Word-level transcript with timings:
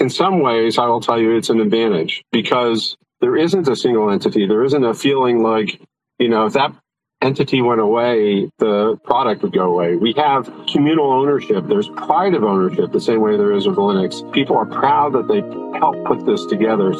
in 0.00 0.10
some 0.10 0.40
ways, 0.40 0.78
I 0.78 0.86
will 0.86 1.00
tell 1.00 1.20
you 1.20 1.36
it's 1.36 1.50
an 1.50 1.60
advantage 1.60 2.24
because 2.32 2.96
there 3.20 3.36
isn't 3.36 3.68
a 3.68 3.76
single 3.76 4.10
entity. 4.10 4.46
There 4.46 4.64
isn't 4.64 4.84
a 4.84 4.94
feeling 4.94 5.42
like, 5.42 5.80
you 6.18 6.28
know, 6.28 6.46
if 6.46 6.54
that 6.54 6.74
entity 7.22 7.60
went 7.60 7.80
away, 7.80 8.50
the 8.58 8.96
product 9.04 9.42
would 9.42 9.52
go 9.52 9.64
away. 9.64 9.96
We 9.96 10.14
have 10.16 10.50
communal 10.72 11.12
ownership. 11.12 11.66
There's 11.66 11.88
pride 11.88 12.34
of 12.34 12.44
ownership 12.44 12.92
the 12.92 13.00
same 13.00 13.20
way 13.20 13.36
there 13.36 13.52
is 13.52 13.66
with 13.66 13.76
Linux. 13.76 14.30
People 14.32 14.56
are 14.56 14.66
proud 14.66 15.12
that 15.12 15.28
they 15.28 15.40
helped 15.78 16.04
put 16.06 16.24
this 16.24 16.46
together. 16.46 16.94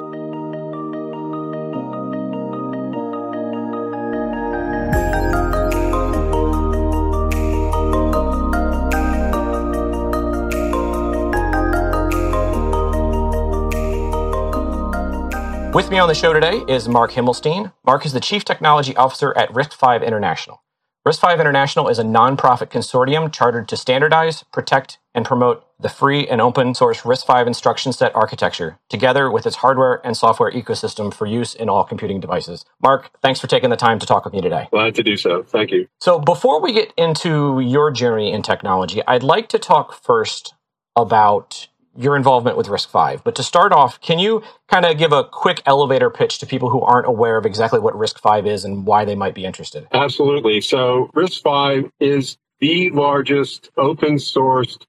With 15.72 15.88
me 15.88 16.00
on 16.00 16.08
the 16.08 16.16
show 16.16 16.32
today 16.32 16.64
is 16.66 16.88
Mark 16.88 17.12
Himelstein. 17.12 17.72
Mark 17.86 18.04
is 18.04 18.12
the 18.12 18.18
Chief 18.18 18.44
Technology 18.44 18.96
Officer 18.96 19.32
at 19.38 19.52
RISC-V 19.52 20.04
International. 20.04 20.64
RISC-V 21.06 21.40
International 21.40 21.86
is 21.86 22.00
a 22.00 22.02
nonprofit 22.02 22.70
consortium 22.70 23.32
chartered 23.32 23.68
to 23.68 23.76
standardize, 23.76 24.42
protect, 24.52 24.98
and 25.14 25.24
promote 25.24 25.64
the 25.78 25.88
free 25.88 26.26
and 26.26 26.40
open 26.40 26.74
source 26.74 27.02
RISC-V 27.02 27.46
instruction 27.46 27.92
set 27.92 28.12
architecture, 28.16 28.80
together 28.88 29.30
with 29.30 29.46
its 29.46 29.56
hardware 29.56 30.04
and 30.04 30.16
software 30.16 30.50
ecosystem 30.50 31.14
for 31.14 31.24
use 31.24 31.54
in 31.54 31.68
all 31.68 31.84
computing 31.84 32.18
devices. 32.18 32.64
Mark, 32.82 33.10
thanks 33.22 33.38
for 33.38 33.46
taking 33.46 33.70
the 33.70 33.76
time 33.76 34.00
to 34.00 34.06
talk 34.06 34.24
with 34.24 34.34
me 34.34 34.40
today. 34.40 34.66
Glad 34.72 34.96
to 34.96 35.04
do 35.04 35.16
so. 35.16 35.44
Thank 35.44 35.70
you. 35.70 35.86
So, 36.00 36.18
before 36.18 36.60
we 36.60 36.72
get 36.72 36.92
into 36.96 37.60
your 37.60 37.92
journey 37.92 38.32
in 38.32 38.42
technology, 38.42 39.02
I'd 39.06 39.22
like 39.22 39.48
to 39.50 39.58
talk 39.60 40.02
first 40.02 40.52
about 40.96 41.68
your 41.96 42.16
involvement 42.16 42.56
with 42.56 42.68
RISC-V. 42.68 43.22
But 43.24 43.34
to 43.36 43.42
start 43.42 43.72
off, 43.72 44.00
can 44.00 44.18
you 44.18 44.42
kind 44.68 44.84
of 44.84 44.96
give 44.96 45.12
a 45.12 45.24
quick 45.24 45.62
elevator 45.66 46.10
pitch 46.10 46.38
to 46.38 46.46
people 46.46 46.70
who 46.70 46.80
aren't 46.82 47.06
aware 47.06 47.36
of 47.36 47.46
exactly 47.46 47.80
what 47.80 47.94
RISC-V 47.94 48.48
is 48.48 48.64
and 48.64 48.86
why 48.86 49.04
they 49.04 49.14
might 49.14 49.34
be 49.34 49.44
interested? 49.44 49.86
Absolutely. 49.92 50.60
So 50.60 51.10
RISC-V 51.14 51.90
is 52.00 52.38
the 52.60 52.90
largest 52.90 53.70
open 53.76 54.16
sourced 54.16 54.84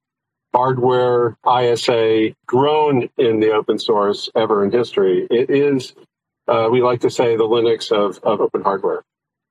hardware 0.54 1.36
ISA 1.46 2.34
grown 2.46 3.08
in 3.16 3.40
the 3.40 3.52
open 3.52 3.78
source 3.78 4.28
ever 4.36 4.64
in 4.64 4.70
history. 4.70 5.26
It 5.30 5.50
is, 5.50 5.94
uh, 6.46 6.68
we 6.70 6.82
like 6.82 7.00
to 7.00 7.10
say, 7.10 7.36
the 7.36 7.44
Linux 7.44 7.90
of, 7.90 8.18
of 8.22 8.40
open 8.40 8.62
hardware. 8.62 9.02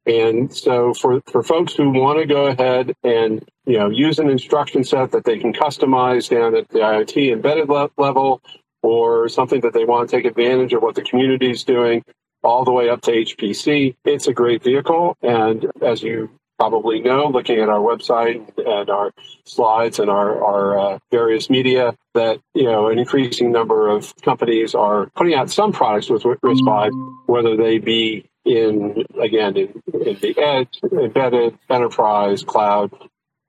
And 0.05 0.53
so 0.53 0.93
for, 0.93 1.21
for 1.27 1.43
folks 1.43 1.75
who 1.75 1.91
want 1.91 2.19
to 2.19 2.25
go 2.25 2.45
ahead 2.47 2.93
and 3.03 3.47
you 3.65 3.77
know 3.77 3.89
use 3.89 4.19
an 4.19 4.29
instruction 4.29 4.83
set 4.83 5.11
that 5.11 5.25
they 5.25 5.37
can 5.37 5.53
customize 5.53 6.29
down 6.29 6.55
at 6.55 6.67
the 6.69 6.79
IoT 6.79 7.31
embedded 7.31 7.69
le- 7.69 7.91
level 7.97 8.41
or 8.81 9.29
something 9.29 9.61
that 9.61 9.73
they 9.73 9.85
want 9.85 10.09
to 10.09 10.15
take 10.15 10.25
advantage 10.25 10.73
of 10.73 10.81
what 10.81 10.95
the 10.95 11.03
community 11.03 11.51
is 11.51 11.63
doing 11.63 12.03
all 12.43 12.63
the 12.63 12.71
way 12.71 12.89
up 12.89 13.01
to 13.01 13.11
HPC, 13.11 13.95
it's 14.05 14.27
a 14.27 14.33
great 14.33 14.63
vehicle. 14.63 15.15
And 15.21 15.67
as 15.81 16.01
you 16.01 16.29
probably 16.57 16.99
know, 16.99 17.27
looking 17.27 17.59
at 17.59 17.69
our 17.69 17.79
website 17.79 18.47
and 18.57 18.89
our 18.89 19.11
slides 19.45 19.99
and 19.99 20.09
our, 20.09 20.43
our 20.43 20.79
uh, 20.79 20.99
various 21.11 21.49
media, 21.49 21.95
that 22.13 22.39
you 22.53 22.65
know 22.65 22.87
an 22.87 22.99
increasing 22.99 23.51
number 23.51 23.87
of 23.87 24.13
companies 24.21 24.75
are 24.75 25.07
putting 25.15 25.33
out 25.33 25.49
some 25.49 25.71
products 25.71 26.09
with 26.09 26.23
RISC-V, 26.23 26.89
whether 27.25 27.55
they 27.55 27.77
be 27.77 28.25
in 28.51 29.05
again 29.19 29.57
in, 29.57 29.81
in 29.93 30.17
the 30.19 30.35
edge, 30.37 30.79
embedded, 30.91 31.57
enterprise, 31.69 32.43
cloud, 32.43 32.91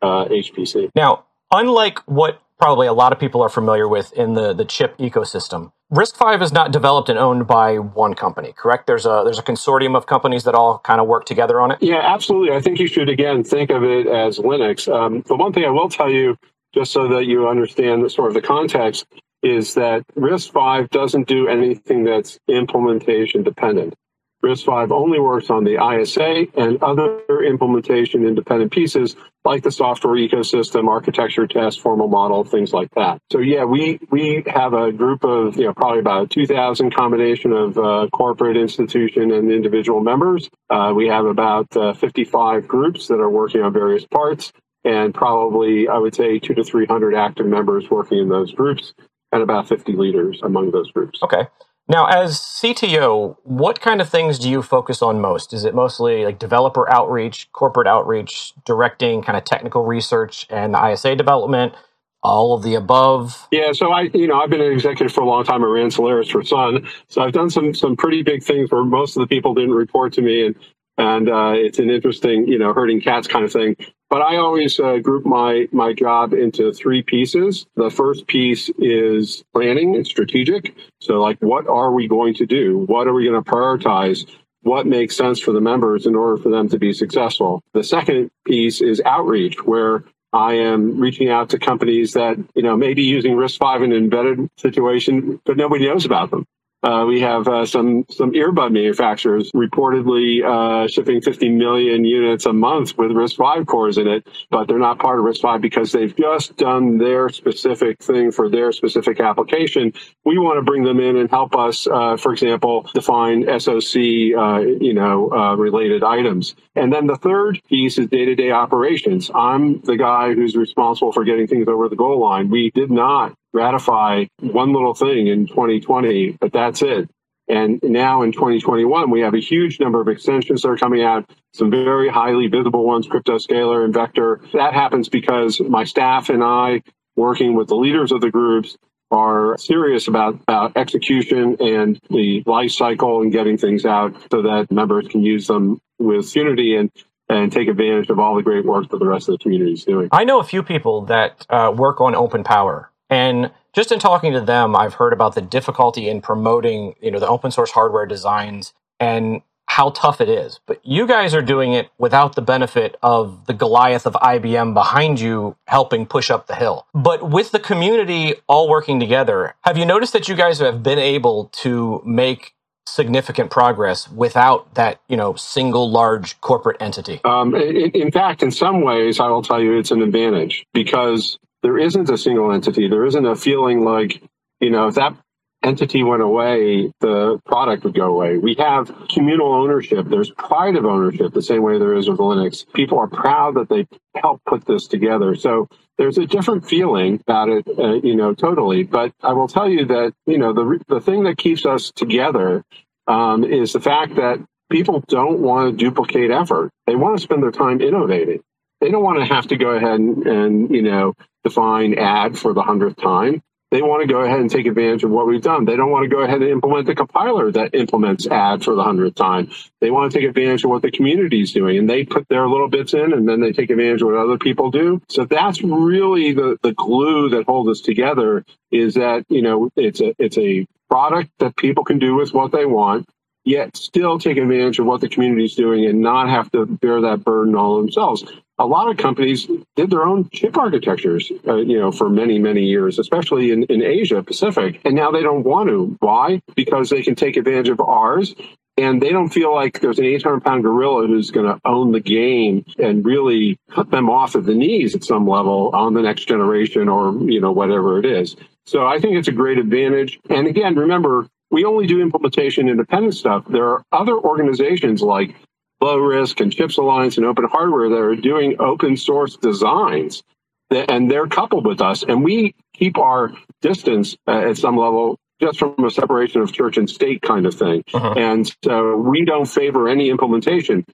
uh, 0.01 0.27
HPC. 0.27 0.91
Now, 0.95 1.25
unlike 1.53 1.99
what 2.01 2.41
probably 2.59 2.87
a 2.87 2.93
lot 2.93 3.13
of 3.13 3.19
people 3.19 3.43
are 3.43 3.49
familiar 3.49 3.89
with 3.89 4.13
in 4.13 4.35
the, 4.35 4.53
the 4.53 4.65
chip 4.65 4.97
ecosystem, 4.99 5.73
RISC-V 5.93 6.43
is 6.43 6.53
not 6.53 6.73
developed 6.73 7.11
and 7.11 7.19
owned 7.19 7.47
by 7.47 7.79
one 7.79 8.15
company, 8.15 8.55
correct? 8.57 8.87
There's 8.87 9.05
a 9.05 9.23
there's 9.25 9.39
a 9.39 9.43
consortium 9.43 9.95
of 9.95 10.07
companies 10.07 10.45
that 10.45 10.55
all 10.55 10.79
kind 10.79 11.01
of 11.01 11.07
work 11.07 11.27
together 11.27 11.61
on 11.61 11.71
it. 11.71 11.79
Yeah, 11.83 12.01
absolutely. 12.03 12.57
I 12.57 12.61
think 12.61 12.79
you 12.79 12.87
should 12.87 13.11
again 13.11 13.45
think 13.45 13.71
of 13.71 13.83
it 13.83 14.07
as 14.07 14.39
Linux. 14.39 14.91
Um, 14.93 15.23
the 15.27 15.37
one 15.37 15.53
thing 15.53 15.65
I 15.65 15.71
will 15.71 15.91
tell 15.91 16.11
you, 16.11 16.39
just 16.75 16.93
so 16.93 17.09
that 17.09 17.27
you 17.27 17.47
understand 17.47 18.03
the 18.03 18.09
sort 18.09 18.29
of 18.29 18.35
the 18.35 18.41
context, 18.41 19.05
is 19.43 19.75
that 19.75 20.05
RISC-V 20.17 20.89
doesn't 20.91 21.29
do 21.29 21.49
anything 21.49 22.05
that's 22.05 22.39
implementation 22.49 23.43
dependent. 23.43 23.95
RISC-V 24.43 24.93
only 24.93 25.21
works 25.21 25.51
on 25.51 25.65
the 25.65 25.79
ISA 25.83 26.47
and 26.55 26.83
other 26.83 27.21
implementation 27.45 28.27
independent 28.27 28.73
pieces 28.73 29.17
like 29.45 29.63
the 29.63 29.71
software 29.71 30.15
ecosystem, 30.15 30.89
architecture 30.89 31.47
test, 31.47 31.81
formal 31.81 32.09
model, 32.09 32.45
things 32.45 32.73
like 32.73 32.89
that. 32.95 33.19
So 33.31 33.39
yeah, 33.39 33.65
we, 33.65 33.99
we 34.11 34.45
have 34.47 34.73
a 34.73 34.93
group 34.93 35.25
of, 35.25 35.57
you 35.57 35.65
know, 35.65 35.75
probably 35.75 35.99
about 36.01 36.31
2,000 36.31 36.95
combination 36.95 37.53
of 37.53 37.79
uh, 37.79 38.09
corporate, 38.13 38.57
institution, 38.57 39.33
and 39.33 39.51
individual 39.51 40.01
members. 40.01 40.49
Uh, 40.71 40.93
we 40.95 41.09
have 41.09 41.27
about 41.27 41.77
uh, 41.77 41.93
55 41.95 42.69
groups 42.69 43.09
that 43.09 43.21
are 43.21 43.31
working 43.31 43.63
on 43.63 43.73
various 43.73 44.05
parts 44.07 44.53
and 44.85 45.15
probably, 45.15 45.89
I 45.89 45.99
would 45.99 46.15
say, 46.15 46.39
two 46.39 46.55
to 46.55 46.65
300 46.65 47.15
active 47.15 47.47
members 47.47 47.89
working 47.91 48.19
in 48.19 48.29
those 48.29 48.53
groups 48.53 48.95
and 49.31 49.43
about 49.43 49.69
50 49.69 49.93
leaders 49.93 50.41
among 50.43 50.71
those 50.71 50.91
groups. 50.91 51.21
Okay. 51.23 51.47
Now, 51.93 52.07
as 52.07 52.39
CTO, 52.39 53.37
what 53.45 53.83
kind 53.83 54.01
of 54.01 54.09
things 54.09 54.39
do 54.39 54.49
you 54.49 54.63
focus 54.63 55.03
on 55.03 55.21
most? 55.21 55.53
Is 55.53 55.67
it 55.67 55.75
mostly 55.75 56.25
like 56.25 56.39
developer 56.39 56.91
outreach, 56.91 57.53
corporate 57.53 57.87
outreach, 57.87 58.55
directing 58.65 59.23
kind 59.23 59.37
of 59.37 59.45
technical 59.45 59.85
research 59.85 60.47
and 60.49 60.73
the 60.73 60.93
ISA 60.93 61.17
development? 61.17 61.75
All 62.23 62.55
of 62.55 62.63
the 62.63 62.77
above. 62.77 63.47
Yeah, 63.53 63.73
so 63.73 63.93
I, 63.93 64.11
you 64.15 64.27
know, 64.27 64.41
I've 64.41 64.49
been 64.49 64.63
an 64.63 64.73
executive 64.73 65.13
for 65.13 65.21
a 65.23 65.27
long 65.27 65.45
time. 65.45 65.63
I 65.63 65.67
ran 65.67 65.91
Solaris 65.91 66.31
for 66.31 66.43
Sun, 66.43 66.89
so 67.09 67.21
I've 67.21 67.33
done 67.33 67.51
some 67.51 67.75
some 67.75 67.97
pretty 67.97 68.23
big 68.23 68.43
things 68.43 68.71
where 68.71 68.85
most 68.85 69.17
of 69.17 69.21
the 69.21 69.27
people 69.27 69.53
didn't 69.55 69.75
report 69.75 70.15
to 70.15 70.23
me, 70.23 70.47
and 70.47 70.57
and 70.99 71.29
uh, 71.29 71.53
it's 71.55 71.79
an 71.79 71.91
interesting, 71.91 72.47
you 72.47 72.59
know, 72.59 72.73
herding 72.73 73.01
cats 73.01 73.27
kind 73.29 73.45
of 73.45 73.53
thing. 73.53 73.77
But 74.11 74.21
I 74.21 74.37
always 74.37 74.79
uh, 74.79 74.99
group 74.99 75.25
my 75.25 75.69
my 75.73 75.95
job 75.95 76.35
into 76.35 76.73
three 76.73 77.03
pieces. 77.03 77.67
The 77.77 77.91
first 77.91 78.27
piece 78.27 78.71
is 78.79 79.43
planning 79.55 79.97
and 79.97 80.07
strategic. 80.07 80.75
So, 81.01 81.15
like, 81.15 81.39
what 81.41 81.67
are 81.67 81.93
we 81.93 82.09
going 82.09 82.35
to 82.35 82.47
do? 82.47 82.85
What 82.87 83.07
are 83.07 83.15
we 83.15 83.25
going 83.25 83.43
to 83.43 83.51
prioritize? 83.51 84.31
What 84.63 84.87
makes 84.87 85.17
sense 85.17 85.41
for 85.41 85.53
the 85.53 85.61
members 85.61 86.07
in 86.07 86.15
order 86.15 86.41
for 86.41 86.51
them 86.51 86.69
to 86.69 86.79
be 86.79 86.93
successful? 86.93 87.63
The 87.73 87.83
second 87.83 88.31
piece 88.45 88.81
is 88.81 89.01
outreach, 89.05 89.65
where 89.65 90.05
I 90.33 90.55
am 90.55 90.99
reaching 90.99 91.29
out 91.29 91.51
to 91.51 91.59
companies 91.59 92.13
that, 92.13 92.37
you 92.55 92.63
know, 92.63 92.77
maybe 92.77 93.03
using 93.03 93.33
RISC-V 93.33 93.85
in 93.85 93.93
an 93.93 93.99
embedded 93.99 94.49
situation, 94.59 95.41
but 95.45 95.57
nobody 95.57 95.87
knows 95.87 96.05
about 96.05 96.31
them. 96.31 96.47
Uh, 96.83 97.05
we 97.07 97.21
have 97.21 97.47
uh, 97.47 97.65
some 97.65 98.05
some 98.11 98.33
earbud 98.33 98.73
manufacturers 98.73 99.51
reportedly 99.53 100.43
uh, 100.43 100.89
shipping 100.89 101.21
50 101.21 101.49
million 101.51 102.05
units 102.05 102.45
a 102.47 102.53
month 102.53 102.99
with 102.99 103.13
RISC-V 103.13 103.65
cores 103.67 103.99
in 103.99 104.09
it, 104.09 104.27
but 104.51 104.67
they're 104.67 104.79
not 104.79 104.99
part 104.99 105.21
of 105.21 105.25
RISC-V 105.25 105.61
because 105.61 105.93
they've 105.93 106.15
just 106.17 106.57
done 106.57 106.99
their 106.99 107.29
specific 107.29 108.03
thing 108.03 108.33
for 108.33 108.49
their 108.49 108.73
specific 108.73 109.21
application. 109.21 109.93
We 110.25 110.39
want 110.39 110.59
to 110.59 110.63
bring 110.63 110.83
them 110.83 110.99
in 110.99 111.17
and 111.17 111.31
help 111.31 111.55
us, 111.55 111.87
uh, 111.87 112.17
for 112.17 112.33
example, 112.33 112.89
define 112.95 113.45
SOC, 113.61 113.97
uh, 113.97 114.61
you 114.81 114.95
know, 114.95 115.31
uh, 115.33 115.55
related 115.55 116.03
items. 116.03 116.57
And 116.75 116.93
then 116.93 117.07
the 117.07 117.17
third 117.17 117.61
piece 117.69 117.97
is 117.99 118.09
day-to-day 118.09 118.51
operations. 118.51 119.31
I'm 119.35 119.81
the 119.83 119.97
guy 119.97 120.35
who's 120.35 120.57
responsible 120.57 121.13
for 121.13 121.23
getting 121.23 121.47
things 121.47 121.69
over 121.69 121.89
the 121.89 121.97
goal 121.97 122.19
line. 122.21 122.51
We 122.51 122.71
did 122.71 122.91
not 122.91 123.37
ratify 123.53 124.27
one 124.41 124.73
little 124.73 124.95
thing 124.95 125.27
in 125.27 125.47
2020, 125.47 126.39
but 126.41 126.53
that's 126.53 126.83
it. 126.83 127.11
And 127.49 127.81
now 127.83 128.23
in 128.23 128.33
2021, 128.33 129.11
we 129.11 129.21
have 129.21 129.35
a 129.35 129.41
huge 129.41 129.81
number 129.81 130.01
of 130.01 130.09
extensions 130.09 130.63
that 130.63 130.69
are 130.69 130.77
coming 130.77 131.03
out, 131.03 131.31
some 131.53 131.71
very 131.71 132.09
highly 132.09 132.47
visible 132.47 132.85
ones, 132.85 133.07
Crypto 133.07 133.37
Scalar 133.37 133.85
and 133.85 133.93
Vector. 133.93 134.41
That 134.55 134.75
happens 134.75 135.09
because 135.09 135.61
my 135.61 135.85
staff 135.85 136.29
and 136.31 136.43
I, 136.43 136.83
working 137.17 137.55
with 137.55 137.69
the 137.69 137.75
leaders 137.75 138.13
of 138.13 138.21
the 138.21 138.31
groups, 138.31 138.77
are 139.11 139.59
serious 139.59 140.09
about, 140.09 140.41
about 140.43 140.77
execution 140.77 141.57
and 141.61 142.01
the 142.09 142.43
life 142.47 142.71
cycle 142.71 143.21
and 143.21 143.31
getting 143.31 143.59
things 143.59 143.85
out 143.85 144.17
so 144.31 144.43
that 144.43 144.71
members 144.71 145.07
can 145.09 145.23
use 145.23 145.47
them 145.47 145.79
with 145.99 146.35
unity 146.35 146.77
and 146.77 146.91
and 147.29 147.51
take 147.51 147.67
advantage 147.67 148.11
of 148.11 148.19
all 148.19 148.35
the 148.35 148.43
great 148.43 148.65
work 148.65 148.91
that 148.91 148.99
the 148.99 149.07
rest 149.07 149.27
of 149.29 149.33
the 149.33 149.39
community 149.39 149.73
is 149.73 149.85
doing. 149.85 150.09
I 150.13 150.25
know 150.25 150.41
a 150.41 150.45
few 150.45 150.63
people 150.63 151.07
that 151.07 151.47
uh, 151.49 151.73
work 151.75 152.01
on 152.01 152.15
open 152.15 152.45
power 152.45 152.92
and 153.13 153.51
just 153.75 153.93
in 153.93 153.99
talking 153.99 154.33
to 154.33 154.41
them, 154.41 154.75
I've 154.75 154.95
heard 154.95 155.13
about 155.13 155.35
the 155.35 155.43
difficulty 155.43 156.09
in 156.09 156.23
promoting, 156.23 156.95
you 157.03 157.11
know, 157.11 157.19
the 157.19 157.29
open 157.29 157.51
source 157.51 157.71
hardware 157.73 158.07
designs 158.07 158.73
and 158.99 159.43
how 159.67 159.91
tough 159.91 160.23
it 160.23 160.31
is. 160.31 160.61
But 160.67 160.81
you 160.83 161.07
guys 161.07 161.35
are 161.35 161.43
doing 161.43 161.75
it 161.75 161.91
without 161.99 162.37
the 162.37 162.43
benefit 162.43 162.97
of 163.03 163.45
the 163.45 163.53
Goliath 163.53 164.07
of 164.07 164.15
IBM 164.15 164.73
behind 164.73 165.21
you 165.21 165.57
helping 165.67 166.07
push 166.07 166.31
up 166.31 166.47
the 166.47 166.55
hill. 166.55 166.87
But 166.95 167.29
with 167.29 167.53
the 167.53 167.59
community 167.59 168.35
all 168.47 168.67
working 168.67 168.99
together, 168.99 169.57
have 169.63 169.77
you 169.77 169.85
noticed 169.85 170.15
that 170.15 170.27
you 170.27 170.35
guys 170.35 170.59
have 170.61 170.83
been 170.83 170.99
able 170.99 171.51
to 171.61 172.03
make 172.07 172.55
significant 172.87 173.51
progress 173.51 174.11
without 174.11 174.75
that, 174.75 175.01
you 175.07 175.19
know, 175.19 175.35
single 175.35 175.91
large 175.91 176.41
corporate 176.41 176.81
entity? 176.81 177.21
Um, 177.25 177.55
in, 177.55 177.91
in 177.91 178.11
fact, 178.11 178.43
in 178.43 178.51
some 178.51 178.81
ways, 178.81 179.21
I 179.21 179.29
will 179.29 179.43
tell 179.43 179.61
you 179.61 179.79
it's 179.79 179.91
an 179.91 180.01
advantage 180.01 180.65
because 180.73 181.39
there 181.63 181.79
isn't 181.79 182.11
a 182.11 182.19
single 182.19 182.53
entity. 182.53 182.89
There 182.89 183.05
isn't 183.05 183.25
a 183.27 183.37
feeling 183.37 183.85
like, 183.85 184.23
you 184.61 184.71
know, 184.71 184.89
if 184.89 184.97
that 184.97 185.15
entity 185.63 186.03
went 186.03 186.23
away, 186.23 186.93
the 187.01 187.41
product 187.47 187.85
would 187.85 187.95
go 187.95 188.07
away. 188.07 188.37
We 188.37 188.55
have 188.59 188.93
communal 189.09 189.53
ownership. 189.53 190.07
There's 190.09 190.31
pride 190.31 190.77
of 190.77 190.85
ownership, 190.85 191.33
the 191.33 191.43
same 191.43 191.63
way 191.63 191.79
there 191.79 191.95
is 191.95 192.09
with 192.09 192.19
Linux. 192.19 192.71
People 192.73 192.99
are 192.99 193.07
proud 193.07 193.55
that 193.55 193.69
they 193.69 193.87
helped 194.17 194.45
put 194.45 194.67
this 194.67 194.89
together. 194.89 195.37
So 195.37 195.69
there's 195.99 196.19
a 196.19 196.27
different 196.27 196.67
feeling 196.67 197.21
about 197.27 197.49
it, 197.49 197.69
uh, 197.79 197.95
you 198.03 198.17
know, 198.17 198.35
totally. 198.35 198.83
But 198.83 199.13
I 199.23 199.33
will 199.35 199.49
tell 199.49 199.69
you 199.69 199.85
that, 199.87 200.13
you 200.27 200.39
know, 200.39 200.53
the, 200.53 200.81
the 200.89 201.01
thing 201.01 201.25
that 201.25 201.39
keeps 201.39 201.65
us 201.65 201.93
together 201.95 202.65
um, 203.07 203.45
is 203.45 203.73
the 203.73 203.81
fact 203.81 204.17
that 204.17 204.41
people 204.71 205.05
don't 205.07 205.41
want 205.41 205.71
to 205.71 205.85
duplicate 205.85 206.31
effort. 206.31 206.71
They 206.87 206.97
want 206.97 207.17
to 207.17 207.23
spend 207.23 207.43
their 207.43 207.53
time 207.53 207.81
innovating. 207.81 208.41
They 208.81 208.91
don't 208.91 209.05
want 209.05 209.21
to 209.21 209.33
have 209.33 209.47
to 209.49 209.57
go 209.57 209.71
ahead 209.71 210.01
and, 210.01 210.27
and 210.27 210.71
you 210.71 210.83
know, 210.83 211.15
define 211.45 211.95
add 211.99 212.39
for 212.39 212.53
the 212.53 212.63
hundredth 212.63 213.01
time 213.01 213.43
they 213.73 213.81
want 213.81 214.03
to 214.03 214.07
go 214.07 214.21
ahead 214.21 214.39
and 214.39 214.51
take 214.51 214.67
advantage 214.67 215.03
of 215.03 215.11
what 215.11 215.27
we've 215.27 215.41
done. 215.41 215.65
They 215.65 215.77
don't 215.77 215.91
want 215.91 216.05
to 216.05 216.15
go 216.15 216.21
ahead 216.21 216.43
and 216.43 216.51
implement 216.51 216.87
the 216.87 216.95
compiler 216.95 217.51
that 217.53 217.75
implements 217.75 218.27
add 218.27 218.63
for 218.63 218.75
the 218.75 218.83
hundredth 218.83 219.15
time. 219.15 219.51
They 219.81 219.91
want 219.91 220.13
to 220.13 220.19
take 220.19 220.29
advantage 220.29 220.63
of 220.63 220.71
what 220.71 220.83
the 220.83 220.91
community 220.91 221.41
is 221.41 221.53
doing 221.53 221.79
and 221.79 221.89
they 221.89 222.05
put 222.05 222.29
their 222.29 222.47
little 222.47 222.69
bits 222.69 222.93
in 222.93 223.15
and 223.15 223.27
then 223.27 223.41
they 223.41 223.51
take 223.51 223.71
advantage 223.71 224.03
of 224.03 224.09
what 224.09 224.17
other 224.17 224.37
people 224.37 224.71
do. 224.71 225.01
So 225.09 225.25
that's 225.25 225.63
really 225.63 226.35
the, 226.35 226.59
the 226.63 226.75
glue 226.75 227.31
that 227.31 227.47
holds 227.47 227.71
us 227.71 227.81
together 227.81 228.45
is 228.71 228.95
that, 228.95 229.25
you 229.31 229.41
know, 229.41 229.71
it's 229.75 230.03
a, 230.03 230.15
it's 230.19 230.37
a 230.37 230.67
product 230.91 231.31
that 231.39 231.57
people 231.57 231.83
can 231.83 231.99
do 231.99 232.15
with 232.15 232.35
what 232.35 232.53
they 232.53 232.67
want 232.67 233.09
yet 233.45 233.77
still 233.77 234.19
take 234.19 234.37
advantage 234.37 234.79
of 234.79 234.87
what 234.87 235.01
the 235.01 235.09
community 235.09 235.45
is 235.45 235.55
doing 235.55 235.87
and 235.87 236.01
not 236.01 236.29
have 236.29 236.51
to 236.53 236.67
bear 236.67 237.01
that 237.01 237.25
burden 237.25 237.55
all 237.55 237.77
themselves. 237.77 238.25
A 238.59 238.67
lot 238.67 238.89
of 238.89 238.97
companies 238.97 239.49
did 239.75 239.91
their 239.91 240.05
own 240.05 240.29
chip 240.31 240.57
architectures, 240.57 241.33
uh, 241.49 241.57
you 241.57 241.79
know, 241.79 241.91
for 241.91 242.09
many, 242.09 242.39
many 242.39 242.63
years, 242.63 242.99
especially 242.99 243.51
in, 243.51 243.65
in 243.65 243.83
Asia 243.83 244.23
Pacific. 244.23 244.81
And 244.85 244.95
now 244.95 245.11
they 245.11 245.23
don't 245.23 245.43
want 245.43 245.69
to. 245.69 245.97
Why? 246.01 246.41
Because 246.55 246.91
they 246.91 247.03
can 247.03 247.15
take 247.15 247.37
advantage 247.37 247.71
of 247.71 247.81
ours 247.81 248.35
and 248.79 249.03
they 249.03 249.11
don't 249.11 249.29
feel 249.29 249.55
like 249.55 249.81
there's 249.81 249.99
an 249.99 250.05
800 250.05 250.43
pound 250.45 250.63
gorilla 250.63 251.07
who's 251.07 251.31
going 251.31 251.47
to 251.47 251.61
own 251.65 251.93
the 251.93 252.01
game 252.01 252.65
and 252.79 253.05
really 253.05 253.59
cut 253.71 253.91
them 253.91 254.09
off 254.09 254.35
at 254.35 254.47
the 254.47 254.55
knees 254.55 254.95
at 254.95 255.05
some 255.05 255.27
level 255.27 255.71
on 255.75 255.95
the 255.95 256.03
next 256.03 256.27
generation 256.27 256.89
or 256.89 257.13
you 257.31 257.41
know 257.41 257.53
whatever 257.53 257.99
it 257.99 258.07
is 258.07 258.37
so 258.65 258.87
i 258.87 258.99
think 258.99 259.17
it's 259.17 259.29
a 259.29 259.33
great 259.33 259.59
advantage 259.59 260.19
and 260.31 260.47
again 260.47 260.75
remember 260.75 261.27
we 261.53 261.65
only 261.67 261.87
do 261.87 262.01
implementation 262.01 262.69
independent 262.69 263.15
stuff. 263.15 263.45
There 263.49 263.69
are 263.69 263.85
other 263.93 264.19
organizations 264.19 265.03
like 265.03 265.37
lowRISC 265.83 266.41
and 266.41 266.53
Chips 266.53 266.79
Alliance 266.79 267.19
and 267.19 267.27
Open 267.27 267.45
Hardware 267.45 267.91
that 267.91 268.01
are 268.01 268.17
doing 268.17 268.57
open 268.59 268.97
source 268.97 269.37
designs, 269.37 270.23
that, 270.71 270.91
and 270.91 271.11
they're 271.11 271.27
coupled 271.27 271.67
with 271.67 271.83
us. 271.83 272.03
And 272.03 272.25
we 272.25 272.55
keep 272.73 272.97
our 272.99 273.33
distance 273.61 274.17
uh, 274.27 274.49
at 274.49 274.57
some 274.57 274.77
level 274.77 275.19
just 275.43 275.59
from 275.59 275.85
a 275.85 275.91
separation 275.91 276.41
of 276.41 276.53
church 276.53 276.79
and 276.79 276.89
state 276.89 277.21
kind 277.21 277.45
of 277.45 277.55
thing. 277.55 277.83
Uh-huh. 277.93 278.15
And 278.17 278.51
so 278.65 278.97
we 278.97 279.25
don't 279.25 279.47
favor 279.47 279.89
any 279.89 280.09
implementation. 280.09 280.87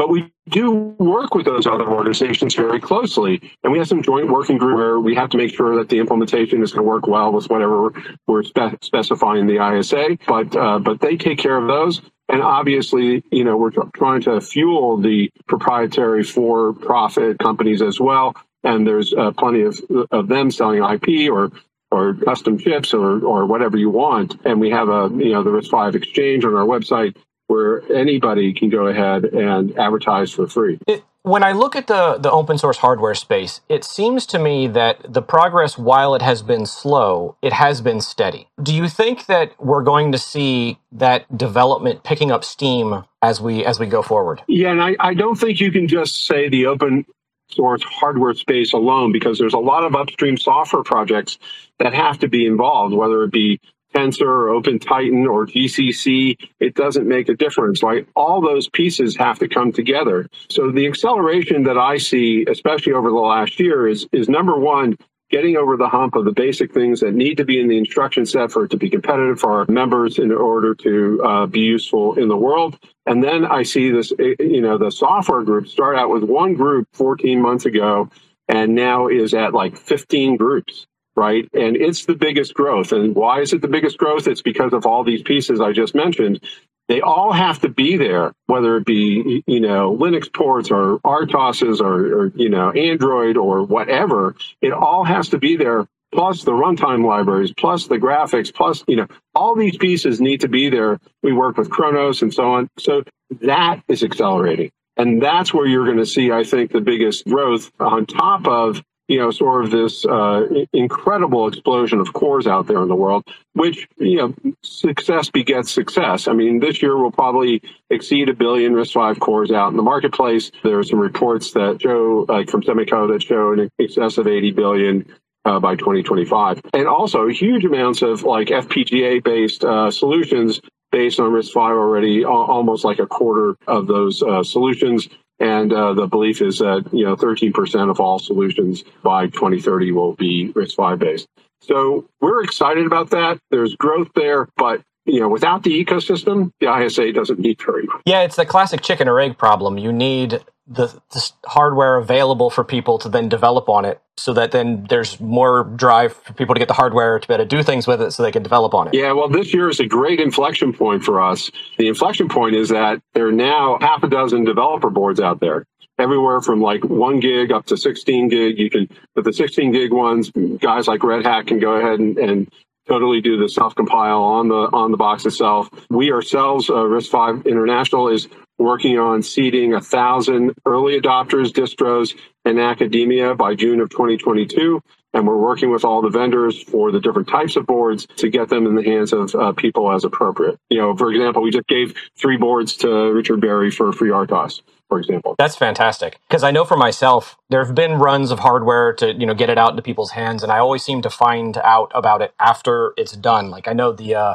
But 0.00 0.08
we 0.08 0.32
do 0.48 0.70
work 0.98 1.34
with 1.34 1.44
those 1.44 1.66
other 1.66 1.86
organizations 1.86 2.54
very 2.54 2.80
closely. 2.80 3.52
And 3.62 3.70
we 3.70 3.76
have 3.76 3.86
some 3.86 4.02
joint 4.02 4.30
working 4.30 4.56
group 4.56 4.78
where 4.78 4.98
we 4.98 5.14
have 5.14 5.28
to 5.28 5.36
make 5.36 5.54
sure 5.54 5.76
that 5.76 5.90
the 5.90 5.98
implementation 5.98 6.62
is 6.62 6.72
going 6.72 6.86
to 6.86 6.88
work 6.88 7.06
well 7.06 7.30
with 7.30 7.50
whatever 7.50 7.92
we're 8.26 8.42
spe- 8.42 8.82
specifying 8.82 9.46
the 9.46 9.62
ISA. 9.62 10.16
But, 10.26 10.56
uh, 10.56 10.78
but 10.78 11.00
they 11.00 11.18
take 11.18 11.36
care 11.36 11.54
of 11.54 11.66
those. 11.66 12.00
And 12.30 12.40
obviously, 12.40 13.22
you 13.30 13.44
know, 13.44 13.58
we're 13.58 13.72
trying 13.94 14.22
to 14.22 14.40
fuel 14.40 14.96
the 14.96 15.30
proprietary 15.46 16.24
for 16.24 16.72
profit 16.72 17.38
companies 17.38 17.82
as 17.82 18.00
well. 18.00 18.34
And 18.64 18.86
there's 18.86 19.12
uh, 19.12 19.32
plenty 19.32 19.64
of, 19.64 19.78
of 20.10 20.28
them 20.28 20.50
selling 20.50 20.82
IP 20.82 21.30
or 21.30 21.52
or 21.92 22.14
custom 22.14 22.56
chips 22.56 22.94
or, 22.94 23.22
or 23.24 23.44
whatever 23.44 23.76
you 23.76 23.90
want. 23.90 24.36
And 24.46 24.60
we 24.60 24.70
have 24.70 24.88
a, 24.88 25.10
you 25.12 25.32
know, 25.32 25.42
the 25.42 25.50
RISC-V 25.50 25.98
exchange 25.98 26.44
on 26.44 26.54
our 26.54 26.64
website 26.64 27.16
where 27.50 27.82
anybody 27.92 28.52
can 28.52 28.70
go 28.70 28.86
ahead 28.86 29.24
and 29.24 29.76
advertise 29.76 30.30
for 30.30 30.46
free. 30.46 30.78
It, 30.86 31.02
when 31.22 31.42
I 31.42 31.50
look 31.50 31.74
at 31.74 31.88
the, 31.88 32.16
the 32.16 32.30
open 32.30 32.58
source 32.58 32.78
hardware 32.78 33.16
space, 33.16 33.60
it 33.68 33.82
seems 33.82 34.24
to 34.26 34.38
me 34.38 34.68
that 34.68 35.12
the 35.12 35.20
progress, 35.20 35.76
while 35.76 36.14
it 36.14 36.22
has 36.22 36.42
been 36.42 36.64
slow, 36.64 37.36
it 37.42 37.52
has 37.52 37.80
been 37.80 38.00
steady. 38.00 38.48
Do 38.62 38.72
you 38.72 38.88
think 38.88 39.26
that 39.26 39.52
we're 39.58 39.82
going 39.82 40.12
to 40.12 40.18
see 40.18 40.78
that 40.92 41.36
development 41.36 42.04
picking 42.04 42.30
up 42.30 42.44
steam 42.44 43.02
as 43.20 43.40
we 43.40 43.64
as 43.66 43.80
we 43.80 43.86
go 43.86 44.00
forward? 44.00 44.42
Yeah, 44.46 44.70
and 44.70 44.80
I, 44.80 44.94
I 45.00 45.14
don't 45.14 45.36
think 45.36 45.58
you 45.58 45.72
can 45.72 45.88
just 45.88 46.26
say 46.26 46.48
the 46.48 46.66
open 46.66 47.04
source 47.50 47.82
hardware 47.82 48.34
space 48.34 48.72
alone 48.72 49.10
because 49.10 49.40
there's 49.40 49.54
a 49.54 49.58
lot 49.58 49.82
of 49.82 49.96
upstream 49.96 50.36
software 50.36 50.84
projects 50.84 51.36
that 51.80 51.92
have 51.94 52.20
to 52.20 52.28
be 52.28 52.46
involved, 52.46 52.94
whether 52.94 53.24
it 53.24 53.32
be 53.32 53.60
Tensor 53.94 54.22
or 54.22 54.60
OpenTitan 54.60 55.28
or 55.28 55.46
GCC, 55.46 56.36
it 56.60 56.74
doesn't 56.74 57.06
make 57.06 57.28
a 57.28 57.34
difference. 57.34 57.82
Like 57.82 58.06
all 58.14 58.40
those 58.40 58.68
pieces 58.68 59.16
have 59.16 59.38
to 59.40 59.48
come 59.48 59.72
together. 59.72 60.28
So 60.48 60.70
the 60.70 60.86
acceleration 60.86 61.64
that 61.64 61.78
I 61.78 61.98
see, 61.98 62.44
especially 62.48 62.92
over 62.92 63.10
the 63.10 63.16
last 63.16 63.58
year, 63.60 63.88
is 63.88 64.06
is 64.12 64.28
number 64.28 64.58
one, 64.58 64.96
getting 65.30 65.56
over 65.56 65.76
the 65.76 65.88
hump 65.88 66.16
of 66.16 66.24
the 66.24 66.32
basic 66.32 66.74
things 66.74 67.00
that 67.00 67.14
need 67.14 67.36
to 67.36 67.44
be 67.44 67.60
in 67.60 67.68
the 67.68 67.78
instruction 67.78 68.26
set 68.26 68.50
for 68.50 68.64
it 68.64 68.70
to 68.70 68.76
be 68.76 68.90
competitive 68.90 69.38
for 69.38 69.60
our 69.60 69.66
members 69.68 70.18
in 70.18 70.32
order 70.32 70.74
to 70.74 71.22
uh, 71.24 71.46
be 71.46 71.60
useful 71.60 72.18
in 72.18 72.28
the 72.28 72.36
world. 72.36 72.78
And 73.06 73.22
then 73.22 73.44
I 73.44 73.62
see 73.62 73.90
this, 73.90 74.12
eh, 74.18 74.34
you 74.40 74.60
know, 74.60 74.76
the 74.76 74.90
software 74.90 75.42
group 75.42 75.68
start 75.68 75.96
out 75.96 76.10
with 76.10 76.24
one 76.24 76.54
group 76.54 76.88
14 76.92 77.40
months 77.40 77.64
ago 77.64 78.10
and 78.48 78.74
now 78.74 79.06
is 79.06 79.32
at 79.32 79.54
like 79.54 79.76
15 79.76 80.36
groups 80.36 80.86
right? 81.16 81.48
And 81.52 81.76
it's 81.76 82.06
the 82.06 82.14
biggest 82.14 82.54
growth. 82.54 82.92
And 82.92 83.14
why 83.14 83.40
is 83.40 83.52
it 83.52 83.62
the 83.62 83.68
biggest 83.68 83.98
growth? 83.98 84.26
It's 84.26 84.42
because 84.42 84.72
of 84.72 84.86
all 84.86 85.04
these 85.04 85.22
pieces 85.22 85.60
I 85.60 85.72
just 85.72 85.94
mentioned. 85.94 86.40
They 86.88 87.00
all 87.00 87.32
have 87.32 87.60
to 87.60 87.68
be 87.68 87.96
there, 87.96 88.32
whether 88.46 88.76
it 88.76 88.84
be, 88.84 89.44
you 89.46 89.60
know, 89.60 89.96
Linux 89.96 90.32
ports 90.32 90.70
or 90.72 90.98
RTOSes 91.00 91.80
or, 91.80 92.22
or 92.22 92.32
you 92.34 92.48
know, 92.48 92.70
Android 92.70 93.36
or 93.36 93.62
whatever. 93.62 94.34
It 94.60 94.72
all 94.72 95.04
has 95.04 95.28
to 95.28 95.38
be 95.38 95.56
there 95.56 95.86
plus 96.12 96.42
the 96.42 96.52
runtime 96.52 97.06
libraries, 97.06 97.52
plus 97.56 97.86
the 97.86 97.98
graphics, 97.98 98.52
plus, 98.52 98.82
you 98.88 98.96
know, 98.96 99.06
all 99.34 99.54
these 99.54 99.76
pieces 99.76 100.20
need 100.20 100.40
to 100.40 100.48
be 100.48 100.68
there. 100.68 100.98
We 101.22 101.32
work 101.32 101.56
with 101.56 101.70
Khronos 101.70 102.22
and 102.22 102.34
so 102.34 102.54
on. 102.54 102.68
So 102.78 103.04
that 103.40 103.82
is 103.88 104.02
accelerating. 104.02 104.70
And 104.96 105.22
that's 105.22 105.54
where 105.54 105.66
you're 105.66 105.86
going 105.86 105.98
to 105.98 106.06
see, 106.06 106.32
I 106.32 106.44
think, 106.44 106.72
the 106.72 106.80
biggest 106.80 107.24
growth 107.24 107.70
on 107.78 108.06
top 108.06 108.46
of 108.46 108.82
you 109.10 109.18
know, 109.18 109.32
sort 109.32 109.64
of 109.64 109.72
this 109.72 110.06
uh, 110.06 110.46
incredible 110.72 111.48
explosion 111.48 111.98
of 111.98 112.12
cores 112.12 112.46
out 112.46 112.68
there 112.68 112.80
in 112.80 112.86
the 112.86 112.94
world, 112.94 113.24
which, 113.54 113.88
you 113.96 114.18
know, 114.18 114.52
success 114.62 115.28
begets 115.28 115.72
success. 115.72 116.28
I 116.28 116.32
mean, 116.32 116.60
this 116.60 116.80
year 116.80 116.96
we'll 116.96 117.10
probably 117.10 117.60
exceed 117.90 118.28
a 118.28 118.34
billion 118.34 118.72
RISC-V 118.72 119.18
cores 119.18 119.50
out 119.50 119.72
in 119.72 119.76
the 119.76 119.82
marketplace. 119.82 120.52
There 120.62 120.78
are 120.78 120.84
some 120.84 121.00
reports 121.00 121.50
that 121.54 121.82
show, 121.82 122.24
like 122.28 122.48
from 122.50 122.62
Semico, 122.62 123.12
that 123.12 123.20
show 123.20 123.52
an 123.52 123.68
excess 123.80 124.16
of 124.16 124.28
80 124.28 124.52
billion 124.52 125.06
uh, 125.44 125.58
by 125.58 125.74
2025. 125.74 126.60
And 126.72 126.86
also 126.86 127.26
huge 127.26 127.64
amounts 127.64 128.02
of 128.02 128.22
like 128.22 128.46
FPGA 128.46 129.24
based 129.24 129.64
uh, 129.64 129.90
solutions 129.90 130.60
based 130.92 131.18
on 131.18 131.32
RISC-V 131.32 131.58
already, 131.58 132.24
almost 132.24 132.84
like 132.84 133.00
a 133.00 133.08
quarter 133.08 133.56
of 133.66 133.88
those 133.88 134.22
uh, 134.22 134.44
solutions 134.44 135.08
and 135.40 135.72
uh, 135.72 135.94
the 135.94 136.06
belief 136.06 136.42
is 136.42 136.58
that 136.58 136.88
you 136.92 137.04
know 137.04 137.16
13% 137.16 137.90
of 137.90 137.98
all 137.98 138.18
solutions 138.18 138.84
by 139.02 139.26
2030 139.26 139.92
will 139.92 140.12
be 140.12 140.52
RISC-V 140.52 140.96
based. 140.96 141.26
So 141.60 142.08
we're 142.20 142.42
excited 142.42 142.86
about 142.86 143.10
that. 143.10 143.38
There's 143.50 143.74
growth 143.76 144.10
there, 144.14 144.48
but 144.56 144.82
you 145.06 145.20
know, 145.20 145.28
without 145.28 145.62
the 145.62 145.84
ecosystem, 145.84 146.52
the 146.60 146.74
ISA 146.74 147.12
doesn't 147.12 147.38
need 147.38 147.60
very 147.64 147.84
much. 147.84 148.02
Yeah, 148.04 148.22
it's 148.22 148.36
the 148.36 148.46
classic 148.46 148.82
chicken 148.82 149.08
or 149.08 149.18
egg 149.20 149.38
problem. 149.38 149.78
You 149.78 149.92
need 149.92 150.40
the, 150.66 150.86
the, 151.10 151.32
hardware 151.46 151.96
available 151.96 152.48
for 152.48 152.62
people 152.62 152.98
to 152.98 153.08
then 153.08 153.28
develop 153.28 153.68
on 153.68 153.84
it 153.84 154.00
so 154.16 154.32
that 154.34 154.52
then 154.52 154.86
there's 154.88 155.18
more 155.18 155.64
drive 155.64 156.14
for 156.14 156.32
people 156.34 156.54
to 156.54 156.58
get 156.60 156.68
the 156.68 156.74
hardware 156.74 157.18
to 157.18 157.26
be 157.26 157.34
able 157.34 157.44
to 157.44 157.48
do 157.48 157.62
things 157.62 157.86
with 157.86 158.00
it 158.00 158.12
so 158.12 158.22
they 158.22 158.30
can 158.30 158.42
develop 158.42 158.72
on 158.72 158.86
it. 158.86 158.94
Yeah, 158.94 159.12
well, 159.12 159.28
this 159.28 159.52
year 159.52 159.68
is 159.68 159.80
a 159.80 159.86
great 159.86 160.20
inflection 160.20 160.72
point 160.72 161.02
for 161.02 161.20
us. 161.20 161.50
The 161.76 161.88
inflection 161.88 162.28
point 162.28 162.54
is 162.54 162.68
that 162.68 163.02
there 163.14 163.26
are 163.26 163.32
now 163.32 163.78
half 163.80 164.02
a 164.04 164.08
dozen 164.08 164.44
developer 164.44 164.90
boards 164.90 165.18
out 165.18 165.40
there. 165.40 165.66
Everywhere 165.98 166.40
from 166.40 166.62
like 166.62 166.84
one 166.84 167.20
gig 167.20 167.52
up 167.52 167.66
to 167.66 167.76
16 167.76 168.28
gig. 168.28 168.58
You 168.58 168.70
can, 168.70 168.88
but 169.14 169.24
the 169.24 169.32
16 169.32 169.72
gig 169.72 169.92
ones, 169.92 170.30
guys 170.60 170.86
like 170.86 171.02
Red 171.02 171.26
Hat 171.26 171.46
can 171.46 171.58
go 171.58 171.72
ahead 171.72 171.98
and, 171.98 172.16
and 172.16 172.50
totally 172.90 173.20
do 173.20 173.36
the 173.36 173.48
self 173.48 173.74
compile 173.74 174.22
on 174.22 174.48
the 174.48 174.68
on 174.72 174.90
the 174.90 174.96
box 174.96 175.24
itself. 175.24 175.70
We 175.90 176.12
ourselves, 176.12 176.68
uh, 176.68 176.74
RISC-V 176.74 177.48
International, 177.48 178.08
is 178.08 178.26
working 178.58 178.98
on 178.98 179.22
seeding 179.22 179.74
a 179.74 179.80
thousand 179.80 180.52
early 180.66 181.00
adopters, 181.00 181.52
distros, 181.52 182.18
and 182.44 182.58
academia 182.58 183.34
by 183.34 183.54
June 183.54 183.80
of 183.80 183.90
2022. 183.90 184.82
And 185.12 185.26
we're 185.26 185.36
working 185.36 185.70
with 185.70 185.84
all 185.84 186.02
the 186.02 186.08
vendors 186.08 186.62
for 186.62 186.92
the 186.92 187.00
different 187.00 187.28
types 187.28 187.56
of 187.56 187.66
boards 187.66 188.06
to 188.16 188.28
get 188.28 188.48
them 188.48 188.66
in 188.66 188.76
the 188.76 188.84
hands 188.84 189.12
of 189.12 189.34
uh, 189.34 189.52
people 189.52 189.90
as 189.90 190.04
appropriate. 190.04 190.58
You 190.68 190.78
know, 190.78 190.96
for 190.96 191.10
example, 191.10 191.42
we 191.42 191.50
just 191.50 191.66
gave 191.66 191.94
three 192.16 192.36
boards 192.36 192.76
to 192.76 192.88
Richard 193.12 193.40
Barry 193.40 193.70
for 193.70 193.90
FreeRTOS 193.92 194.62
for 194.90 194.98
example. 194.98 195.36
That's 195.38 195.56
fantastic 195.56 196.18
because 196.28 196.42
I 196.42 196.50
know 196.50 196.66
for 196.66 196.76
myself 196.76 197.38
there 197.48 197.64
have 197.64 197.74
been 197.74 197.94
runs 197.94 198.30
of 198.30 198.40
hardware 198.40 198.92
to 198.94 199.14
you 199.14 199.24
know 199.24 199.34
get 199.34 199.48
it 199.48 199.56
out 199.56 199.70
into 199.70 199.82
people's 199.82 200.10
hands, 200.10 200.42
and 200.42 200.52
I 200.52 200.58
always 200.58 200.82
seem 200.82 201.00
to 201.02 201.10
find 201.10 201.56
out 201.58 201.90
about 201.94 202.20
it 202.20 202.34
after 202.38 202.92
it's 202.98 203.12
done. 203.12 203.50
Like 203.50 203.68
I 203.68 203.72
know 203.72 203.92
the 203.92 204.16
uh, 204.16 204.34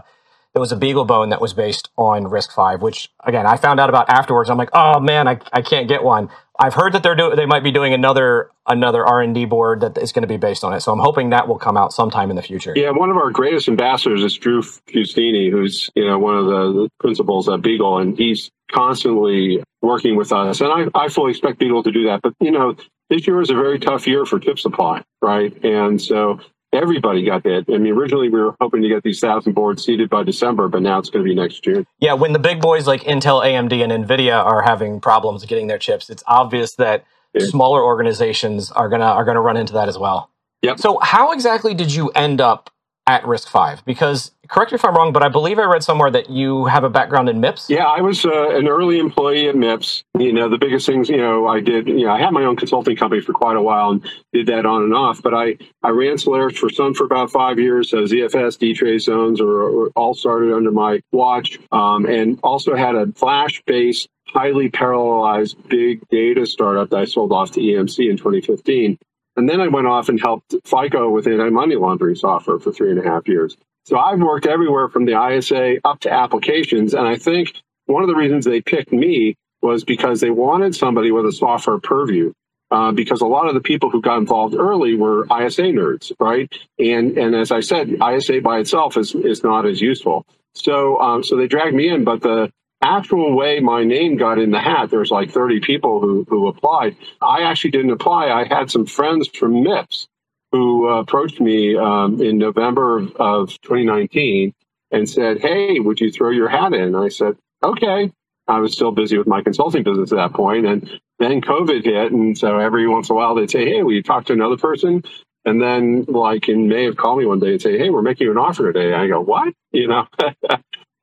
there 0.55 0.61
was 0.61 0.71
a 0.71 0.77
BeagleBone 0.77 1.31
that 1.31 1.41
was 1.41 1.51
based 1.51 1.89
on 1.97 2.23
RISC-V, 2.23 2.81
which 2.81 3.11
again 3.25 3.45
I 3.45 3.57
found 3.57 3.77
out 3.81 3.89
about 3.89 4.09
afterwards. 4.09 4.49
I'm 4.49 4.57
like, 4.57 4.69
oh 4.71 5.01
man, 5.01 5.27
I, 5.27 5.37
I 5.51 5.61
can't 5.61 5.89
get 5.89 6.01
one. 6.01 6.29
I've 6.57 6.73
heard 6.73 6.93
that 6.93 7.03
they're 7.03 7.13
do- 7.13 7.35
they 7.35 7.45
might 7.45 7.61
be 7.61 7.73
doing 7.73 7.93
another 7.93 8.49
another 8.65 9.05
R 9.05 9.21
and 9.21 9.35
D 9.35 9.43
board 9.43 9.81
that 9.81 9.97
is 9.97 10.13
going 10.13 10.21
to 10.21 10.29
be 10.29 10.37
based 10.37 10.63
on 10.63 10.71
it. 10.71 10.79
So 10.79 10.93
I'm 10.93 10.99
hoping 10.99 11.31
that 11.31 11.49
will 11.49 11.59
come 11.59 11.75
out 11.75 11.91
sometime 11.91 12.29
in 12.29 12.37
the 12.37 12.41
future. 12.41 12.71
Yeah, 12.73 12.91
one 12.91 13.09
of 13.09 13.17
our 13.17 13.31
greatest 13.31 13.67
ambassadors 13.67 14.23
is 14.23 14.37
Drew 14.37 14.61
Fustini, 14.61 15.51
who's 15.51 15.89
you 15.93 16.07
know 16.07 16.17
one 16.17 16.37
of 16.37 16.45
the 16.45 16.89
principals 17.01 17.49
at 17.49 17.61
Beagle, 17.61 17.97
and 17.97 18.17
he's 18.17 18.49
constantly 18.71 19.61
working 19.81 20.15
with 20.15 20.31
us. 20.31 20.61
And 20.61 20.71
I, 20.71 21.03
I 21.03 21.09
fully 21.09 21.31
expect 21.31 21.59
Beagle 21.59 21.83
to 21.83 21.91
do 21.91 22.05
that. 22.05 22.21
But 22.21 22.33
you 22.39 22.51
know, 22.51 22.77
this 23.09 23.27
year 23.27 23.41
is 23.41 23.49
a 23.49 23.55
very 23.55 23.77
tough 23.77 24.07
year 24.07 24.25
for 24.25 24.39
chip 24.39 24.57
supply, 24.57 25.03
right? 25.21 25.53
And 25.65 26.01
so 26.01 26.39
everybody 26.75 27.23
got 27.23 27.43
hit. 27.43 27.65
I 27.67 27.77
mean, 27.77 27.93
originally 27.93 28.29
we 28.29 28.39
were 28.39 28.55
hoping 28.59 28.81
to 28.81 28.87
get 28.89 29.03
these 29.03 29.19
thousand 29.19 29.53
boards 29.53 29.83
seated 29.83 30.09
by 30.09 30.23
December, 30.23 30.67
but 30.67 30.81
now 30.81 30.99
it's 30.99 31.09
going 31.09 31.23
to 31.23 31.29
be 31.29 31.35
next 31.35 31.63
June. 31.63 31.85
Yeah, 31.99 32.13
when 32.13 32.33
the 32.33 32.39
big 32.39 32.61
boys 32.61 32.87
like 32.87 33.01
Intel, 33.03 33.43
AMD, 33.43 33.73
and 33.83 34.05
Nvidia 34.05 34.43
are 34.43 34.61
having 34.61 34.99
problems 34.99 35.45
getting 35.45 35.67
their 35.67 35.77
chips, 35.77 36.09
it's 36.09 36.23
obvious 36.27 36.75
that 36.75 37.05
yeah. 37.33 37.45
smaller 37.45 37.83
organizations 37.83 38.71
are 38.71 38.89
gonna 38.89 39.05
are 39.05 39.25
gonna 39.25 39.41
run 39.41 39.57
into 39.57 39.73
that 39.73 39.87
as 39.87 39.97
well. 39.97 40.29
Yep. 40.61 40.79
So, 40.79 40.99
how 41.01 41.31
exactly 41.31 41.73
did 41.73 41.93
you 41.93 42.09
end 42.09 42.41
up 42.41 42.71
at 43.07 43.23
RISC-V? 43.23 43.83
Because 43.85 44.31
correct 44.47 44.71
me 44.71 44.75
if 44.75 44.85
I'm 44.85 44.95
wrong, 44.95 45.13
but 45.13 45.23
I 45.23 45.29
believe 45.29 45.59
I 45.59 45.63
read 45.63 45.83
somewhere 45.83 46.11
that 46.11 46.29
you 46.29 46.65
have 46.65 46.83
a 46.83 46.89
background 46.89 47.29
in 47.29 47.39
MIPS. 47.39 47.69
Yeah, 47.69 47.85
I 47.85 48.01
was 48.01 48.25
uh, 48.25 48.49
an 48.49 48.67
early 48.67 48.99
employee 48.99 49.47
at 49.47 49.55
MIPS. 49.55 50.03
You 50.17 50.33
know, 50.33 50.49
the 50.49 50.57
biggest 50.57 50.85
things, 50.85 51.09
you 51.09 51.17
know, 51.17 51.47
I 51.47 51.59
did, 51.59 51.87
you 51.87 52.05
know, 52.05 52.11
I 52.11 52.19
had 52.19 52.31
my 52.31 52.43
own 52.43 52.55
consulting 52.55 52.95
company 52.95 53.21
for 53.21 53.33
quite 53.33 53.57
a 53.57 53.61
while 53.61 53.91
and 53.91 54.05
did 54.33 54.47
that 54.47 54.65
on 54.65 54.83
and 54.83 54.93
off. 54.93 55.21
But 55.21 55.33
I, 55.33 55.57
I 55.83 55.89
ran 55.89 56.17
Solaris 56.17 56.57
for 56.57 56.69
Sun 56.69 56.93
for 56.93 57.05
about 57.05 57.31
five 57.31 57.59
years. 57.59 57.89
So 57.89 58.03
ZFS, 58.03 58.57
DTrace 58.57 59.01
zones 59.01 59.41
are, 59.41 59.87
all 59.95 60.13
started 60.13 60.53
under 60.53 60.71
my 60.71 61.01
watch. 61.11 61.59
Um, 61.71 62.05
and 62.05 62.39
also 62.43 62.75
had 62.75 62.95
a 62.95 63.11
flash-based 63.13 64.07
highly 64.27 64.69
parallelized 64.69 65.55
big 65.69 66.01
data 66.09 66.45
startup 66.45 66.89
that 66.89 66.97
I 66.97 67.05
sold 67.05 67.31
off 67.31 67.51
to 67.51 67.59
EMC 67.59 68.09
in 68.09 68.17
2015. 68.17 68.97
And 69.37 69.49
then 69.49 69.59
I 69.59 69.67
went 69.67 69.87
off 69.87 70.09
and 70.09 70.19
helped 70.19 70.55
FICO 70.65 71.09
with 71.09 71.27
anti-money 71.27 71.75
laundering 71.75 72.15
software 72.15 72.59
for 72.59 72.71
three 72.71 72.91
and 72.91 72.99
a 72.99 73.03
half 73.03 73.27
years. 73.27 73.57
So 73.85 73.97
I've 73.97 74.19
worked 74.19 74.47
everywhere 74.47 74.89
from 74.89 75.05
the 75.05 75.13
ISA 75.13 75.77
up 75.83 75.99
to 76.01 76.11
applications. 76.11 76.93
And 76.93 77.07
I 77.07 77.17
think 77.17 77.53
one 77.85 78.01
of 78.01 78.09
the 78.09 78.15
reasons 78.15 78.45
they 78.45 78.61
picked 78.61 78.91
me 78.91 79.35
was 79.61 79.83
because 79.83 80.21
they 80.21 80.31
wanted 80.31 80.75
somebody 80.75 81.11
with 81.11 81.25
a 81.25 81.31
software 81.31 81.79
purview. 81.79 82.33
Uh, 82.71 82.91
because 82.91 83.21
a 83.21 83.27
lot 83.27 83.47
of 83.47 83.53
the 83.53 83.61
people 83.61 83.91
who 83.91 84.01
got 84.01 84.17
involved 84.17 84.55
early 84.55 84.95
were 84.95 85.25
ISA 85.25 85.61
nerds, 85.61 86.11
right? 86.19 86.51
And 86.79 87.15
and 87.15 87.35
as 87.35 87.51
I 87.51 87.59
said, 87.59 87.89
ISA 88.01 88.41
by 88.41 88.57
itself 88.57 88.97
is 88.97 89.13
is 89.13 89.43
not 89.43 89.67
as 89.67 89.79
useful. 89.79 90.25
So 90.55 90.99
um, 90.99 91.23
so 91.23 91.37
they 91.37 91.47
dragged 91.47 91.75
me 91.75 91.89
in, 91.89 92.03
but 92.03 92.21
the 92.21 92.51
actual 92.81 93.35
way 93.35 93.59
my 93.59 93.83
name 93.83 94.17
got 94.17 94.39
in 94.39 94.49
the 94.49 94.59
hat, 94.59 94.89
there's 94.89 95.11
like 95.11 95.31
30 95.31 95.59
people 95.59 96.01
who, 96.01 96.25
who 96.27 96.47
applied. 96.47 96.97
I 97.21 97.43
actually 97.43 97.71
didn't 97.71 97.91
apply. 97.91 98.29
I 98.29 98.45
had 98.45 98.71
some 98.71 98.87
friends 98.87 99.27
from 99.27 99.63
MIPS 99.63 100.07
who 100.55 100.89
uh, 100.89 101.01
approached 101.01 101.41
me 101.41 101.75
um, 101.77 102.21
in 102.21 102.37
November 102.37 102.99
of, 102.99 103.15
of 103.15 103.61
2019 103.61 104.53
and 104.91 105.09
said, 105.09 105.41
Hey, 105.41 105.79
would 105.79 105.99
you 105.99 106.11
throw 106.11 106.29
your 106.29 106.47
hat 106.47 106.73
in? 106.73 106.95
I 106.95 107.09
said, 107.09 107.35
Okay. 107.63 108.11
I 108.47 108.59
was 108.59 108.73
still 108.73 108.91
busy 108.91 109.17
with 109.17 109.27
my 109.27 109.41
consulting 109.41 109.83
business 109.83 110.11
at 110.11 110.17
that 110.17 110.33
point, 110.33 110.67
And 110.67 110.87
then 111.19 111.41
COVID 111.41 111.83
hit. 111.83 112.11
And 112.11 112.37
so 112.37 112.59
every 112.59 112.87
once 112.87 113.09
in 113.09 113.15
a 113.15 113.17
while 113.17 113.35
they'd 113.35 113.49
say, 113.49 113.65
Hey, 113.65 113.83
will 113.83 113.93
you 113.93 114.03
talk 114.03 114.25
to 114.25 114.33
another 114.33 114.57
person? 114.57 115.03
And 115.45 115.61
then, 115.61 116.05
like 116.07 116.49
in 116.49 116.67
May, 116.67 116.85
have 116.85 116.97
called 116.97 117.19
me 117.19 117.25
one 117.27 117.39
day 117.39 117.51
and 117.51 117.61
say, 117.61 117.77
"Hey, 117.77 117.91
we're 117.91 118.01
making 118.01 118.25
you 118.25 118.31
an 118.31 118.37
offer 118.39 118.73
today." 118.73 118.93
I 118.93 119.07
go, 119.07 119.21
"What?" 119.21 119.53
You 119.71 119.87
know, 119.89 120.07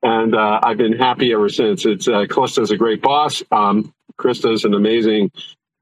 and 0.03 0.35
uh, 0.35 0.59
I've 0.63 0.77
been 0.77 0.93
happy 0.93 1.31
ever 1.31 1.47
since. 1.47 1.85
It's 1.85 2.07
uh, 2.09 2.25
a 2.27 2.77
great 2.77 3.01
boss. 3.01 3.41
Um, 3.51 3.93
Krste's 4.19 4.65
an 4.65 4.73
amazing, 4.73 5.31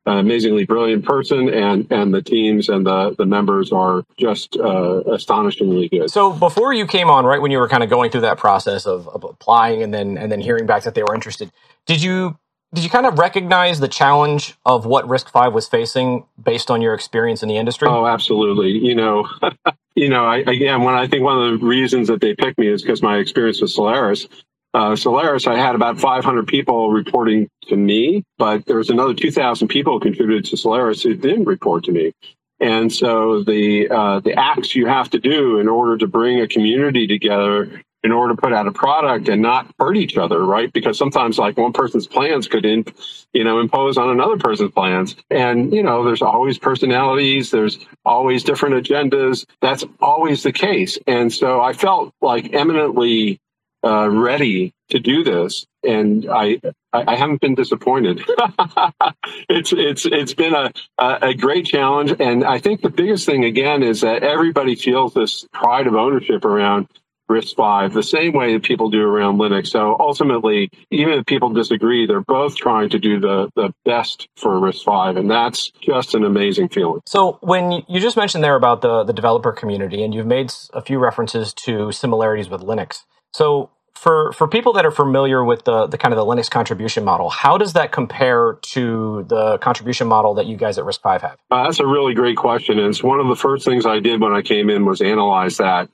uh, 0.08 0.13
amazingly 0.13 0.65
brilliant 0.65 1.05
person, 1.05 1.50
and 1.50 1.88
and 1.91 2.13
the 2.13 2.22
teams 2.22 2.70
and 2.70 2.86
the 2.86 3.15
the 3.17 3.25
members 3.25 3.72
are 3.72 4.03
just 4.17 4.58
uh, 4.58 5.01
astonishingly 5.12 5.89
good. 5.89 6.10
So 6.10 6.31
before 6.34 6.74
you 6.74 6.88
came 6.88 7.10
on, 7.10 7.25
right 7.25 7.41
when 7.41 7.51
you 7.51 7.60
were 7.60 7.70
kind 7.70 7.84
of 7.84 7.89
going 7.89 8.12
through 8.12 8.22
that 8.22 8.38
process 8.38 8.86
of, 8.86 9.08
of 9.10 9.24
applying 9.24 9.84
and 9.84 9.93
then 9.93 10.17
and 10.17 10.31
then 10.31 10.41
hearing 10.41 10.65
back 10.65 10.84
that 10.84 10.96
they 10.96 11.03
were 11.03 11.13
interested, 11.13 11.51
did 11.86 12.01
you 12.01 12.38
did 12.74 12.84
you 12.84 12.89
kind 12.89 13.05
of 13.05 13.20
recognize 13.20 13.79
the 13.79 13.88
challenge 13.88 14.55
of 14.65 14.86
what 14.86 15.05
RISC-V 15.05 15.50
was 15.53 15.67
facing 15.67 16.25
based 16.41 16.72
on 16.72 16.81
your 16.81 16.93
experience 16.93 17.43
in 17.43 17.50
the 17.50 17.58
industry? 17.58 17.88
Oh, 17.89 18.08
absolutely. 18.08 18.70
You 18.70 18.96
know, 18.96 19.27
you 19.96 20.08
know, 20.08 20.25
I, 20.25 20.38
again, 20.38 20.84
when 20.84 20.96
I 20.96 21.05
think 21.05 21.24
one 21.24 21.38
of 21.38 21.60
the 21.60 21.65
reasons 21.65 22.08
that 22.08 22.22
they 22.22 22.34
picked 22.34 22.58
me 22.58 22.67
is 22.67 22.81
because 22.81 23.01
my 23.01 23.17
experience 23.17 23.62
with 23.62 23.72
Solaris. 23.72 24.27
Uh, 24.74 24.96
Solaris, 24.96 25.48
I 25.48 25.58
had 25.58 25.75
about 25.75 26.00
500 26.00 26.48
people 26.48 26.92
reporting 26.92 27.50
to 27.68 27.75
me, 27.75 28.24
but 28.38 28.66
there 28.66 28.78
was 28.78 28.90
another 28.90 29.13
2,000 29.13 29.68
people 29.68 30.00
contributed 30.00 30.46
to 30.46 30.58
Solaris 30.58 31.04
who 31.04 31.13
didn't 31.13 31.46
report 31.46 31.84
to 31.86 31.92
me. 31.92 32.13
And 32.62 32.94
so 32.94 33.44
the 33.44 33.90
uh, 33.90 34.20
the 34.20 34.34
acts 34.40 34.75
you 34.75 34.86
have 34.86 35.10
to 35.10 35.20
do 35.20 35.60
in 35.60 35.68
order 35.68 35.98
to 35.98 36.08
bring 36.08 36.40
a 36.40 36.48
community 36.48 37.08
together 37.08 37.82
in 38.04 38.12
order 38.12 38.36
to 38.36 38.42
put 38.42 38.54
out 38.54 38.68
a 38.68 38.72
product 38.72 39.30
and 39.30 39.42
not 39.42 39.68
hurt 39.80 39.96
each 39.96 40.18
other, 40.18 40.44
right? 40.44 40.72
Because 40.74 40.98
sometimes 40.98 41.38
like 41.38 41.58
one 41.58 41.74
person's 41.74 42.08
plans 42.08 42.48
could, 42.48 42.66
in, 42.66 42.86
you 43.34 43.44
know, 43.44 43.60
impose 43.60 43.98
on 43.98 44.10
another 44.10 44.38
person's 44.38 44.72
plans. 44.72 45.16
And, 45.30 45.72
you 45.72 45.84
know, 45.84 46.04
there's 46.04 46.22
always 46.22 46.58
personalities. 46.58 47.51
There's 47.51 47.78
always 48.04 48.44
different 48.44 48.75
agendas. 48.75 49.46
That's 49.62 49.84
always 50.00 50.42
the 50.44 50.51
case. 50.51 50.98
And 51.06 51.32
so 51.32 51.62
I 51.62 51.74
felt 51.74 52.13
like 52.22 52.54
eminently 52.54 53.40
uh, 53.83 54.09
ready 54.09 54.73
to 54.89 55.00
do 55.00 55.23
this. 55.23 55.65
And 55.83 56.27
I, 56.29 56.61
I 56.93 57.15
haven't 57.15 57.41
been 57.41 57.55
disappointed. 57.55 58.21
it's, 59.50 59.73
it's, 59.73 60.05
it's 60.05 60.33
been 60.33 60.53
a, 60.53 60.71
a 61.00 61.33
great 61.33 61.65
challenge. 61.65 62.13
And 62.19 62.43
I 62.43 62.59
think 62.59 62.81
the 62.81 62.89
biggest 62.89 63.25
thing 63.25 63.45
again 63.45 63.81
is 63.81 64.01
that 64.01 64.23
everybody 64.23 64.75
feels 64.75 65.13
this 65.13 65.47
pride 65.53 65.88
of 65.88 65.95
ownership 65.95 66.45
around 66.45 66.88
RISC-V 67.31 67.93
the 67.93 68.03
same 68.03 68.33
way 68.33 68.53
that 68.53 68.63
people 68.63 68.89
do 68.89 69.01
around 69.01 69.39
Linux. 69.39 69.67
So 69.67 69.95
ultimately, 70.00 70.69
even 70.91 71.13
if 71.13 71.25
people 71.25 71.50
disagree, 71.50 72.05
they're 72.05 72.21
both 72.21 72.55
trying 72.57 72.89
to 72.89 73.00
do 73.00 73.19
the, 73.19 73.50
the 73.55 73.73
best 73.85 74.27
for 74.35 74.59
RISC-V, 74.59 75.19
and 75.19 75.31
that's 75.31 75.71
just 75.81 76.13
an 76.13 76.25
amazing 76.25 76.69
feeling. 76.69 77.01
So 77.05 77.39
when 77.41 77.83
you 77.88 78.00
just 78.00 78.17
mentioned 78.17 78.43
there 78.43 78.55
about 78.55 78.81
the, 78.81 79.03
the 79.03 79.13
developer 79.13 79.53
community, 79.53 80.03
and 80.03 80.13
you've 80.13 80.27
made 80.27 80.51
a 80.73 80.81
few 80.81 81.00
references 81.00 81.53
to 81.53 81.91
similarities 81.91 82.50
with 82.50 82.61
Linux. 82.61 83.03
So 83.33 83.69
for 83.93 84.31
for 84.33 84.47
people 84.47 84.73
that 84.73 84.85
are 84.85 84.91
familiar 84.91 85.43
with 85.43 85.63
the, 85.65 85.88
the 85.88 85.97
kind 85.97 86.13
of 86.13 86.17
the 86.17 86.25
Linux 86.25 86.50
contribution 86.50 87.03
model, 87.05 87.29
how 87.29 87.57
does 87.57 87.73
that 87.73 87.91
compare 87.91 88.57
to 88.61 89.23
the 89.27 89.57
contribution 89.59 90.07
model 90.07 90.33
that 90.35 90.47
you 90.47 90.57
guys 90.57 90.77
at 90.77 90.85
RISC-V 90.85 91.21
have? 91.21 91.38
Uh, 91.51 91.63
that's 91.65 91.79
a 91.79 91.85
really 91.85 92.13
great 92.13 92.38
question. 92.38 92.79
And 92.79 92.88
it's 92.88 93.03
one 93.03 93.19
of 93.19 93.27
the 93.27 93.35
first 93.35 93.63
things 93.63 93.85
I 93.85 94.00
did 94.00 94.19
when 94.19 94.33
I 94.33 94.41
came 94.41 94.69
in 94.69 94.85
was 94.85 95.01
analyze 95.01 95.57
that. 95.57 95.89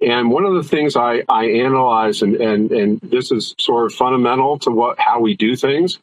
And 0.00 0.30
one 0.30 0.44
of 0.44 0.54
the 0.54 0.62
things 0.62 0.94
I, 0.94 1.22
I 1.28 1.46
analyze, 1.46 2.20
and, 2.20 2.36
and, 2.36 2.70
and 2.70 3.00
this 3.00 3.32
is 3.32 3.54
sort 3.58 3.86
of 3.86 3.94
fundamental 3.94 4.58
to 4.58 4.70
what 4.70 4.98
how 4.98 5.20
we 5.20 5.34
do 5.34 5.56
things, 5.56 5.98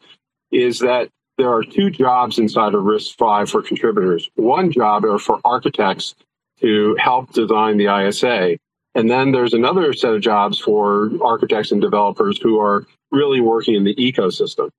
is 0.52 0.80
that 0.80 1.10
there 1.38 1.52
are 1.54 1.64
two 1.64 1.92
jobs 1.92 2.40
inside 2.40 2.74
of 2.74 2.84
RISC-V 2.84 3.52
for 3.52 3.62
contributors. 3.62 4.30
One 4.36 4.72
job 4.72 5.06
are 5.06 5.20
for 5.20 5.40
architects 5.46 6.16
to 6.62 6.96
help 7.00 7.32
design 7.34 7.78
the 7.78 7.96
ISA. 8.08 8.58
And 8.96 9.10
then 9.10 9.32
there's 9.32 9.54
another 9.54 9.94
set 9.94 10.14
of 10.14 10.22
jobs 10.22 10.60
for 10.60 11.12
architects 11.22 11.72
and 11.72 11.82
developers 11.82 12.40
who 12.40 12.60
are 12.60 12.86
really 13.12 13.42
working 13.42 13.76
in 13.76 13.84
the 13.84 13.96
ecosystem. 13.96 14.70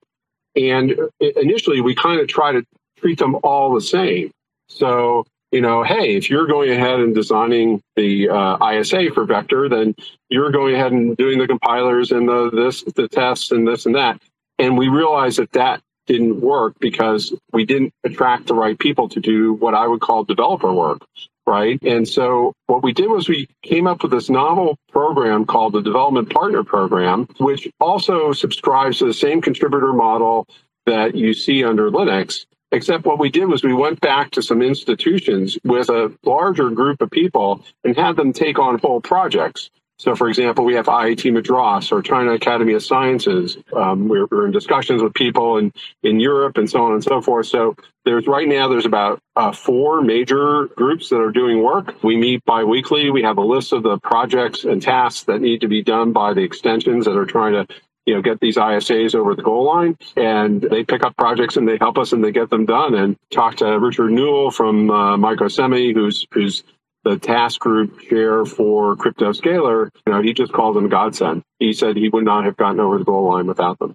And 0.56 0.94
initially, 1.21 1.80
we 1.80 1.94
kind 1.94 2.21
of 2.21 2.28
try 2.28 2.52
to 2.52 2.64
treat 2.99 3.18
them 3.18 3.37
all 3.42 3.75
the 3.75 3.80
same. 3.80 4.30
So 4.68 5.25
you 5.54 5.61
know, 5.61 5.85
hey, 5.85 6.16
if 6.16 6.28
you're 6.30 6.49
going 6.49 6.68
ahead 6.68 6.99
and 6.99 7.14
designing 7.14 7.80
the 7.94 8.28
uh, 8.28 8.73
ISA 8.73 9.11
for 9.14 9.25
Vector, 9.25 9.68
then 9.68 9.94
you're 10.28 10.50
going 10.50 10.75
ahead 10.75 10.90
and 10.90 11.16
doing 11.16 11.38
the 11.38 11.47
compilers 11.47 12.11
and 12.11 12.28
the 12.28 12.50
this, 12.50 12.83
the 12.83 13.06
tests 13.06 13.52
and 13.52 13.64
this 13.64 13.87
and 13.87 13.94
that. 13.94 14.21
And 14.59 14.76
we 14.76 14.88
realized 14.88 15.38
that 15.38 15.52
that 15.52 15.80
didn't 16.09 16.40
work 16.40 16.75
because 16.80 17.33
we 17.52 17.64
didn't 17.64 17.92
attract 18.02 18.49
the 18.49 18.54
right 18.54 18.76
people 18.76 19.09
to 19.11 19.21
do 19.21 19.52
what 19.52 19.75
I 19.75 19.87
would 19.87 20.00
call 20.00 20.25
developer 20.25 20.73
work, 20.73 21.06
right? 21.47 21.79
And 21.83 22.09
so 22.09 22.55
what 22.67 22.83
we 22.83 22.93
did 22.93 23.09
was 23.09 23.29
we 23.29 23.49
came 23.63 23.87
up 23.87 24.03
with 24.03 24.13
this 24.13 24.31
novel 24.31 24.79
program 24.91 25.45
called 25.45 25.75
the 25.75 25.83
Development 25.83 26.29
Partner 26.31 26.65
Program, 26.65 27.29
which 27.39 27.69
also 27.81 28.33
subscribes 28.33 28.99
to 28.99 29.07
the 29.07 29.15
same 29.15 29.41
contributor 29.41 29.93
model 29.93 30.47
that 30.87 31.15
you 31.15 31.35
see 31.35 31.65
under 31.65 31.91
Linux 31.91 32.47
Except 32.75 33.05
what 33.05 33.21
we 33.21 33.31
did 33.31 33.47
was 33.47 33.63
we 33.63 33.73
went 33.73 34.01
back 34.01 34.33
to 34.33 34.43
some 34.43 34.61
institutions 34.61 35.57
with 35.63 35.89
a 35.91 36.13
larger 36.25 36.71
group 36.71 37.01
of 37.03 37.11
people 37.11 37.65
and 37.85 37.97
had 37.97 38.17
them 38.17 38.33
take 38.33 38.59
on 38.59 38.81
whole 38.81 39.01
projects. 39.01 39.71
So, 39.99 40.17
for 40.17 40.29
example, 40.29 40.65
we 40.65 40.75
have 40.75 40.87
IIT 40.87 41.33
Madras 41.33 41.93
or 41.93 42.03
China 42.03 42.33
Academy 42.33 42.73
of 42.73 42.83
Sciences. 42.83 43.57
Um, 43.73 44.09
we're, 44.09 44.27
we're, 44.27 44.47
in 44.47 44.53
discussions 44.53 45.03
with 45.03 45.15
people 45.15 45.57
in, 45.57 45.73
in 46.03 46.19
Europe 46.19 46.59
and 46.59 46.69
so 46.69 46.85
on 46.85 46.93
and 46.93 47.05
so 47.05 47.21
forth. 47.21 47.47
So, 47.47 47.77
there's 48.05 48.27
right 48.27 48.47
now 48.47 48.69
there's 48.69 48.87
about 48.87 49.21
uh, 49.37 49.53
four 49.53 50.03
major 50.03 50.67
groups 50.77 51.09
that 51.09 51.21
are 51.21 51.31
doing 51.31 51.63
work. 51.63 52.03
We 52.03 52.17
meet 52.17 52.45
biweekly. 52.45 53.11
We 53.11 53.23
have 53.23 53.39
a 53.39 53.43
list 53.43 53.73
of 53.73 53.83
the 53.83 53.99
projects 53.99 54.65
and 54.65 54.83
tasks 54.83 55.25
that 55.25 55.41
need 55.41 55.63
to 55.63 55.69
be 55.69 55.83
done 55.83 56.13
by 56.13 56.35
the 56.35 56.43
extensions 56.43 57.07
that 57.07 57.17
are 57.17 57.25
trying 57.25 57.53
to 57.53 57.75
you 58.07 58.15
know 58.15 58.21
get 58.21 58.41
these 58.41 58.57
ISAs 58.57 59.15
over 59.15 59.35
the 59.35 59.43
goal 59.43 59.65
line, 59.65 59.97
and 60.17 60.61
they 60.61 60.85
pick 60.85 61.03
up 61.03 61.17
projects 61.17 61.57
and 61.57 61.67
they 61.67 61.79
help 61.79 61.99
us 61.99 62.13
and 62.13 62.23
they 62.23 62.33
get 62.33 62.51
them 62.51 62.67
done. 62.67 62.95
And 62.95 63.17
talk 63.31 63.57
to 63.57 63.79
Richard 63.79 64.11
Newell 64.13 64.51
from 64.51 64.91
uh, 64.91 65.17
Microsemi, 65.17 65.95
who's 65.95 66.27
who's 66.33 66.63
the 67.04 67.18
task 67.18 67.61
group 67.61 68.00
chair 68.00 68.44
for 68.44 68.96
Crypto 68.96 69.32
Scalar, 69.32 69.90
you 70.06 70.12
know, 70.12 70.23
he 70.23 70.32
just 70.32 70.52
called 70.52 70.76
them 70.76 70.88
godsend. 70.88 71.42
He 71.58 71.73
said 71.73 71.96
he 71.96 72.08
would 72.08 72.25
not 72.25 72.44
have 72.44 72.56
gotten 72.56 72.80
over 72.80 72.99
the 72.99 73.04
goal 73.04 73.28
line 73.30 73.46
without 73.46 73.78
them. 73.78 73.94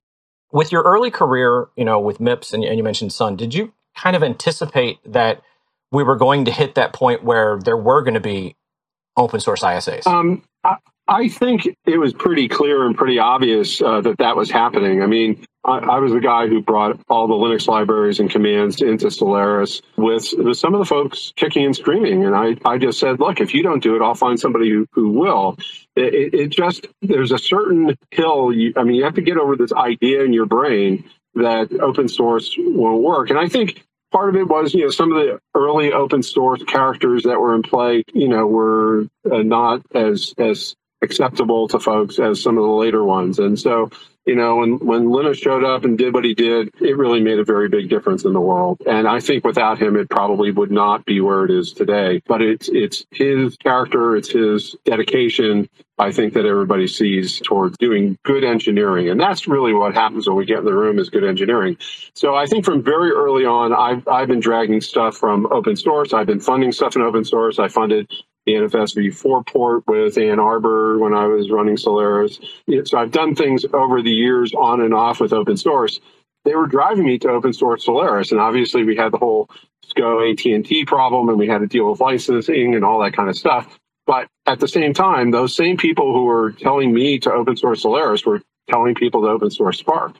With 0.51 0.71
your 0.71 0.83
early 0.83 1.11
career, 1.11 1.67
you 1.75 1.85
know, 1.85 1.99
with 1.99 2.19
MIPS 2.19 2.53
and, 2.53 2.63
and 2.63 2.77
you 2.77 2.83
mentioned 2.83 3.11
Sun, 3.11 3.35
did 3.35 3.53
you 3.53 3.73
kind 3.95 4.15
of 4.15 4.23
anticipate 4.23 4.99
that 5.05 5.41
we 5.91 6.03
were 6.03 6.15
going 6.15 6.45
to 6.45 6.51
hit 6.51 6.75
that 6.75 6.93
point 6.93 7.23
where 7.23 7.59
there 7.59 7.77
were 7.77 8.01
going 8.03 8.13
to 8.13 8.19
be 8.19 8.55
open 9.17 9.39
source 9.39 9.61
ISAs? 9.61 10.07
Um, 10.07 10.43
I, 10.63 10.77
I 11.09 11.27
think 11.27 11.67
it 11.85 11.97
was 11.97 12.13
pretty 12.13 12.47
clear 12.47 12.85
and 12.85 12.95
pretty 12.95 13.17
obvious 13.17 13.81
uh, 13.81 13.99
that 14.01 14.19
that 14.19 14.35
was 14.35 14.51
happening. 14.51 15.01
I 15.01 15.07
mean, 15.07 15.43
I, 15.65 15.79
I, 15.79 15.99
was 15.99 16.13
the 16.13 16.19
guy 16.19 16.47
who 16.47 16.61
brought 16.61 16.99
all 17.09 17.27
the 17.27 17.33
Linux 17.33 17.67
libraries 17.67 18.19
and 18.19 18.29
commands 18.29 18.79
into 18.79 19.09
Solaris 19.09 19.81
with, 19.97 20.31
with 20.37 20.57
some 20.57 20.75
of 20.75 20.79
the 20.79 20.85
folks 20.85 21.33
kicking 21.35 21.65
and 21.65 21.75
screaming. 21.75 22.25
And 22.25 22.35
I, 22.35 22.55
I 22.63 22.77
just 22.77 22.99
said, 22.99 23.19
look, 23.19 23.41
if 23.41 23.55
you 23.55 23.63
don't 23.63 23.81
do 23.81 23.95
it, 23.95 24.03
I'll 24.03 24.13
find 24.13 24.39
somebody 24.39 24.69
who, 24.69 24.85
who 24.93 25.09
will. 25.09 25.57
It, 25.95 26.33
it 26.33 26.47
just, 26.49 26.87
there's 27.01 27.31
a 27.31 27.39
certain 27.39 27.97
hill. 28.11 28.53
You, 28.53 28.73
I 28.77 28.83
mean, 28.83 28.95
you 28.95 29.03
have 29.03 29.15
to 29.15 29.23
get 29.23 29.37
over 29.37 29.55
this 29.55 29.73
idea 29.73 30.23
in 30.23 30.31
your 30.31 30.45
brain 30.45 31.09
that 31.33 31.73
open 31.81 32.07
source 32.07 32.55
won't 32.57 33.01
work. 33.01 33.31
And 33.31 33.39
I 33.39 33.47
think 33.47 33.83
part 34.11 34.29
of 34.29 34.35
it 34.35 34.47
was, 34.47 34.73
you 34.75 34.83
know, 34.83 34.89
some 34.91 35.11
of 35.11 35.17
the 35.17 35.39
early 35.55 35.91
open 35.91 36.23
source 36.23 36.63
characters 36.63 37.23
that 37.23 37.39
were 37.39 37.55
in 37.55 37.63
play, 37.63 38.03
you 38.13 38.27
know, 38.27 38.45
were 38.45 39.07
uh, 39.29 39.39
not 39.39 39.81
as, 39.93 40.33
as 40.37 40.75
acceptable 41.01 41.67
to 41.69 41.79
folks 41.79 42.19
as 42.19 42.41
some 42.41 42.57
of 42.57 42.63
the 42.63 42.69
later 42.69 43.03
ones. 43.03 43.39
And 43.39 43.59
so, 43.59 43.89
you 44.25 44.35
know, 44.35 44.57
when, 44.57 44.79
when 44.79 45.09
Linus 45.09 45.37
showed 45.37 45.63
up 45.63 45.85
and 45.85 45.97
did 45.97 46.13
what 46.13 46.25
he 46.25 46.33
did, 46.33 46.69
it 46.79 46.97
really 46.97 47.21
made 47.21 47.39
a 47.39 47.43
very 47.43 47.69
big 47.69 47.89
difference 47.89 48.25
in 48.25 48.33
the 48.33 48.41
world. 48.41 48.81
And 48.85 49.07
I 49.07 49.19
think 49.19 49.45
without 49.45 49.81
him, 49.81 49.95
it 49.95 50.09
probably 50.09 50.51
would 50.51 50.71
not 50.71 51.05
be 51.05 51.21
where 51.21 51.45
it 51.45 51.51
is 51.51 51.73
today. 51.73 52.21
But 52.27 52.41
it's, 52.41 52.69
it's 52.69 53.05
his 53.11 53.55
character, 53.57 54.15
it's 54.15 54.29
his 54.29 54.75
dedication, 54.85 55.69
I 55.99 56.11
think 56.11 56.33
that 56.33 56.45
everybody 56.45 56.87
sees 56.87 57.39
towards 57.39 57.77
doing 57.77 58.17
good 58.23 58.43
engineering. 58.43 59.09
And 59.09 59.19
that's 59.19 59.47
really 59.47 59.73
what 59.73 59.93
happens 59.93 60.27
when 60.27 60.37
we 60.37 60.45
get 60.45 60.59
in 60.59 60.65
the 60.65 60.73
room 60.73 60.97
is 60.97 61.09
good 61.09 61.25
engineering. 61.25 61.77
So 62.13 62.35
I 62.35 62.45
think 62.45 62.63
from 62.63 62.83
very 62.83 63.11
early 63.11 63.45
on, 63.45 63.73
I've, 63.73 64.07
I've 64.07 64.27
been 64.29 64.39
dragging 64.39 64.79
stuff 64.79 65.17
from 65.17 65.47
open 65.51 65.75
source. 65.75 66.13
I've 66.13 66.27
been 66.27 66.39
funding 66.39 66.71
stuff 66.71 66.95
in 66.95 67.01
open 67.01 67.25
source. 67.25 67.59
I 67.59 67.67
funded 67.67 68.09
the 68.49 68.55
NFS 68.55 68.95
v4 68.95 69.45
port 69.45 69.87
with 69.87 70.17
Ann 70.17 70.39
Arbor 70.39 70.97
when 70.97 71.13
I 71.13 71.27
was 71.27 71.51
running 71.51 71.77
Solaris. 71.77 72.39
So 72.85 72.97
I've 72.97 73.11
done 73.11 73.35
things 73.35 73.65
over 73.73 74.01
the 74.01 74.11
years 74.11 74.53
on 74.53 74.81
and 74.81 74.93
off 74.93 75.19
with 75.19 75.33
open 75.33 75.57
source. 75.57 75.99
They 76.45 76.55
were 76.55 76.67
driving 76.67 77.05
me 77.05 77.19
to 77.19 77.29
open 77.29 77.53
source 77.53 77.85
Solaris, 77.85 78.31
and 78.31 78.39
obviously 78.39 78.83
we 78.83 78.95
had 78.95 79.11
the 79.11 79.17
whole 79.17 79.49
SCO 79.85 80.27
AT&T 80.27 80.85
problem, 80.85 81.29
and 81.29 81.37
we 81.37 81.47
had 81.47 81.59
to 81.59 81.67
deal 81.67 81.89
with 81.91 81.99
licensing 81.99 82.75
and 82.75 82.83
all 82.83 82.99
that 83.03 83.13
kind 83.13 83.29
of 83.29 83.37
stuff. 83.37 83.77
But 84.07 84.27
at 84.47 84.59
the 84.59 84.67
same 84.67 84.93
time, 84.93 85.29
those 85.29 85.55
same 85.55 85.77
people 85.77 86.13
who 86.13 86.23
were 86.23 86.51
telling 86.53 86.91
me 86.93 87.19
to 87.19 87.31
open 87.31 87.55
source 87.55 87.83
Solaris 87.83 88.25
were 88.25 88.41
telling 88.69 88.95
people 88.95 89.21
to 89.23 89.27
open 89.27 89.51
source 89.51 89.81
SPARC, 89.81 90.15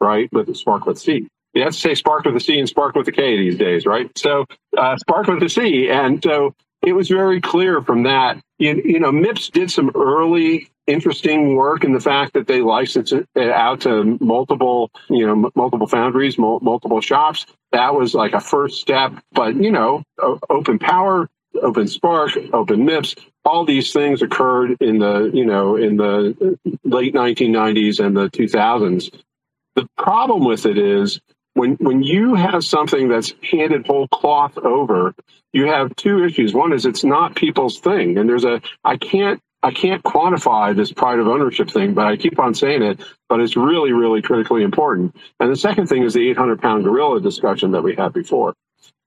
right? 0.00 0.28
With 0.32 0.48
SPARC 0.48 0.86
with 0.86 0.98
C. 0.98 1.28
You 1.54 1.62
have 1.62 1.72
to 1.72 1.78
say 1.78 1.92
SPARC 1.92 2.24
with 2.24 2.36
a 2.36 2.40
C 2.40 2.58
and 2.58 2.68
Spark 2.68 2.94
with 2.94 3.08
a 3.08 3.12
K 3.12 3.36
these 3.36 3.56
days, 3.56 3.86
right? 3.86 4.10
So 4.16 4.46
uh, 4.76 4.96
SPARC 4.96 5.32
with 5.32 5.42
a 5.42 5.48
C, 5.48 5.88
and 5.90 6.22
so 6.22 6.54
it 6.82 6.92
was 6.92 7.08
very 7.08 7.40
clear 7.40 7.82
from 7.82 8.04
that. 8.04 8.40
You, 8.58 8.80
you, 8.84 9.00
know, 9.00 9.12
MIPS 9.12 9.50
did 9.50 9.70
some 9.70 9.90
early 9.94 10.70
interesting 10.86 11.54
work 11.54 11.84
in 11.84 11.92
the 11.92 12.00
fact 12.00 12.32
that 12.32 12.46
they 12.46 12.60
licensed 12.60 13.12
it 13.12 13.26
out 13.36 13.82
to 13.82 14.16
multiple, 14.20 14.90
you 15.08 15.26
know, 15.26 15.50
multiple 15.54 15.86
foundries, 15.86 16.38
multiple 16.38 17.00
shops. 17.00 17.46
That 17.72 17.94
was 17.94 18.14
like 18.14 18.32
a 18.32 18.40
first 18.40 18.80
step. 18.80 19.12
But, 19.32 19.56
you 19.56 19.70
know, 19.70 20.02
open 20.48 20.78
power, 20.78 21.28
OpenSPARC, 21.56 22.50
open 22.52 22.84
MIPS, 22.84 23.16
all 23.44 23.64
these 23.64 23.92
things 23.92 24.22
occurred 24.22 24.76
in 24.80 24.98
the, 24.98 25.30
you 25.32 25.44
know, 25.44 25.76
in 25.76 25.96
the 25.96 26.36
uh, 26.40 26.70
late 26.84 27.14
1990s 27.14 28.04
and 28.04 28.16
the 28.16 28.28
2000s. 28.30 29.12
The 29.74 29.86
problem 29.96 30.44
with 30.44 30.66
it 30.66 30.78
is 30.78 31.20
when 31.58 31.72
when 31.74 32.02
you 32.02 32.34
have 32.34 32.64
something 32.64 33.08
that's 33.08 33.34
handed 33.42 33.86
whole 33.86 34.08
cloth 34.08 34.56
over, 34.58 35.14
you 35.52 35.66
have 35.66 35.94
two 35.96 36.24
issues. 36.24 36.54
One 36.54 36.72
is 36.72 36.86
it's 36.86 37.04
not 37.04 37.34
people's 37.34 37.80
thing, 37.80 38.16
and 38.16 38.28
there's 38.28 38.44
a 38.44 38.60
I 38.84 38.96
can't 38.96 39.40
I 39.62 39.72
can't 39.72 40.02
quantify 40.04 40.74
this 40.76 40.92
pride 40.92 41.18
of 41.18 41.26
ownership 41.26 41.68
thing, 41.68 41.94
but 41.94 42.06
I 42.06 42.16
keep 42.16 42.38
on 42.38 42.54
saying 42.54 42.82
it. 42.82 43.00
But 43.28 43.40
it's 43.40 43.56
really, 43.56 43.92
really 43.92 44.22
critically 44.22 44.62
important. 44.62 45.16
And 45.40 45.50
the 45.50 45.56
second 45.56 45.88
thing 45.88 46.04
is 46.04 46.14
the 46.14 46.30
800 46.30 46.62
pound 46.62 46.84
gorilla 46.84 47.20
discussion 47.20 47.72
that 47.72 47.82
we 47.82 47.96
had 47.96 48.12
before. 48.12 48.54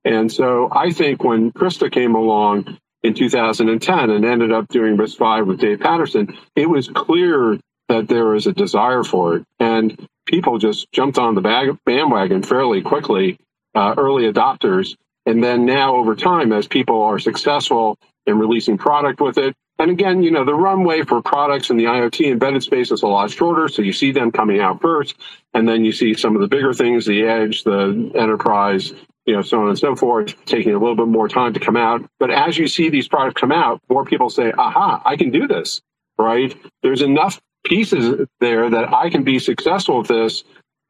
And 0.03 0.31
so 0.31 0.67
I 0.71 0.91
think 0.91 1.23
when 1.23 1.51
Krste 1.51 1.91
came 1.91 2.15
along 2.15 2.77
in 3.01 3.13
2010 3.13 4.09
and 4.09 4.25
ended 4.25 4.51
up 4.51 4.67
doing 4.67 4.97
RISC-V 4.97 5.43
with 5.43 5.59
Dave 5.59 5.79
Patterson, 5.79 6.37
it 6.55 6.69
was 6.69 6.89
clear 6.89 7.59
that 7.91 8.07
there 8.07 8.27
was 8.27 8.47
a 8.47 8.53
desire 8.53 9.03
for 9.03 9.35
it. 9.35 9.45
And 9.59 10.07
people 10.25 10.57
just 10.57 10.89
jumped 10.93 11.19
on 11.19 11.35
the 11.35 11.41
bag, 11.41 11.77
bandwagon 11.85 12.41
fairly 12.41 12.81
quickly, 12.81 13.37
uh, 13.75 13.95
early 13.97 14.31
adopters. 14.31 14.95
And 15.25 15.43
then 15.43 15.65
now 15.65 15.97
over 15.97 16.15
time, 16.15 16.53
as 16.53 16.67
people 16.67 17.01
are 17.03 17.19
successful 17.19 17.97
in 18.25 18.39
releasing 18.39 18.77
product 18.77 19.19
with 19.19 19.37
it, 19.37 19.55
and 19.77 19.91
again, 19.91 20.23
you 20.23 20.31
know, 20.31 20.45
the 20.45 20.53
runway 20.53 21.01
for 21.01 21.21
products 21.21 21.69
in 21.69 21.75
the 21.75 21.85
IoT 21.85 22.31
embedded 22.31 22.63
space 22.63 22.91
is 22.91 23.01
a 23.01 23.07
lot 23.07 23.29
shorter. 23.29 23.67
So 23.67 23.81
you 23.81 23.91
see 23.91 24.11
them 24.11 24.31
coming 24.31 24.61
out 24.61 24.79
first, 24.79 25.15
and 25.53 25.67
then 25.67 25.83
you 25.83 25.91
see 25.91 26.13
some 26.13 26.35
of 26.35 26.41
the 26.41 26.47
bigger 26.47 26.73
things, 26.73 27.05
the 27.05 27.23
edge, 27.23 27.63
the 27.63 28.11
enterprise, 28.15 28.93
you 29.25 29.35
know, 29.35 29.41
so 29.41 29.59
on 29.59 29.67
and 29.67 29.77
so 29.77 29.95
forth, 29.95 30.33
taking 30.45 30.73
a 30.73 30.79
little 30.79 30.95
bit 30.95 31.07
more 31.07 31.27
time 31.27 31.53
to 31.53 31.59
come 31.59 31.75
out. 31.75 32.05
But 32.19 32.31
as 32.31 32.57
you 32.57 32.67
see 32.67 32.89
these 32.89 33.09
products 33.09 33.41
come 33.41 33.51
out, 33.51 33.81
more 33.89 34.05
people 34.05 34.29
say, 34.29 34.53
aha, 34.57 35.01
I 35.03 35.17
can 35.17 35.29
do 35.29 35.47
this, 35.47 35.81
right? 36.17 36.55
There's 36.83 37.01
enough 37.01 37.41
pieces 37.63 38.27
there 38.39 38.69
that 38.69 38.93
I 38.93 39.09
can 39.09 39.23
be 39.23 39.39
successful 39.39 39.99
with 39.99 40.07
this 40.07 40.43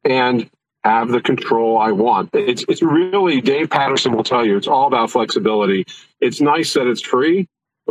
and 0.03 0.49
have 0.83 1.09
the 1.09 1.21
control 1.21 1.77
I 1.77 1.91
want. 1.91 2.31
It's 2.33 2.63
it's 2.67 2.81
really 2.81 3.41
Dave 3.41 3.69
Patterson 3.69 4.13
will 4.13 4.23
tell 4.23 4.45
you 4.45 4.57
it's 4.57 4.67
all 4.67 4.87
about 4.87 5.11
flexibility. 5.11 5.85
It's 6.19 6.41
nice 6.41 6.73
that 6.73 6.87
it's 6.87 7.01
free, 7.01 7.47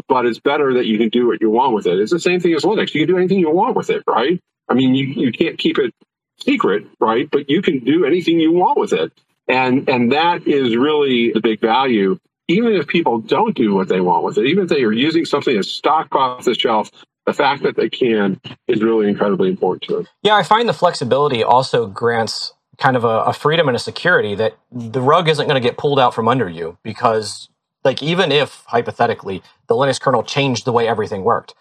but 0.09 0.27
it's 0.27 0.41
better 0.41 0.75
that 0.75 0.87
you 0.87 0.99
can 0.99 1.09
do 1.09 1.29
what 1.29 1.41
you 1.41 1.51
want 1.51 1.75
with 1.75 1.87
it. 1.87 1.99
It's 2.01 2.13
the 2.13 2.21
same 2.21 2.41
thing 2.41 2.55
as 2.55 2.65
Linux. 2.65 2.95
You 2.95 3.07
can 3.07 3.15
do 3.15 3.19
anything 3.19 3.39
you 3.39 3.51
want 3.51 3.77
with 3.77 3.91
it, 3.91 4.03
right? 4.09 4.41
I 4.69 4.75
mean, 4.75 4.95
you, 4.95 5.07
you 5.07 5.33
can't 5.33 5.59
keep 5.59 5.79
it 5.79 5.95
secret, 6.41 6.87
right? 7.01 7.29
But 7.31 7.51
you 7.51 7.63
can 7.63 7.81
do 7.85 8.05
anything 8.05 8.41
you 8.41 8.53
want 8.53 8.79
with 8.79 8.93
it. 8.93 9.13
And 9.49 9.89
and 9.89 10.13
that 10.13 10.47
is 10.47 10.77
really 10.77 11.33
the 11.33 11.41
big 11.41 11.61
value. 11.61 12.19
Even 12.49 12.73
if 12.73 12.89
people 12.89 13.19
don't 13.19 13.55
do 13.55 13.75
what 13.75 13.89
they 13.89 14.01
want 14.01 14.25
with 14.25 14.39
it, 14.39 14.47
even 14.47 14.65
if 14.65 14.71
they 14.71 14.83
are 14.83 14.93
using 14.93 15.25
something 15.25 15.55
that's 15.55 15.69
stock 15.69 16.13
off 16.15 16.45
the 16.45 16.55
shelf 16.55 16.91
the 17.27 17.33
fact 17.33 17.63
that 17.63 17.77
they 17.77 17.89
can 17.89 18.41
is 18.67 18.83
really 18.83 19.09
incredibly 19.09 19.49
important 19.49 19.83
to 19.83 19.97
them. 19.97 20.09
Yeah, 20.23 20.35
I 20.35 20.43
find 20.43 20.69
the 20.69 20.73
flexibility 20.73 21.43
also 21.43 21.87
grants 21.87 22.53
kind 22.79 22.97
of 22.97 23.05
a, 23.05 23.23
a 23.25 23.33
freedom 23.33 23.69
and 23.69 23.77
a 23.77 23.81
security 23.81 24.35
that 24.35 24.57
the 24.73 25.03
rug 25.03 25.29
isn't 25.29 25.47
going 25.47 25.61
to 25.61 25.67
get 25.67 25.77
pulled 25.77 26.01
out 26.01 26.15
from 26.15 26.29
under 26.29 26.49
you 26.49 26.79
because, 26.83 27.49
like, 27.85 28.03
even 28.03 28.33
if 28.33 28.65
hypothetically 28.67 29.43
the 29.69 29.75
Linux 29.75 30.01
kernel 30.01 30.23
changed 30.23 30.65
the 30.65 30.73
way 30.73 30.89
everything 30.89 31.23
worked, 31.23 31.55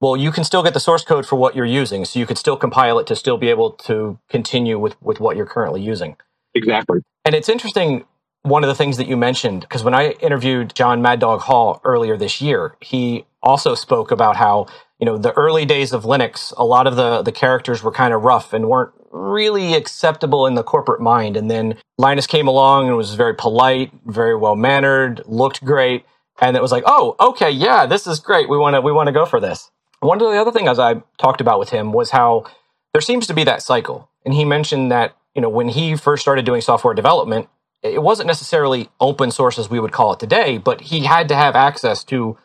well, 0.00 0.16
you 0.16 0.30
can 0.30 0.44
still 0.44 0.62
get 0.62 0.74
the 0.74 0.80
source 0.80 1.04
code 1.04 1.26
for 1.26 1.36
what 1.36 1.56
you're 1.56 1.64
using, 1.64 2.04
so 2.04 2.20
you 2.20 2.26
could 2.26 2.38
still 2.38 2.56
compile 2.56 2.98
it 2.98 3.06
to 3.08 3.16
still 3.16 3.36
be 3.36 3.48
able 3.48 3.72
to 3.72 4.18
continue 4.28 4.78
with 4.78 5.00
with 5.02 5.18
what 5.18 5.36
you're 5.36 5.46
currently 5.46 5.82
using. 5.82 6.16
Exactly. 6.54 7.00
And 7.24 7.34
it's 7.34 7.48
interesting 7.48 8.04
one 8.42 8.62
of 8.62 8.68
the 8.68 8.74
things 8.74 8.96
that 8.96 9.08
you 9.08 9.16
mentioned, 9.16 9.62
because 9.62 9.82
when 9.82 9.94
I 9.94 10.10
interviewed 10.20 10.74
Jon 10.74 11.02
Mad 11.02 11.20
Dog 11.20 11.40
Hall 11.40 11.80
earlier 11.84 12.16
this 12.16 12.40
year, 12.40 12.76
he 12.80 13.24
also 13.42 13.74
spoke 13.74 14.10
about 14.10 14.36
how, 14.36 14.66
you 14.98 15.06
know, 15.06 15.16
the 15.16 15.32
early 15.32 15.64
days 15.64 15.92
of 15.92 16.04
Linux, 16.04 16.52
a 16.56 16.64
lot 16.64 16.86
of 16.86 16.96
the, 16.96 17.22
the 17.22 17.32
characters 17.32 17.82
were 17.82 17.92
kind 17.92 18.12
of 18.12 18.22
rough 18.22 18.52
and 18.52 18.68
weren't 18.68 18.92
really 19.10 19.74
acceptable 19.74 20.46
in 20.46 20.54
the 20.54 20.62
corporate 20.62 21.00
mind. 21.00 21.36
And 21.36 21.50
then 21.50 21.78
Linus 21.96 22.26
came 22.26 22.48
along 22.48 22.88
and 22.88 22.96
was 22.96 23.14
very 23.14 23.34
polite, 23.34 23.92
very 24.04 24.36
well 24.36 24.56
mannered, 24.56 25.22
looked 25.26 25.64
great. 25.64 26.04
And 26.40 26.56
it 26.56 26.62
was 26.62 26.72
like, 26.72 26.84
oh, 26.86 27.16
okay, 27.20 27.50
yeah, 27.50 27.86
this 27.86 28.06
is 28.06 28.20
great. 28.20 28.48
We 28.48 28.58
want 28.58 28.74
to, 28.74 28.80
we 28.80 28.92
want 28.92 29.06
to 29.06 29.12
go 29.12 29.24
for 29.24 29.40
this. 29.40 29.70
One 30.00 30.20
of 30.20 30.30
the 30.30 30.38
other 30.38 30.52
things 30.52 30.78
I 30.78 31.02
talked 31.16 31.40
about 31.40 31.58
with 31.58 31.70
him 31.70 31.92
was 31.92 32.10
how 32.10 32.44
there 32.92 33.00
seems 33.00 33.26
to 33.26 33.34
be 33.34 33.44
that 33.44 33.62
cycle. 33.62 34.08
And 34.24 34.34
he 34.34 34.44
mentioned 34.44 34.90
that, 34.92 35.16
you 35.34 35.42
know, 35.42 35.48
when 35.48 35.68
he 35.68 35.96
first 35.96 36.22
started 36.22 36.44
doing 36.44 36.60
software 36.60 36.94
development, 36.94 37.48
it 37.82 38.02
wasn't 38.02 38.26
necessarily 38.26 38.88
open 39.00 39.30
source 39.30 39.58
as 39.58 39.70
we 39.70 39.80
would 39.80 39.92
call 39.92 40.12
it 40.12 40.20
today, 40.20 40.58
but 40.58 40.80
he 40.80 41.04
had 41.04 41.28
to 41.28 41.36
have 41.36 41.54
access 41.54 42.02
to 42.04 42.36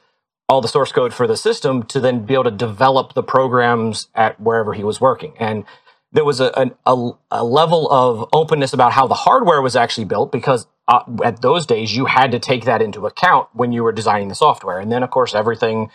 all 0.49 0.61
the 0.61 0.67
source 0.67 0.91
code 0.91 1.13
for 1.13 1.27
the 1.27 1.37
system 1.37 1.83
to 1.83 1.99
then 1.99 2.25
be 2.25 2.33
able 2.33 2.43
to 2.43 2.51
develop 2.51 3.13
the 3.13 3.23
programs 3.23 4.09
at 4.13 4.39
wherever 4.39 4.73
he 4.73 4.83
was 4.83 4.99
working. 4.99 5.33
And 5.39 5.63
there 6.11 6.25
was 6.25 6.39
a, 6.39 6.71
a, 6.85 7.11
a 7.31 7.43
level 7.43 7.91
of 7.91 8.29
openness 8.33 8.73
about 8.73 8.91
how 8.91 9.07
the 9.07 9.15
hardware 9.15 9.61
was 9.61 9.75
actually 9.75 10.05
built 10.05 10.31
because 10.31 10.67
uh, 10.87 11.01
at 11.23 11.41
those 11.41 11.65
days 11.65 11.95
you 11.95 12.05
had 12.05 12.31
to 12.31 12.39
take 12.39 12.65
that 12.65 12.81
into 12.81 13.05
account 13.07 13.49
when 13.53 13.71
you 13.71 13.83
were 13.83 13.91
designing 13.91 14.27
the 14.27 14.35
software. 14.35 14.79
And 14.79 14.91
then, 14.91 15.01
of 15.01 15.09
course, 15.09 15.33
everything 15.33 15.89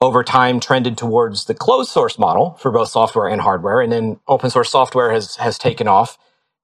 over 0.00 0.24
time 0.24 0.58
trended 0.58 0.98
towards 0.98 1.44
the 1.44 1.54
closed 1.54 1.90
source 1.90 2.18
model 2.18 2.54
for 2.60 2.72
both 2.72 2.88
software 2.88 3.28
and 3.28 3.40
hardware. 3.40 3.80
And 3.80 3.92
then 3.92 4.18
open 4.26 4.50
source 4.50 4.70
software 4.70 5.12
has, 5.12 5.36
has 5.36 5.58
taken 5.58 5.86
off. 5.86 6.18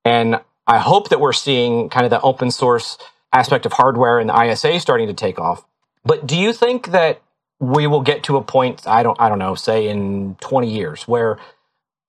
And 0.04 0.40
I 0.66 0.78
hope 0.78 1.10
that 1.10 1.20
we're 1.20 1.32
seeing 1.32 1.88
kind 1.88 2.04
of 2.04 2.10
the 2.10 2.20
open 2.20 2.50
source 2.50 2.98
aspect 3.32 3.64
of 3.64 3.72
hardware 3.72 4.18
and 4.18 4.28
the 4.28 4.42
ISA 4.42 4.80
starting 4.80 5.06
to 5.06 5.14
take 5.14 5.38
off. 5.38 5.64
But 6.04 6.26
do 6.26 6.36
you 6.36 6.52
think 6.52 6.88
that 6.88 7.20
we 7.60 7.86
will 7.86 8.02
get 8.02 8.22
to 8.24 8.36
a 8.36 8.42
point, 8.42 8.86
I 8.86 9.02
don't, 9.02 9.20
I 9.20 9.28
don't 9.28 9.38
know, 9.38 9.54
say 9.54 9.88
in 9.88 10.36
20 10.40 10.70
years, 10.70 11.08
where 11.08 11.38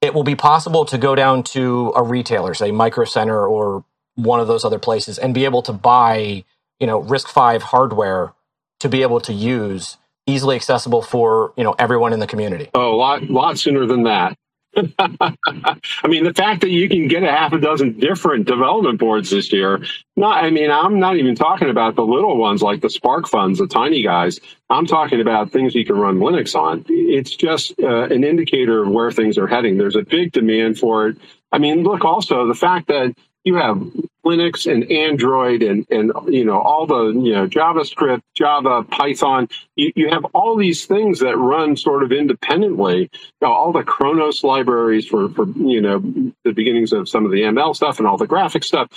it 0.01 0.13
will 0.13 0.23
be 0.23 0.35
possible 0.35 0.85
to 0.85 0.97
go 0.97 1.15
down 1.15 1.43
to 1.43 1.91
a 1.95 2.03
retailer, 2.03 2.53
say 2.53 2.71
Micro 2.71 3.05
Center 3.05 3.45
or 3.45 3.83
one 4.15 4.39
of 4.39 4.47
those 4.47 4.63
other 4.63 4.79
places, 4.79 5.17
and 5.17 5.33
be 5.33 5.45
able 5.45 5.61
to 5.63 5.73
buy, 5.73 6.43
you 6.79 6.87
know, 6.87 7.01
RISC-V 7.01 7.65
hardware 7.65 8.33
to 8.79 8.89
be 8.89 9.01
able 9.01 9.19
to 9.21 9.33
use 9.33 9.97
easily 10.29 10.55
accessible 10.55 11.01
for 11.01 11.53
you 11.57 11.63
know 11.63 11.75
everyone 11.79 12.13
in 12.13 12.19
the 12.19 12.27
community. 12.27 12.69
Oh, 12.73 12.93
a 12.93 12.95
lot, 12.95 13.23
lot 13.29 13.57
sooner 13.59 13.85
than 13.85 14.03
that. 14.03 14.37
I 14.77 16.07
mean, 16.07 16.23
the 16.23 16.33
fact 16.33 16.61
that 16.61 16.69
you 16.69 16.87
can 16.87 17.07
get 17.07 17.23
a 17.23 17.31
half 17.31 17.53
a 17.53 17.59
dozen 17.59 17.99
different 17.99 18.45
development 18.45 18.99
boards 18.99 19.29
this 19.29 19.51
year, 19.51 19.83
not, 20.15 20.43
I 20.43 20.49
mean, 20.49 20.71
I'm 20.71 20.99
not 20.99 21.17
even 21.17 21.35
talking 21.35 21.69
about 21.69 21.95
the 21.95 22.03
little 22.05 22.37
ones 22.37 22.61
like 22.61 22.81
the 22.81 22.87
SparkFuns, 22.87 23.57
the 23.57 23.67
tiny 23.67 24.01
guys. 24.01 24.39
I'm 24.69 24.85
talking 24.85 25.21
about 25.21 25.51
things 25.51 25.75
you 25.75 25.85
can 25.85 25.97
run 25.97 26.19
Linux 26.19 26.55
on. 26.55 26.85
It's 26.87 27.35
just 27.35 27.73
uh, 27.81 28.03
an 28.03 28.23
indicator 28.23 28.83
of 28.83 28.89
where 28.89 29.11
things 29.11 29.37
are 29.37 29.47
heading. 29.47 29.77
There's 29.77 29.95
a 29.95 30.03
big 30.03 30.31
demand 30.31 30.77
for 30.77 31.07
it. 31.07 31.17
I 31.51 31.57
mean, 31.57 31.83
look 31.83 32.05
also 32.05 32.47
the 32.47 32.53
fact 32.53 32.87
that 32.89 33.15
you 33.43 33.55
have 33.55 33.77
Linux 34.25 34.71
and 34.71 34.89
Android 34.91 35.63
and, 35.63 35.85
and 35.89 36.11
you 36.27 36.43
know 36.43 36.59
all 36.59 36.85
the 36.85 37.07
you 37.19 37.33
know 37.33 37.47
JavaScript, 37.47 38.21
Java, 38.35 38.83
Python. 38.83 39.47
You, 39.75 39.91
you 39.95 40.09
have 40.09 40.25
all 40.33 40.55
these 40.55 40.85
things 40.85 41.19
that 41.19 41.37
run 41.37 41.75
sort 41.75 42.03
of 42.03 42.11
independently. 42.11 43.09
You 43.13 43.19
know, 43.41 43.51
all 43.51 43.71
the 43.71 43.83
Khronos 43.83 44.43
libraries 44.43 45.07
for 45.07 45.29
for 45.29 45.47
you 45.47 45.81
know 45.81 45.99
the 46.43 46.51
beginnings 46.51 46.91
of 46.91 47.07
some 47.07 47.25
of 47.25 47.31
the 47.31 47.41
ML 47.41 47.75
stuff 47.75 47.97
and 47.99 48.07
all 48.07 48.17
the 48.17 48.27
graphic 48.27 48.63
stuff. 48.63 48.89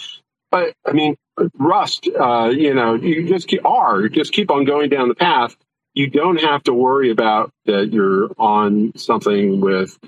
But 0.50 0.74
I 0.87 0.92
mean, 0.92 1.16
Rust. 1.59 2.09
Uh, 2.18 2.50
you 2.50 2.74
know, 2.74 2.94
you 2.94 3.26
just 3.26 3.48
keep 3.48 3.64
R. 3.64 4.09
Just 4.09 4.33
keep 4.33 4.50
on 4.50 4.64
going 4.64 4.90
down 4.90 5.09
the 5.09 5.14
path. 5.14 5.57
You 5.94 6.09
don't 6.09 6.40
have 6.40 6.62
to 6.64 6.74
worry 6.74 7.11
about 7.11 7.52
that 7.66 7.92
you're 7.92 8.31
on 8.38 8.92
something 8.96 9.61
with 9.61 9.98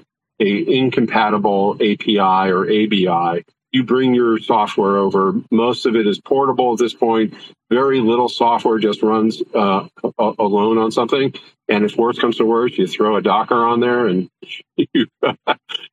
a 0.41 0.77
incompatible 0.77 1.75
API 1.75 2.51
or 2.51 2.65
ABI 2.65 3.45
you 3.75 3.83
bring 3.83 4.15
your 4.15 4.39
software 4.39 4.97
over. 4.97 5.35
Most 5.51 5.85
of 5.85 5.97
it 5.97 6.07
is 6.07 6.21
portable 6.21 6.73
at 6.75 6.79
this 6.79 6.95
point. 6.95 7.35
Very 7.71 8.01
little 8.01 8.29
software 8.29 8.79
just 8.79 9.03
runs 9.03 9.43
uh, 9.53 9.89
alone 10.17 10.79
on 10.79 10.93
something. 10.93 11.35
And 11.69 11.85
if 11.85 11.97
worse 11.97 12.17
comes 12.17 12.37
to 12.37 12.45
worse, 12.45 12.79
you 12.79 12.87
throw 12.87 13.17
a 13.17 13.21
Docker 13.21 13.57
on 13.57 13.81
there 13.81 14.07
and 14.07 14.29
you, 14.77 15.07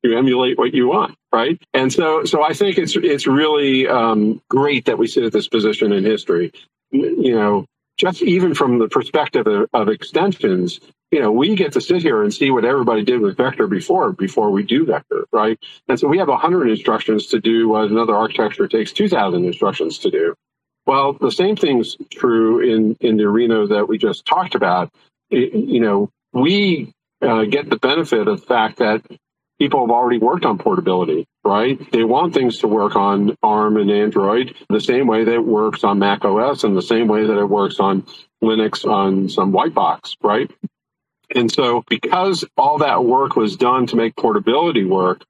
you 0.04 0.16
emulate 0.18 0.60
what 0.60 0.76
you 0.76 0.88
want, 0.88 1.16
right? 1.34 1.60
And 1.74 1.92
so, 1.92 2.24
so 2.24 2.44
I 2.44 2.54
think 2.54 2.78
it's 2.78 2.96
it's 2.96 3.26
really 3.26 3.88
um, 3.88 4.44
great 4.48 4.86
that 4.86 5.00
we 5.00 5.08
sit 5.08 5.24
at 5.24 5.34
this 5.34 5.48
position 5.48 5.92
in 5.92 6.04
history. 6.04 6.52
You 6.92 7.36
know, 7.36 7.66
just 7.98 8.22
even 8.22 8.54
from 8.54 8.78
the 8.78 8.90
perspective 8.90 9.48
of, 9.48 9.70
of 9.74 9.90
extensions, 9.90 10.82
you 11.12 11.20
know, 11.20 11.32
we 11.32 11.56
get 11.56 11.74
to 11.74 11.82
sit 11.82 12.02
here 12.02 12.24
and 12.24 12.34
see 12.34 12.52
what 12.52 12.64
everybody 12.66 13.04
did 13.04 13.20
with 13.20 13.38
vector 13.38 13.68
before 13.68 14.14
before 14.14 14.50
we 14.50 14.64
do 14.64 14.86
vector, 14.86 15.26
right? 15.32 15.60
And 15.90 16.00
so 16.00 16.08
we 16.08 16.18
have 16.18 16.30
100 16.30 16.70
instructions 16.70 17.28
to 17.28 17.40
do 17.40 17.70
what 17.70 17.92
another 17.92 18.16
architecture 18.16 18.68
takes 18.68 18.94
2,000 18.94 19.44
instructions 19.46 20.00
to 20.00 20.10
do. 20.10 20.36
Well, 20.86 21.14
the 21.14 21.32
same 21.32 21.56
thing's 21.56 21.98
true 22.10 22.62
in 22.62 22.96
in 23.02 23.18
the 23.18 23.26
arena 23.26 23.68
that 23.68 23.88
we 23.88 23.98
just 23.98 24.26
talked 24.26 24.56
about. 24.56 24.92
It, 25.30 25.54
you 25.54 25.80
know, 25.80 26.10
we 26.34 26.94
uh, 27.22 27.44
get 27.44 27.70
the 27.70 27.78
benefit 27.78 28.28
of 28.28 28.40
the 28.40 28.46
fact 28.46 28.80
that 28.80 29.04
people 29.60 29.82
have 29.82 29.92
already 29.92 30.18
worked 30.18 30.46
on 30.46 30.58
portability, 30.58 31.28
right? 31.44 31.80
They 31.92 32.04
want 32.04 32.34
things 32.34 32.60
to 32.60 32.68
work 32.68 32.96
on 32.96 33.36
ARM 33.44 33.78
and 33.78 33.92
Android 33.92 34.56
the 34.70 34.80
same 34.80 35.06
way 35.06 35.24
that 35.24 35.36
it 35.36 35.46
works 35.46 35.84
on 35.84 36.00
Mac 36.00 36.26
OS 36.26 36.64
and 36.64 36.76
the 36.76 36.82
same 36.82 37.08
way 37.08 37.28
that 37.28 37.38
it 37.38 37.46
works 37.46 37.80
on 37.80 38.08
Linux 38.44 38.90
on 38.90 39.30
some 39.30 39.52
white 39.52 39.76
box, 39.76 40.16
right? 40.24 40.50
And 41.36 41.52
so, 41.52 41.84
because 41.88 42.44
all 42.58 42.78
that 42.80 43.04
work 43.04 43.36
was 43.36 43.56
done 43.56 43.88
to 43.88 43.96
make 43.96 44.16
portability 44.16 44.84
work, 44.84 45.24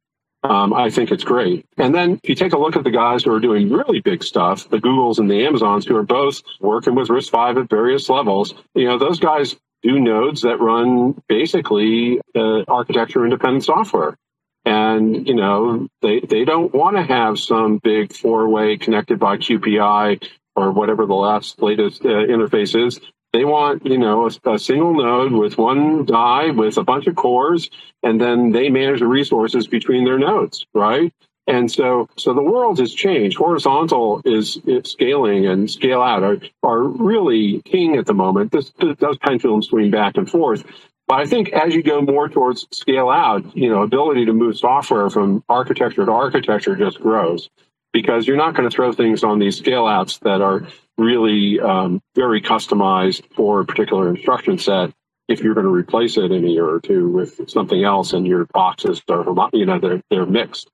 um, 0.44 0.74
I 0.74 0.90
think 0.90 1.12
it's 1.12 1.24
great. 1.24 1.66
And 1.78 1.94
then 1.94 2.20
if 2.24 2.30
you 2.30 2.36
take 2.36 2.54
a 2.54 2.58
look 2.58 2.76
at 2.76 2.84
the 2.84 2.92
guys 2.92 3.24
who 3.24 3.32
are 3.32 3.40
doing 3.40 3.72
really 3.72 4.02
big 4.02 4.24
stuff, 4.24 4.68
the 4.70 4.80
Googles 4.80 5.20
and 5.20 5.30
the 5.30 5.46
Amazons 5.46 5.86
who 5.86 5.96
are 5.96 6.04
both 6.04 6.42
working 6.60 6.96
with 6.96 7.10
RISC-V 7.10 7.60
at 7.60 7.70
various 7.70 8.10
levels, 8.10 8.56
you 8.74 8.86
know, 8.86 8.98
those 8.98 9.20
guys 9.20 9.56
do 9.84 10.00
nodes 10.00 10.42
that 10.42 10.60
run 10.60 11.22
basically 11.28 12.20
uh, 12.36 12.64
architecture 12.68 13.24
independent 13.24 13.64
software. 13.64 14.18
And, 14.66 15.28
you 15.28 15.36
know, 15.36 15.88
they, 16.02 16.20
they 16.20 16.46
don't 16.46 16.74
want 16.74 16.96
to 16.96 17.04
have 17.04 17.40
some 17.40 17.80
big 17.80 18.14
four 18.14 18.48
way 18.48 18.78
connected 18.78 19.20
by 19.20 19.38
QPI 19.38 20.28
or 20.56 20.72
whatever 20.72 21.06
the 21.06 21.16
last 21.16 21.62
latest 21.62 22.04
uh, 22.06 22.10
interface 22.10 22.76
is. 22.88 23.00
They 23.34 23.46
want, 23.46 23.86
you 23.86 23.98
know, 23.98 24.28
a, 24.28 24.52
a, 24.52 24.60
single 24.60 24.94
node 24.94 25.32
with 25.32 25.58
one 25.58 26.06
die 26.06 26.50
with 26.52 26.78
a 26.78 26.84
bunch 26.84 27.08
of 27.08 27.16
cores, 27.16 27.70
and 28.04 28.20
then 28.20 28.52
they 28.52 28.70
manage 28.70 29.00
the 29.00 29.08
resources 29.08 29.68
between 29.68 30.04
their 30.04 30.20
nodes, 30.20 30.66
right? 30.74 31.14
And 31.48 31.72
so, 31.72 32.08
so 32.18 32.34
the 32.34 32.44
world 32.44 32.78
has 32.80 32.94
changed. 32.94 33.38
Horizontal 33.38 34.22
is, 34.26 34.58
is 34.66 34.92
scaling 34.92 35.48
and 35.48 35.72
scale 35.72 36.02
out 36.02 36.24
are, 36.24 36.38
are 36.62 36.84
really 36.84 37.62
king 37.64 37.96
at 37.96 38.06
the 38.06 38.14
moment. 38.14 38.52
This, 38.52 38.72
this 38.80 38.98
does 38.98 39.18
pendulum 39.18 39.64
swing 39.64 39.92
back 39.92 40.18
and 40.18 40.30
forth. 40.30 40.64
But 41.08 41.20
I 41.20 41.26
think 41.26 41.50
as 41.50 41.74
you 41.74 41.84
go 41.84 42.02
more 42.02 42.30
towards 42.30 42.68
scale 42.72 43.10
out, 43.10 43.58
you 43.58 43.70
know, 43.70 43.82
ability 43.82 44.26
to 44.26 44.34
move 44.34 44.58
software 44.58 45.10
from 45.10 45.44
architecture 45.50 46.06
to 46.06 46.12
architecture 46.12 46.76
just 46.76 47.02
grows 47.02 47.50
because 47.92 48.28
you're 48.28 48.38
not 48.38 48.56
going 48.56 48.70
to 48.70 48.74
throw 48.74 48.94
things 48.94 49.24
on 49.24 49.40
these 49.40 49.58
scale 49.58 49.88
outs 49.88 50.20
that 50.20 50.42
are 50.42 50.68
really 51.02 51.60
um, 51.62 52.02
very 52.16 52.42
customized 52.42 53.24
for 53.36 53.62
a 53.62 53.66
particular 53.66 54.10
instruction 54.10 54.60
set 54.60 54.92
if 55.30 55.42
you're 55.42 55.56
going 55.56 55.66
to 55.66 55.72
replace 55.74 56.18
it 56.18 56.32
in 56.32 56.46
a 56.46 56.50
year 56.50 56.68
or 56.70 56.82
two 56.82 57.10
with 57.10 57.50
something 57.50 57.84
else 57.84 58.14
and 58.14 58.28
your 58.28 58.48
boxes 58.54 59.02
are 59.10 59.26
you 59.54 59.66
know 59.66 59.80
they're, 59.80 60.02
they're 60.12 60.28
mixed 60.28 60.70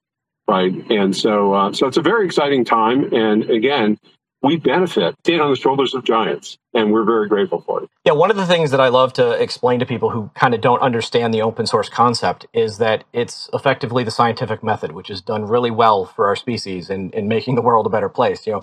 right? 0.49 0.73
And 0.91 1.15
so 1.15 1.53
uh, 1.53 1.73
so 1.73 1.87
it's 1.87 1.97
a 1.97 2.03
very 2.03 2.25
exciting 2.25 2.65
time. 2.65 3.13
And 3.13 3.49
again 3.49 3.99
we 4.43 4.57
benefit 4.57 5.15
stand 5.25 5.41
on 5.41 5.49
the 5.51 5.57
shoulders 5.57 5.95
of 5.95 6.03
giants 6.05 6.59
and 6.73 6.93
we're 6.93 7.05
very 7.05 7.27
grateful 7.29 7.61
for 7.61 7.83
it. 7.83 7.89
Yeah 8.05 8.13
one 8.13 8.31
of 8.31 8.37
the 8.37 8.45
things 8.45 8.71
that 8.71 8.81
i 8.81 8.89
love 8.89 9.13
to 9.13 9.31
explain 9.41 9.79
to 9.79 9.87
people 9.87 10.11
who 10.11 10.31
kind 10.35 10.53
of 10.53 10.61
don't 10.61 10.81
understand 10.81 11.33
the 11.33 11.41
open 11.41 11.67
source 11.67 11.89
concept 11.89 12.45
is 12.53 12.77
that 12.79 13.05
it's 13.13 13.49
effectively 13.53 14.03
the 14.03 14.11
scientific 14.11 14.63
method 14.63 14.93
which 14.93 15.09
is 15.09 15.21
done 15.21 15.45
really 15.45 15.71
well 15.71 16.05
for 16.05 16.27
our 16.27 16.35
species 16.37 16.89
in, 16.91 17.11
in 17.11 17.27
making 17.27 17.55
the 17.55 17.63
world 17.63 17.87
a 17.87 17.89
better 17.89 18.09
place. 18.09 18.45
You 18.47 18.53
know 18.53 18.61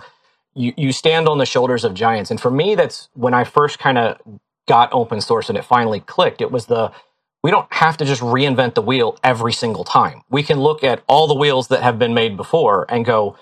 you, 0.54 0.74
you 0.76 0.92
stand 0.92 1.28
on 1.28 1.38
the 1.38 1.46
shoulders 1.46 1.84
of 1.84 1.94
giants 1.94 2.30
and 2.30 2.40
for 2.40 2.50
me 2.50 2.74
that's 2.74 3.08
when 3.14 3.34
i 3.34 3.44
first 3.44 3.78
kind 3.78 3.98
of 3.98 4.18
got 4.68 4.88
open 4.92 5.20
source 5.20 5.48
and 5.48 5.58
it 5.58 5.64
finally 5.64 6.00
clicked 6.00 6.40
it 6.40 6.50
was 6.52 6.66
the 6.66 6.92
we 7.42 7.50
don't 7.50 7.72
have 7.74 7.96
to 7.98 8.04
just 8.06 8.22
reinvent 8.22 8.74
the 8.74 8.82
wheel 8.82 9.18
every 9.24 9.52
single 9.52 9.84
time 9.84 10.22
we 10.30 10.42
can 10.42 10.60
look 10.60 10.84
at 10.84 11.02
all 11.08 11.26
the 11.28 11.34
wheels 11.34 11.68
that 11.68 11.82
have 11.82 11.98
been 11.98 12.14
made 12.14 12.36
before 12.36 12.86
and 12.90 13.04
go 13.04 13.36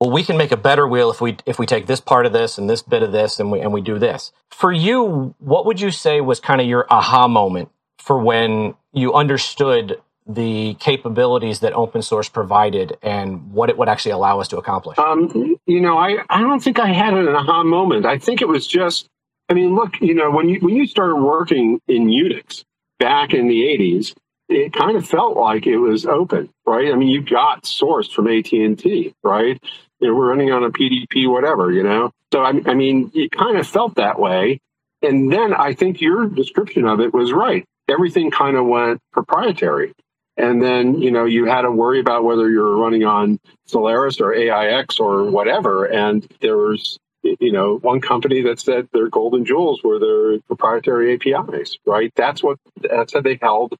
well, 0.00 0.10
we 0.12 0.24
can 0.24 0.36
make 0.36 0.52
a 0.52 0.56
better 0.58 0.86
wheel 0.86 1.10
if 1.10 1.20
we 1.20 1.38
if 1.46 1.58
we 1.58 1.66
take 1.66 1.86
this 1.86 2.00
part 2.00 2.26
of 2.26 2.32
this 2.32 2.58
and 2.58 2.70
this 2.70 2.82
bit 2.82 3.02
of 3.02 3.12
this 3.12 3.40
and 3.40 3.52
we 3.52 3.60
and 3.60 3.72
we 3.72 3.80
do 3.80 3.98
this. 3.98 4.32
For 4.50 4.72
you, 4.72 5.34
what 5.38 5.66
would 5.66 5.80
you 5.80 5.90
say 5.90 6.20
was 6.20 6.40
kind 6.40 6.60
of 6.60 6.66
your 6.66 6.86
aha 6.90 7.28
moment 7.28 7.70
for 7.98 8.18
when 8.18 8.74
you 8.92 9.14
understood 9.14 10.00
the 10.26 10.74
capabilities 10.80 11.60
that 11.60 11.72
open 11.72 12.02
source 12.02 12.28
provided 12.28 12.98
and 13.02 13.52
what 13.52 13.70
it 13.70 13.78
would 13.78 13.88
actually 13.88 14.12
allow 14.12 14.40
us 14.40 14.48
to 14.48 14.56
accomplish? 14.56 14.98
Um, 14.98 15.56
you 15.66 15.80
know, 15.80 15.96
I, 15.96 16.18
I 16.28 16.40
don't 16.40 16.62
think 16.62 16.78
I 16.78 16.88
had 16.88 17.14
an 17.14 17.28
aha 17.28 17.62
moment. 17.62 18.06
I 18.06 18.18
think 18.18 18.42
it 18.42 18.48
was 18.48 18.66
just, 18.66 19.06
I 19.48 19.54
mean, 19.54 19.74
look, 19.74 20.00
you 20.00 20.14
know, 20.14 20.30
when 20.30 20.48
you 20.48 20.58
when 20.60 20.74
you 20.74 20.86
started 20.86 21.16
working 21.16 21.80
in 21.86 22.06
Unix 22.06 22.64
back 22.98 23.32
in 23.32 23.46
the 23.46 23.62
'80s, 23.62 24.14
it 24.48 24.72
kind 24.72 24.96
of 24.96 25.06
felt 25.06 25.36
like 25.36 25.66
it 25.66 25.76
was 25.78 26.06
open, 26.06 26.50
right? 26.66 26.92
I 26.92 26.96
mean, 26.96 27.08
you 27.08 27.22
got 27.22 27.66
source 27.66 28.10
from 28.10 28.28
AT 28.28 28.52
and 28.52 28.78
T, 28.78 29.14
right? 29.22 29.60
You 30.00 30.08
know, 30.08 30.14
we're 30.14 30.28
running 30.28 30.52
on 30.52 30.64
a 30.64 30.70
PDP, 30.70 31.30
whatever, 31.30 31.72
you 31.72 31.82
know. 31.82 32.10
So 32.32 32.42
I, 32.42 32.60
I 32.66 32.74
mean, 32.74 33.10
it 33.14 33.30
kind 33.30 33.56
of 33.56 33.66
felt 33.66 33.94
that 33.96 34.18
way. 34.18 34.58
And 35.02 35.32
then 35.32 35.54
I 35.54 35.74
think 35.74 36.00
your 36.00 36.26
description 36.26 36.86
of 36.86 37.00
it 37.00 37.14
was 37.14 37.32
right. 37.32 37.64
Everything 37.88 38.30
kind 38.30 38.56
of 38.56 38.66
went 38.66 39.00
proprietary. 39.12 39.92
And 40.36 40.62
then, 40.62 41.00
you 41.00 41.10
know, 41.10 41.24
you 41.24 41.46
had 41.46 41.62
to 41.62 41.70
worry 41.70 41.98
about 41.98 42.24
whether 42.24 42.50
you 42.50 42.60
were 42.60 42.76
running 42.76 43.04
on 43.04 43.40
Solaris 43.64 44.20
or 44.20 44.34
AIX 44.34 44.98
or 45.00 45.24
whatever. 45.24 45.86
And 45.86 46.26
there 46.40 46.58
was, 46.58 46.98
you 47.22 47.52
know, 47.52 47.78
one 47.78 48.00
company 48.00 48.42
that 48.42 48.60
said 48.60 48.88
their 48.92 49.08
golden 49.08 49.44
jewels 49.44 49.82
were 49.82 49.98
their 49.98 50.40
proprietary 50.42 51.14
APIs, 51.14 51.78
right? 51.86 52.12
That's 52.16 52.42
what, 52.42 52.58
that's 52.80 53.14
how 53.14 53.22
they 53.22 53.38
held 53.40 53.74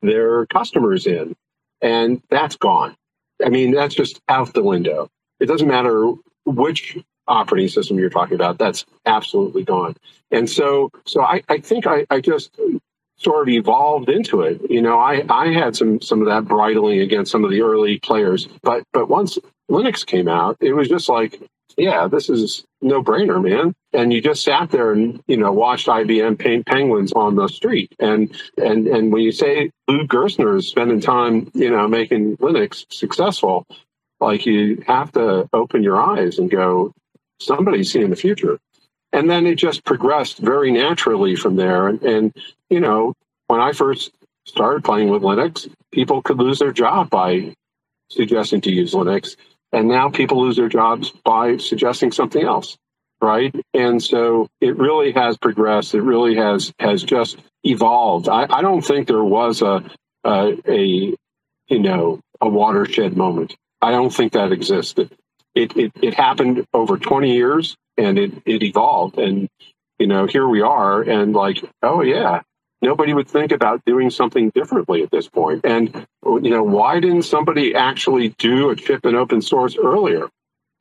their 0.00 0.46
customers 0.46 1.06
in. 1.06 1.34
And 1.82 2.22
that's 2.30 2.56
gone. 2.56 2.94
I 3.44 3.48
mean, 3.48 3.72
that's 3.72 3.94
just 3.94 4.20
out 4.28 4.54
the 4.54 4.62
window. 4.62 5.08
It 5.40 5.46
doesn't 5.46 5.68
matter 5.68 6.12
which 6.44 6.96
operating 7.28 7.68
system 7.68 7.98
you're 7.98 8.10
talking 8.10 8.36
about. 8.36 8.58
That's 8.58 8.86
absolutely 9.04 9.64
gone. 9.64 9.96
And 10.30 10.48
so, 10.48 10.90
so 11.04 11.22
I, 11.22 11.42
I 11.48 11.58
think 11.58 11.86
I, 11.86 12.06
I 12.10 12.20
just 12.20 12.58
sort 13.16 13.48
of 13.48 13.54
evolved 13.54 14.08
into 14.08 14.42
it. 14.42 14.60
You 14.70 14.82
know, 14.82 14.98
I, 14.98 15.24
I 15.28 15.52
had 15.52 15.76
some 15.76 16.00
some 16.00 16.20
of 16.20 16.26
that 16.28 16.44
bridling 16.44 17.00
against 17.00 17.30
some 17.30 17.44
of 17.44 17.50
the 17.50 17.62
early 17.62 17.98
players, 17.98 18.48
but 18.62 18.82
but 18.92 19.08
once 19.08 19.38
Linux 19.70 20.04
came 20.04 20.28
out, 20.28 20.56
it 20.60 20.72
was 20.72 20.88
just 20.88 21.08
like, 21.08 21.40
yeah, 21.76 22.06
this 22.08 22.28
is 22.30 22.64
no 22.80 23.02
brainer, 23.02 23.42
man. 23.42 23.74
And 23.92 24.12
you 24.12 24.20
just 24.20 24.44
sat 24.44 24.70
there 24.70 24.92
and 24.92 25.20
you 25.26 25.36
know 25.36 25.52
watched 25.52 25.88
IBM 25.88 26.38
paint 26.38 26.66
penguins 26.66 27.12
on 27.12 27.36
the 27.36 27.48
street. 27.48 27.92
And 27.98 28.34
and 28.58 28.86
and 28.86 29.12
when 29.12 29.22
you 29.22 29.32
say 29.32 29.70
Lou 29.88 30.06
Gerstner 30.06 30.58
is 30.58 30.68
spending 30.68 31.00
time, 31.00 31.50
you 31.54 31.70
know, 31.70 31.88
making 31.88 32.36
Linux 32.36 32.84
successful, 32.92 33.66
like 34.20 34.46
you 34.46 34.82
have 34.86 35.12
to 35.12 35.48
open 35.52 35.82
your 35.82 36.00
eyes 36.00 36.38
and 36.38 36.50
go, 36.50 36.92
somebody's 37.40 37.92
seeing 37.92 38.10
the 38.10 38.16
future. 38.16 38.58
And 39.16 39.30
then 39.30 39.46
it 39.46 39.54
just 39.54 39.82
progressed 39.82 40.36
very 40.36 40.70
naturally 40.70 41.36
from 41.36 41.56
there. 41.56 41.88
And, 41.88 42.02
and, 42.02 42.36
you 42.68 42.80
know, 42.80 43.14
when 43.46 43.60
I 43.60 43.72
first 43.72 44.10
started 44.44 44.84
playing 44.84 45.08
with 45.08 45.22
Linux, 45.22 45.72
people 45.90 46.20
could 46.20 46.36
lose 46.36 46.58
their 46.58 46.70
job 46.70 47.08
by 47.08 47.54
suggesting 48.10 48.60
to 48.60 48.70
use 48.70 48.92
Linux. 48.92 49.36
And 49.72 49.88
now 49.88 50.10
people 50.10 50.42
lose 50.42 50.56
their 50.56 50.68
jobs 50.68 51.14
by 51.24 51.56
suggesting 51.56 52.12
something 52.12 52.44
else. 52.44 52.76
Right. 53.22 53.54
And 53.72 54.02
so 54.02 54.48
it 54.60 54.76
really 54.76 55.12
has 55.12 55.38
progressed. 55.38 55.94
It 55.94 56.02
really 56.02 56.36
has 56.36 56.74
has 56.78 57.02
just 57.02 57.38
evolved. 57.64 58.28
I, 58.28 58.46
I 58.50 58.60
don't 58.60 58.82
think 58.82 59.08
there 59.08 59.24
was 59.24 59.62
a, 59.62 59.82
a, 60.24 60.58
a 60.68 61.14
you 61.68 61.78
know 61.78 62.20
a 62.42 62.48
watershed 62.50 63.16
moment. 63.16 63.56
I 63.80 63.92
don't 63.92 64.12
think 64.12 64.34
that 64.34 64.52
existed. 64.52 65.10
It, 65.54 65.74
it, 65.74 65.92
it 66.02 66.12
happened 66.12 66.66
over 66.74 66.98
20 66.98 67.34
years 67.34 67.74
and 67.96 68.18
it, 68.18 68.32
it 68.44 68.62
evolved. 68.62 69.18
And, 69.18 69.48
you 69.98 70.06
know, 70.06 70.26
here 70.26 70.46
we 70.46 70.62
are 70.62 71.02
and 71.02 71.32
like, 71.32 71.64
oh 71.82 72.02
yeah, 72.02 72.42
nobody 72.82 73.14
would 73.14 73.28
think 73.28 73.52
about 73.52 73.84
doing 73.84 74.10
something 74.10 74.50
differently 74.50 75.02
at 75.02 75.10
this 75.10 75.28
point. 75.28 75.62
And, 75.64 76.06
you 76.24 76.50
know, 76.50 76.62
why 76.62 77.00
didn't 77.00 77.22
somebody 77.22 77.74
actually 77.74 78.30
do 78.38 78.70
a 78.70 78.76
chip 78.76 79.06
in 79.06 79.14
open 79.14 79.42
source 79.42 79.76
earlier? 79.76 80.28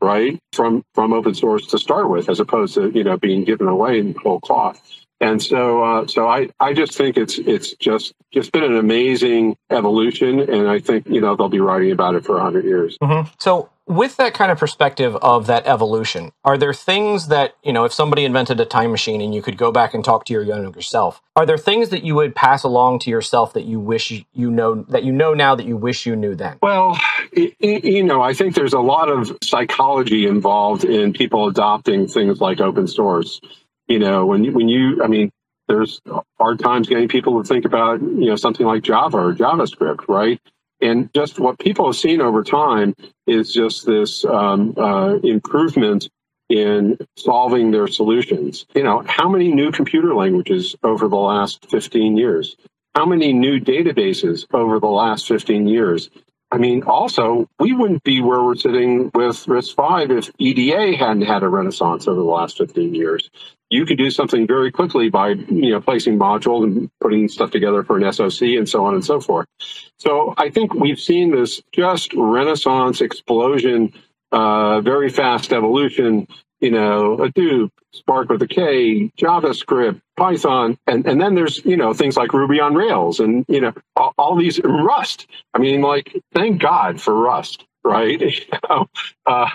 Right 0.01 0.38
from 0.51 0.84
from 0.93 1.13
open 1.13 1.34
source 1.34 1.67
to 1.67 1.80
start 1.80 2.10
with, 2.10 2.30
as 2.30 2.41
opposed 2.41 2.75
to 2.75 2.91
you 2.91 3.06
know 3.06 3.17
being 3.17 3.45
given 3.45 3.67
away 3.67 3.97
in 3.97 4.13
whole 4.13 4.41
cloth. 4.41 4.80
And 5.21 5.41
so, 5.41 5.84
uh, 5.84 6.08
so 6.08 6.28
I, 6.28 6.49
I 6.60 6.73
just 6.73 6.93
think 6.93 7.17
it's 7.17 7.38
it's 7.38 7.73
just 7.75 8.13
just 8.34 8.51
been 8.51 8.63
an 8.63 8.75
amazing 8.75 9.56
evolution, 9.69 10.41
and 10.41 10.67
I 10.67 10.80
think 10.80 11.08
you 11.08 11.21
know 11.21 11.36
they'll 11.36 11.47
be 11.47 11.62
writing 11.62 11.91
about 11.91 12.15
it 12.15 12.25
for 12.25 12.39
hundred 12.39 12.65
years. 12.65 12.97
Mm-hmm. 13.01 13.32
So, 13.39 13.69
with 13.87 14.17
that 14.17 14.33
kind 14.33 14.51
of 14.51 14.57
perspective 14.57 15.15
of 15.17 15.47
that 15.47 15.65
evolution, 15.67 16.31
are 16.43 16.57
there 16.57 16.73
things 16.73 17.27
that 17.27 17.55
you 17.63 17.73
know 17.73 17.85
if 17.85 17.93
somebody 17.93 18.25
invented 18.25 18.59
a 18.59 18.65
time 18.65 18.91
machine 18.91 19.21
and 19.21 19.33
you 19.33 19.41
could 19.41 19.57
go 19.57 19.71
back 19.71 19.93
and 19.93 20.03
talk 20.03 20.25
to 20.25 20.33
your 20.33 20.43
younger 20.43 20.81
self, 20.81 21.21
are 21.35 21.45
there 21.45 21.57
things 21.57 21.89
that 21.89 22.03
you 22.03 22.15
would 22.15 22.35
pass 22.35 22.63
along 22.63 22.99
to 22.99 23.09
yourself 23.09 23.53
that 23.53 23.65
you 23.65 23.79
wish 23.79 24.11
you 24.33 24.51
know 24.51 24.83
that 24.89 25.03
you 25.03 25.11
know 25.11 25.33
now 25.33 25.55
that 25.55 25.65
you 25.65 25.77
wish 25.77 26.05
you 26.05 26.15
knew 26.15 26.35
then? 26.35 26.57
Well, 26.61 26.99
you 27.33 28.03
know, 28.03 28.21
I 28.21 28.33
think 28.33 28.55
there's 28.55 28.73
a 28.73 28.79
lot 28.79 29.09
of 29.09 29.37
psychology 29.43 30.27
involved 30.27 30.83
in 30.83 31.13
people 31.13 31.47
adopting 31.47 32.07
things 32.07 32.41
like 32.41 32.59
open 32.61 32.87
source 32.87 33.39
you 33.87 33.99
know, 33.99 34.25
when 34.25 34.43
you, 34.43 34.51
when 34.51 34.67
you, 34.67 35.03
I 35.03 35.07
mean, 35.07 35.31
there's 35.67 36.01
hard 36.39 36.59
times 36.59 36.87
getting 36.87 37.07
people 37.07 37.41
to 37.41 37.47
think 37.47 37.65
about, 37.65 38.01
you 38.01 38.25
know, 38.25 38.35
something 38.35 38.65
like 38.65 38.83
Java 38.83 39.17
or 39.17 39.33
JavaScript, 39.33 40.07
right? 40.07 40.39
And 40.81 41.09
just 41.13 41.39
what 41.39 41.59
people 41.59 41.88
have 41.88 41.95
seen 41.95 42.21
over 42.21 42.43
time 42.43 42.93
is 43.27 43.53
just 43.53 43.85
this 43.85 44.25
um, 44.25 44.73
uh, 44.77 45.15
improvement 45.23 46.09
in 46.49 46.97
solving 47.17 47.71
their 47.71 47.88
solutions. 47.88 48.65
You 48.75 48.83
know, 48.83 49.03
how 49.07 49.29
many 49.29 49.51
new 49.51 49.71
computer 49.71 50.13
languages 50.13 50.75
over 50.83 51.07
the 51.07 51.15
last 51.15 51.69
15 51.69 52.17
years? 52.17 52.55
How 52.93 53.05
many 53.05 53.33
new 53.33 53.59
databases 53.59 54.45
over 54.53 54.79
the 54.79 54.88
last 54.88 55.27
15 55.27 55.67
years? 55.67 56.09
I 56.51 56.57
mean, 56.57 56.83
also, 56.83 57.47
we 57.59 57.73
wouldn't 57.73 58.03
be 58.03 58.21
where 58.21 58.43
we're 58.43 58.55
sitting 58.55 59.09
with 59.13 59.35
RISC-V 59.45 60.13
if 60.13 60.31
EDA 60.38 60.95
hadn't 60.95 61.23
had 61.23 61.43
a 61.43 61.49
renaissance 61.49 62.07
over 62.07 62.19
the 62.19 62.23
last 62.23 62.57
15 62.57 62.93
years 62.93 63.29
you 63.69 63.86
could 63.86 63.97
do 63.97 64.12
something 64.12 64.45
very 64.47 64.71
quickly 64.71 65.10
by 65.10 65.30
you 65.30 65.71
know 65.71 65.82
placing 65.82 66.19
modules 66.19 66.63
and 66.63 66.89
putting 67.01 67.28
stuff 67.28 67.51
together 67.51 67.84
for 67.84 67.97
an 67.97 68.12
SOC 68.12 68.41
and 68.41 68.69
so 68.69 68.86
on 68.86 68.93
and 68.93 69.04
so 69.04 69.19
forth. 69.19 69.47
So 69.97 70.34
I 70.38 70.49
think 70.49 70.73
we've 70.73 70.99
seen 70.99 71.32
this 71.32 71.62
just 71.71 72.13
renaissance 72.13 73.01
explosion, 73.01 73.93
uh, 74.32 74.82
very 74.82 75.10
fast 75.10 75.51
evolution. 75.54 76.28
You 76.62 76.71
know, 76.71 77.17
Hadoop, 77.17 77.69
Spark 77.93 78.30
with 78.30 78.41
a 78.41 78.47
K, 78.47 79.12
JavaScript, 79.17 80.01
Python, 80.15 80.78
and 80.88 81.06
and 81.06 81.19
then 81.19 81.36
there's 81.36 81.63
you 81.65 81.78
know 81.78 81.93
things 81.93 82.17
like 82.17 82.34
Ruby 82.34 82.60
on 82.60 82.75
Rails, 82.75 83.19
and 83.19 83.45
you 83.47 83.62
know 83.62 83.73
all, 83.95 84.13
all 84.17 84.36
these 84.36 84.60
Rust. 84.63 85.28
I 85.54 85.60
mean, 85.60 85.82
like 85.82 86.15
thank 86.34 86.62
God 86.62 87.01
for 87.01 87.13
Rust 87.13 87.65
right? 87.86 88.19
You 88.51 88.60
know, 88.69 88.88
uh, 89.28 89.49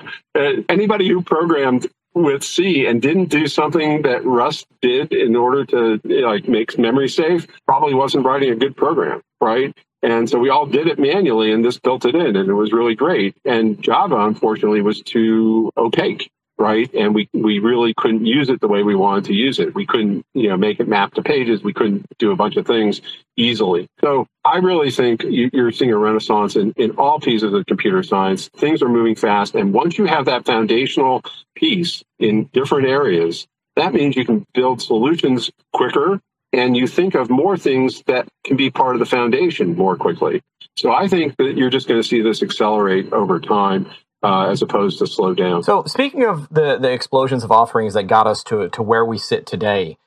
anybody 0.69 1.09
who 1.09 1.21
programmed 1.21 1.89
with 2.15 2.43
C 2.43 2.87
and 2.87 3.01
didn't 3.01 3.27
do 3.27 3.47
something 3.47 4.03
that 4.03 4.25
Rust 4.25 4.67
did 4.83 5.13
in 5.13 5.37
order 5.37 5.65
to 5.67 6.01
like 6.05 6.49
make 6.49 6.79
memory 6.79 7.09
safe, 7.09 7.47
probably 7.67 7.95
wasn't 7.95 8.25
writing 8.25 8.51
a 8.51 8.57
good 8.57 8.77
program, 8.77 9.23
right? 9.41 9.77
And 10.03 10.29
so 10.29 10.39
we 10.39 10.49
all 10.49 10.67
did 10.67 10.87
it 10.87 10.99
manually 10.99 11.53
and 11.53 11.65
this 11.65 11.79
built 11.79 12.05
it 12.05 12.15
in 12.15 12.37
and 12.37 12.49
it 12.49 12.55
was 12.55 12.73
really 12.73 12.95
great. 12.95 13.37
And 13.45 13.81
Java, 13.83 14.17
unfortunately, 14.17 14.81
was 14.81 15.03
too 15.03 15.71
opaque 15.77 16.31
right? 16.61 16.93
And 16.95 17.15
we, 17.15 17.29
we 17.33 17.59
really 17.59 17.95
couldn't 17.97 18.27
use 18.27 18.51
it 18.51 18.61
the 18.61 18.69
way 18.69 18.83
we 18.83 18.95
wanted 18.95 19.25
to 19.25 19.33
use 19.33 19.59
it. 19.59 19.75
We 19.75 19.87
couldn't, 19.87 20.25
you 20.35 20.51
know, 20.51 20.59
make 20.59 20.79
it 20.79 20.87
map 20.87 21.15
to 21.15 21.23
pages. 21.23 21.63
We 21.63 21.73
couldn't 21.73 22.05
do 22.19 22.31
a 22.31 22.37
bunch 22.37 22.57
of 22.57 22.67
things 22.67 23.01
easily. 23.37 23.89
So 24.03 24.27
I 24.45 24.59
really 24.59 24.91
think 24.91 25.25
you're 25.27 25.73
seeing 25.73 25.91
a 25.91 25.97
renaissance 25.97 26.57
in, 26.57 26.73
in 26.77 26.93
all 26.93 27.19
pieces 27.19 27.55
of 27.55 27.65
computer 27.65 28.03
science. 28.03 28.51
Things 28.59 28.83
are 28.83 28.89
moving 28.91 29.15
fast. 29.15 29.55
And 29.55 29.73
once 29.73 29.97
you 29.97 30.05
have 30.05 30.27
that 30.27 30.45
foundational 30.45 31.23
piece 31.57 32.03
in 32.19 32.45
different 32.53 32.87
areas, 32.87 33.47
that 33.77 33.95
means 33.95 34.15
you 34.15 34.27
can 34.27 34.45
build 34.53 34.83
solutions 34.83 35.51
quicker 35.73 36.21
and 36.53 36.77
you 36.77 36.87
think 36.87 37.15
of 37.15 37.31
more 37.31 37.57
things 37.57 38.03
that 38.07 38.29
can 38.45 38.57
be 38.57 38.71
part 38.71 38.97
of 38.97 39.01
the 39.01 39.07
foundation 39.07 39.77
more 39.77 39.97
quickly. 39.97 40.43
So 40.77 40.93
I 40.93 41.09
think 41.09 41.37
that 41.39 41.57
you're 41.57 41.71
just 41.71 41.89
going 41.89 42.03
to 42.03 42.07
see 42.07 42.21
this 42.21 42.43
accelerate 42.43 43.13
over 43.13 43.41
time 43.41 43.89
uh, 44.23 44.49
as 44.49 44.63
opposed 44.63 44.99
to 44.99 45.07
slow 45.07 45.35
down. 45.35 45.63
So, 45.63 45.85
speaking 45.85 46.25
of 46.25 46.49
the 46.51 46.79
the 46.79 46.93
explosions 46.93 47.45
of 47.45 47.51
offerings 47.53 47.95
that 47.95 48.05
got 48.05 48.27
us 48.27 48.43
to 48.45 48.69
to 48.69 48.83
where 48.83 49.05
we 49.05 49.19
sit 49.19 49.47
today, 49.47 49.99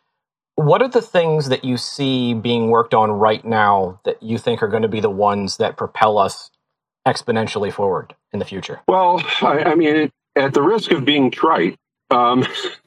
what 0.55 0.81
are 0.81 0.89
the 0.89 1.01
things 1.01 1.49
that 1.49 1.65
you 1.65 1.77
see 1.77 2.33
being 2.33 2.69
worked 2.69 2.93
on 2.93 3.11
right 3.11 3.43
now 3.43 3.99
that 4.05 4.21
you 4.21 4.37
think 4.37 4.61
are 4.61 4.67
going 4.67 4.83
to 4.83 4.89
be 4.89 4.99
the 4.99 5.09
ones 5.09 5.57
that 5.57 5.77
propel 5.77 6.17
us 6.17 6.51
exponentially 7.07 7.71
forward 7.71 8.15
in 8.31 8.39
the 8.39 8.45
future? 8.45 8.81
Well, 8.87 9.23
I, 9.41 9.63
I 9.65 9.75
mean, 9.75 10.11
at 10.35 10.53
the 10.53 10.61
risk 10.61 10.91
of 10.91 11.05
being 11.05 11.31
trite, 11.31 11.77
um, 12.11 12.45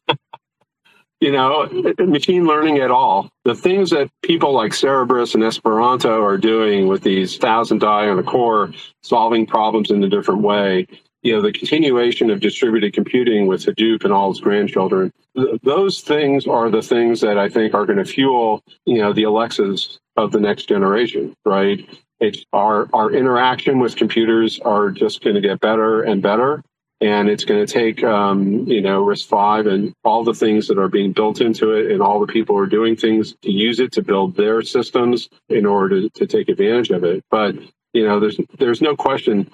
you 1.21 1.33
know, 1.33 1.69
machine 1.99 2.47
learning 2.47 2.79
at 2.79 2.91
all, 2.91 3.31
the 3.45 3.55
things 3.55 3.91
that 3.91 4.11
people 4.23 4.53
like 4.53 4.73
Cerebras 4.73 5.35
and 5.35 5.43
Esperanto 5.43 6.23
are 6.23 6.39
doing 6.39 6.87
with 6.87 7.03
these 7.03 7.37
thousand 7.37 7.81
die 7.81 8.09
on 8.09 8.19
a 8.19 8.23
core, 8.23 8.73
solving 9.03 9.47
problems 9.47 9.91
in 9.91 10.05
a 10.05 10.09
different 10.09 10.43
way, 10.43 10.87
you 11.27 11.33
know, 11.33 11.43
the 11.43 11.51
continuation 11.51 12.31
of 12.31 12.39
distributed 12.39 12.93
computing 12.93 13.49
with 13.49 13.67
Hadoop 13.67 14.05
and 14.05 14.13
all 14.13 14.31
its 14.31 14.39
grandchildren, 14.39 15.13
th- 15.37 15.61
those 15.65 16.01
things 16.01 16.47
are 16.47 16.71
the 16.71 16.83
things 16.83 17.21
that 17.21 17.37
I 17.37 17.49
think 17.49 17.75
are 17.75 17.85
going 17.85 17.99
to 17.99 18.05
fuel, 18.05 18.63
you 18.85 18.99
know, 18.99 19.13
the 19.13 19.25
Alexas 19.25 19.99
of 20.17 20.31
the 20.31 20.39
next 20.39 20.69
generation, 20.69 21.35
right? 21.45 21.85
It's 22.21 22.45
our, 22.53 22.89
our 22.93 23.11
interaction 23.11 23.81
with 23.81 23.97
computers 23.97 24.61
are 24.61 24.93
just 24.93 25.21
going 25.21 25.35
to 25.35 25.41
get 25.41 25.59
better 25.59 26.01
and 26.01 26.23
better. 26.23 26.63
And 27.01 27.29
it's 27.29 27.45
going 27.45 27.67
to 27.67 27.71
take, 27.71 28.05
um, 28.05 28.65
you 28.69 28.81
know, 28.81 29.05
RISC-V 29.05 29.69
and 29.69 29.93
all 30.05 30.23
the 30.23 30.33
things 30.33 30.69
that 30.69 30.79
are 30.79 30.89
being 30.89 31.11
built 31.11 31.41
into 31.41 31.73
it 31.73 31.91
and 31.91 32.01
all 32.01 32.21
the 32.21 32.33
people 32.33 32.55
who 32.55 32.63
are 32.63 32.69
doing 32.69 32.95
things 32.95 33.35
to 33.43 33.51
use 33.51 33.81
it 33.81 33.91
to 33.95 34.03
build 34.03 34.37
their 34.37 34.63
systems 34.63 35.29
in 35.49 35.67
order 35.67 36.03
to, 36.03 36.11
to 36.11 36.27
take 36.29 36.49
advantage 36.49 36.91
of 36.91 37.03
it. 37.03 37.25
But, 37.33 37.57
you 37.93 38.07
know, 38.07 38.21
there's, 38.21 38.39
there's 38.59 38.81
no 38.81 38.95
question 38.95 39.51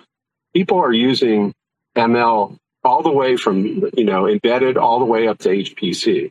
people 0.54 0.78
are 0.78 0.92
using 0.92 1.54
ML 1.96 2.56
all 2.84 3.02
the 3.02 3.12
way 3.12 3.36
from, 3.36 3.64
you 3.96 4.04
know, 4.04 4.26
embedded 4.26 4.76
all 4.76 4.98
the 4.98 5.04
way 5.04 5.28
up 5.28 5.38
to 5.38 5.48
HPC, 5.48 6.30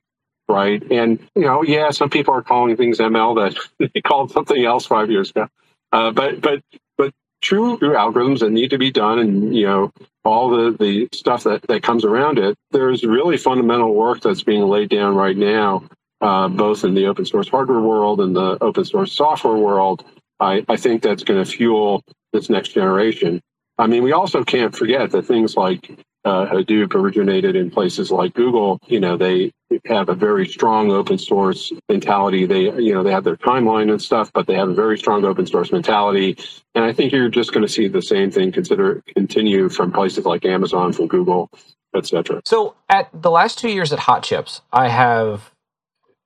right? 0.50 0.84
And, 0.92 1.20
you 1.36 1.44
know, 1.44 1.64
yeah, 1.64 1.92
some 1.92 2.10
people 2.10 2.34
are 2.34 2.42
calling 2.42 2.76
things 2.76 3.00
ML 3.00 3.36
that 3.36 3.90
they 3.94 4.02
called 4.02 4.32
something 4.32 4.64
else 4.64 4.86
five 4.86 5.10
years 5.10 5.30
ago. 5.30 5.48
Uh, 5.92 6.12
but 6.12 6.42
but 6.42 6.62
but 6.98 7.14
true 7.42 7.78
algorithms 7.80 8.40
that 8.40 8.52
need 8.52 8.70
to 8.70 8.78
be 8.78 8.92
done, 8.92 9.20
and 9.20 9.56
you 9.56 9.66
know 9.66 9.92
all 10.24 10.50
the 10.50 10.78
the 10.80 11.10
stuff 11.14 11.44
that 11.44 11.62
that 11.64 11.84
comes 11.84 12.06
around 12.06 12.40
it. 12.40 12.56
There's 12.72 13.04
really 13.04 13.38
fundamental 13.38 13.94
work 13.94 14.22
that's 14.22 14.44
being 14.44 14.64
laid 14.64 14.90
down 14.90 15.16
right 15.16 15.36
now, 15.36 15.84
uh, 16.22 16.48
both 16.48 16.84
in 16.84 16.94
the 16.94 17.08
open 17.08 17.26
source 17.26 17.50
hardware 17.50 17.82
world 17.82 18.22
and 18.22 18.36
the 18.36 18.58
open 18.62 18.86
source 18.86 19.12
software 19.12 19.58
world. 19.58 20.06
I, 20.40 20.66
I 20.68 20.78
think 20.78 21.04
that's 21.04 21.24
going 21.24 21.44
to 21.44 21.50
fuel 21.50 22.04
this 22.34 22.50
next 22.50 22.70
generation. 22.70 23.42
I 23.78 23.88
mean, 23.88 24.04
we 24.04 24.12
also 24.12 24.44
can't 24.44 24.76
forget 24.76 25.12
that 25.12 25.26
things 25.26 25.56
like 25.56 25.92
uh, 26.24 26.46
Hadoop 26.46 26.94
originated 26.94 27.56
in 27.56 27.72
places 27.72 28.12
like 28.12 28.34
Google. 28.34 28.80
You 28.88 29.00
know, 29.00 29.18
they 29.18 29.52
have 29.86 30.10
a 30.10 30.14
very 30.14 30.48
strong 30.48 30.92
open 30.92 31.18
source 31.18 31.72
mentality. 31.90 32.46
They, 32.46 32.64
you 32.80 32.94
know, 32.94 33.04
they 33.04 33.12
have 33.12 33.24
their 33.24 33.38
timeline 33.38 33.90
and 33.90 34.02
stuff, 34.02 34.32
but 34.34 34.48
they 34.48 34.56
have 34.56 34.70
a 34.70 34.74
very 34.74 34.98
strong 34.98 35.26
open 35.26 35.48
source 35.48 35.72
mentality. 35.72 36.38
And 36.76 36.84
I 36.84 36.94
think 36.94 37.12
you're 37.12 37.30
just 37.30 37.54
going 37.54 37.66
to 37.66 37.72
see 37.72 37.88
the 37.88 38.02
same 38.02 38.32
thing 38.32 38.52
consider 38.52 39.02
continue 39.16 39.70
from 39.70 39.92
places 39.92 40.26
like 40.26 40.46
Amazon, 40.46 40.94
from 40.94 41.08
Google, 41.08 41.50
etc. 41.96 42.42
So, 42.46 42.76
at 42.90 43.10
the 43.14 43.32
last 43.32 43.58
two 43.58 43.70
years 43.70 43.92
at 43.92 44.00
Hot 44.00 44.24
Chips, 44.24 44.62
I 44.72 44.90
have 44.90 45.52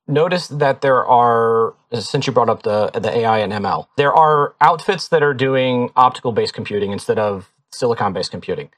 noticed 0.07 0.59
that 0.59 0.81
there 0.81 1.05
are 1.05 1.73
since 1.99 2.27
you 2.27 2.33
brought 2.33 2.49
up 2.49 2.63
the 2.63 2.91
the 2.93 3.17
AI 3.17 3.39
and 3.39 3.53
ML, 3.53 3.87
there 3.97 4.13
are 4.13 4.55
outfits 4.61 5.07
that 5.09 5.23
are 5.23 5.33
doing 5.33 5.91
optical 5.95 6.31
based 6.31 6.53
computing 6.53 6.91
instead 6.91 7.19
of 7.19 7.51
silicon 7.71 8.13
based 8.13 8.31
computing. 8.31 8.69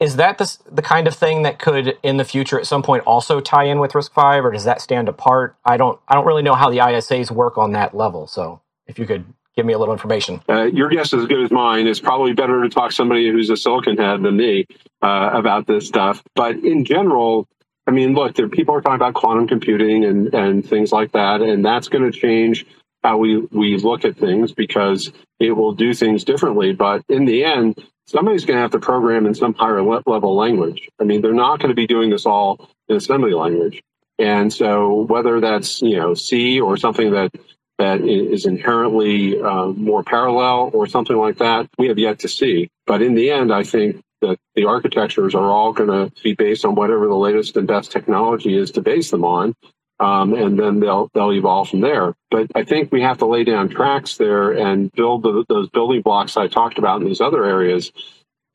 Is 0.00 0.16
that 0.16 0.38
the, 0.38 0.58
the 0.68 0.82
kind 0.82 1.06
of 1.06 1.14
thing 1.14 1.42
that 1.42 1.60
could, 1.60 1.96
in 2.02 2.16
the 2.16 2.24
future, 2.24 2.58
at 2.58 2.66
some 2.66 2.82
point, 2.82 3.04
also 3.06 3.38
tie 3.38 3.66
in 3.66 3.78
with 3.78 3.92
RISC-V, 3.92 4.40
or 4.40 4.50
does 4.50 4.64
that 4.64 4.80
stand 4.80 5.08
apart? 5.08 5.54
I 5.64 5.76
don't, 5.76 6.00
I 6.08 6.16
don't 6.16 6.26
really 6.26 6.42
know 6.42 6.54
how 6.54 6.70
the 6.70 6.78
ISAs 6.78 7.30
work 7.30 7.56
on 7.56 7.70
that 7.72 7.94
level. 7.94 8.26
So, 8.26 8.60
if 8.88 8.98
you 8.98 9.06
could 9.06 9.24
give 9.54 9.64
me 9.64 9.72
a 9.74 9.78
little 9.78 9.92
information. 9.92 10.42
Uh, 10.48 10.64
your 10.64 10.88
guess 10.88 11.12
is 11.12 11.22
as 11.22 11.26
good 11.26 11.44
as 11.44 11.50
mine. 11.50 11.86
It's 11.86 12.00
probably 12.00 12.32
better 12.32 12.62
to 12.62 12.68
talk 12.68 12.90
to 12.90 12.96
somebody 12.96 13.30
who's 13.30 13.50
a 13.50 13.56
silicon 13.56 13.96
head 13.96 14.22
than 14.22 14.36
me 14.36 14.66
uh, 15.02 15.30
about 15.32 15.66
this 15.66 15.86
stuff. 15.86 16.22
But 16.34 16.56
in 16.56 16.84
general, 16.84 17.46
I 17.86 17.90
mean, 17.90 18.14
look, 18.14 18.34
there 18.34 18.48
people 18.48 18.74
are 18.74 18.80
talking 18.80 18.96
about 18.96 19.14
quantum 19.14 19.48
computing 19.48 20.04
and 20.04 20.32
and 20.34 20.66
things 20.66 20.92
like 20.92 21.12
that, 21.12 21.40
and 21.42 21.64
that's 21.64 21.88
going 21.88 22.10
to 22.10 22.16
change 22.16 22.66
how 23.02 23.18
we 23.18 23.38
we 23.50 23.76
look 23.78 24.04
at 24.04 24.16
things 24.16 24.52
because 24.52 25.12
it 25.40 25.52
will 25.52 25.72
do 25.72 25.92
things 25.92 26.24
differently. 26.24 26.72
But 26.72 27.02
in 27.08 27.24
the 27.24 27.44
end, 27.44 27.82
somebody's 28.06 28.44
going 28.44 28.56
to 28.56 28.62
have 28.62 28.70
to 28.72 28.78
program 28.78 29.26
in 29.26 29.34
some 29.34 29.54
higher 29.54 29.82
level 29.82 30.36
language. 30.36 30.88
I 31.00 31.04
mean, 31.04 31.22
they're 31.22 31.32
not 31.32 31.58
going 31.58 31.70
to 31.70 31.74
be 31.74 31.86
doing 31.86 32.10
this 32.10 32.26
all 32.26 32.68
in 32.88 32.96
assembly 32.96 33.32
language. 33.32 33.82
And 34.18 34.52
so, 34.52 35.02
whether 35.02 35.40
that's 35.40 35.82
you 35.82 35.96
know 35.96 36.14
C 36.14 36.60
or 36.60 36.76
something 36.76 37.10
that 37.12 37.32
that 37.78 38.00
is 38.02 38.46
inherently 38.46 39.40
uh, 39.40 39.66
more 39.66 40.04
parallel 40.04 40.70
or 40.72 40.86
something 40.86 41.16
like 41.16 41.38
that, 41.38 41.68
we 41.78 41.88
have 41.88 41.98
yet 41.98 42.20
to 42.20 42.28
see. 42.28 42.68
But 42.86 43.02
in 43.02 43.14
the 43.14 43.30
end, 43.30 43.52
I 43.52 43.64
think 43.64 44.00
that 44.22 44.38
the 44.54 44.64
architectures 44.64 45.34
are 45.34 45.50
all 45.50 45.72
going 45.72 45.90
to 45.90 46.10
be 46.22 46.34
based 46.34 46.64
on 46.64 46.74
whatever 46.74 47.06
the 47.06 47.14
latest 47.14 47.56
and 47.56 47.68
best 47.68 47.92
technology 47.92 48.56
is 48.56 48.70
to 48.72 48.80
base 48.80 49.10
them 49.10 49.24
on. 49.24 49.54
Um, 50.00 50.34
and 50.34 50.58
then 50.58 50.80
they'll 50.80 51.10
they'll 51.14 51.32
evolve 51.32 51.68
from 51.68 51.80
there. 51.80 52.14
But 52.30 52.48
I 52.56 52.64
think 52.64 52.90
we 52.90 53.02
have 53.02 53.18
to 53.18 53.26
lay 53.26 53.44
down 53.44 53.68
tracks 53.68 54.16
there 54.16 54.50
and 54.50 54.90
build 54.92 55.22
the, 55.22 55.44
those 55.48 55.68
building 55.68 56.02
blocks 56.02 56.36
I 56.36 56.48
talked 56.48 56.78
about 56.78 57.00
in 57.00 57.06
these 57.06 57.20
other 57.20 57.44
areas 57.44 57.92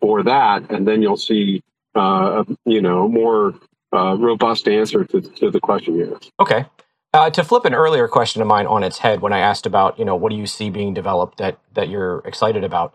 for 0.02 0.24
that, 0.24 0.70
and 0.72 0.86
then 0.86 1.02
you'll 1.02 1.16
see 1.16 1.62
uh, 1.96 2.44
you 2.66 2.82
know 2.82 3.08
more 3.08 3.54
uh, 3.94 4.16
robust 4.18 4.68
answer 4.68 5.06
to, 5.06 5.22
to 5.22 5.50
the 5.50 5.60
question 5.62 5.96
here. 5.96 6.20
Okay. 6.40 6.66
Uh, 7.14 7.30
to 7.30 7.44
flip 7.44 7.64
an 7.64 7.74
earlier 7.74 8.08
question 8.08 8.42
of 8.42 8.48
mine 8.48 8.68
on 8.68 8.84
its 8.84 9.00
head, 9.00 9.22
when 9.22 9.32
I 9.32 9.40
asked 9.40 9.66
about 9.66 9.98
you 9.98 10.04
know 10.04 10.16
what 10.16 10.32
do 10.32 10.36
you 10.36 10.48
see 10.48 10.70
being 10.70 10.94
developed 10.94 11.38
that 11.38 11.60
that 11.74 11.88
you're 11.88 12.20
excited 12.26 12.66
about, 12.66 12.94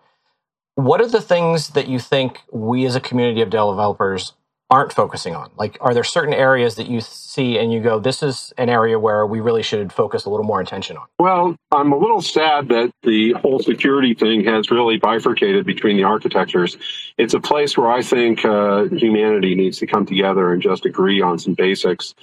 what 0.74 1.00
are 1.00 1.08
the 1.08 1.20
things 1.20 1.68
that 1.70 1.88
you 1.88 1.98
think 1.98 2.40
we 2.50 2.86
as 2.86 2.96
a 2.96 3.00
community 3.00 3.42
of 3.42 3.50
developers 3.50 4.32
aren't 4.70 4.92
focusing 4.92 5.34
on? 5.34 5.50
Like, 5.56 5.76
are 5.82 5.92
there 5.92 6.02
certain 6.02 6.32
areas 6.32 6.76
that 6.76 6.88
you 6.88 7.02
see 7.02 7.58
and 7.58 7.70
you 7.70 7.80
go, 7.80 8.00
this 8.00 8.22
is 8.22 8.54
an 8.56 8.70
area 8.70 8.98
where 8.98 9.26
we 9.26 9.40
really 9.40 9.62
should 9.62 9.92
focus 9.92 10.24
a 10.24 10.30
little 10.30 10.46
more 10.46 10.62
attention 10.62 10.96
on? 10.96 11.06
Well, 11.18 11.56
I'm 11.70 11.92
a 11.92 11.98
little 11.98 12.22
sad 12.22 12.68
that 12.68 12.90
the 13.02 13.32
whole 13.32 13.58
security 13.58 14.14
thing 14.14 14.44
has 14.44 14.70
really 14.70 14.96
bifurcated 14.96 15.66
between 15.66 15.98
the 15.98 16.04
architectures. 16.04 16.78
It's 17.18 17.34
a 17.34 17.40
place 17.40 17.76
where 17.76 17.90
I 17.90 18.00
think 18.00 18.44
uh, 18.44 18.84
humanity 18.84 19.54
needs 19.54 19.78
to 19.78 19.86
come 19.86 20.06
together 20.06 20.52
and 20.52 20.62
just 20.62 20.86
agree 20.86 21.20
on 21.20 21.38
some 21.38 21.52
basics. 21.52 22.14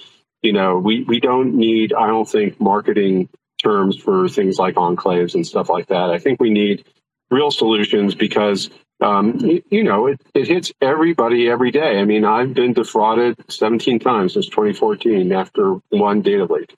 You 0.42 0.52
know, 0.52 0.76
we, 0.78 1.04
we 1.04 1.20
don't 1.20 1.54
need, 1.54 1.92
I 1.92 2.08
don't 2.08 2.28
think, 2.28 2.60
marketing 2.60 3.28
terms 3.62 3.96
for 3.96 4.28
things 4.28 4.58
like 4.58 4.74
enclaves 4.74 5.34
and 5.34 5.46
stuff 5.46 5.68
like 5.68 5.86
that. 5.88 6.10
I 6.10 6.18
think 6.18 6.40
we 6.40 6.50
need 6.50 6.84
real 7.30 7.50
solutions 7.50 8.14
because 8.14 8.70
um, 9.00 9.38
you, 9.38 9.62
you, 9.70 9.84
know, 9.84 10.06
it, 10.06 10.20
it 10.34 10.48
hits 10.48 10.72
everybody 10.80 11.48
every 11.48 11.70
day. 11.70 11.98
I 11.98 12.04
mean, 12.04 12.24
I've 12.24 12.52
been 12.54 12.72
defrauded 12.72 13.36
17 13.48 13.98
times 13.98 14.34
since 14.34 14.46
2014 14.46 15.32
after 15.32 15.76
one 15.88 16.22
data 16.22 16.44
leak. 16.44 16.74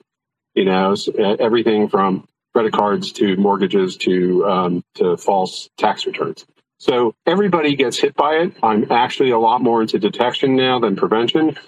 You 0.55 0.65
know, 0.65 0.95
everything 1.17 1.89
from 1.89 2.27
credit 2.53 2.73
cards 2.73 3.11
to 3.13 3.35
mortgages 3.37 3.97
to 3.97 4.45
um, 4.45 4.83
to 4.95 5.17
false 5.17 5.69
tax 5.77 6.05
returns. 6.05 6.45
So 6.77 7.15
everybody 7.25 7.75
gets 7.75 7.97
hit 7.97 8.13
by 8.13 8.35
it. 8.35 8.53
I'm 8.61 8.91
actually 8.91 9.31
a 9.31 9.39
lot 9.39 9.61
more 9.61 9.81
into 9.81 9.97
detection 9.99 10.55
now 10.55 10.79
than 10.79 10.95
prevention. 10.95 11.57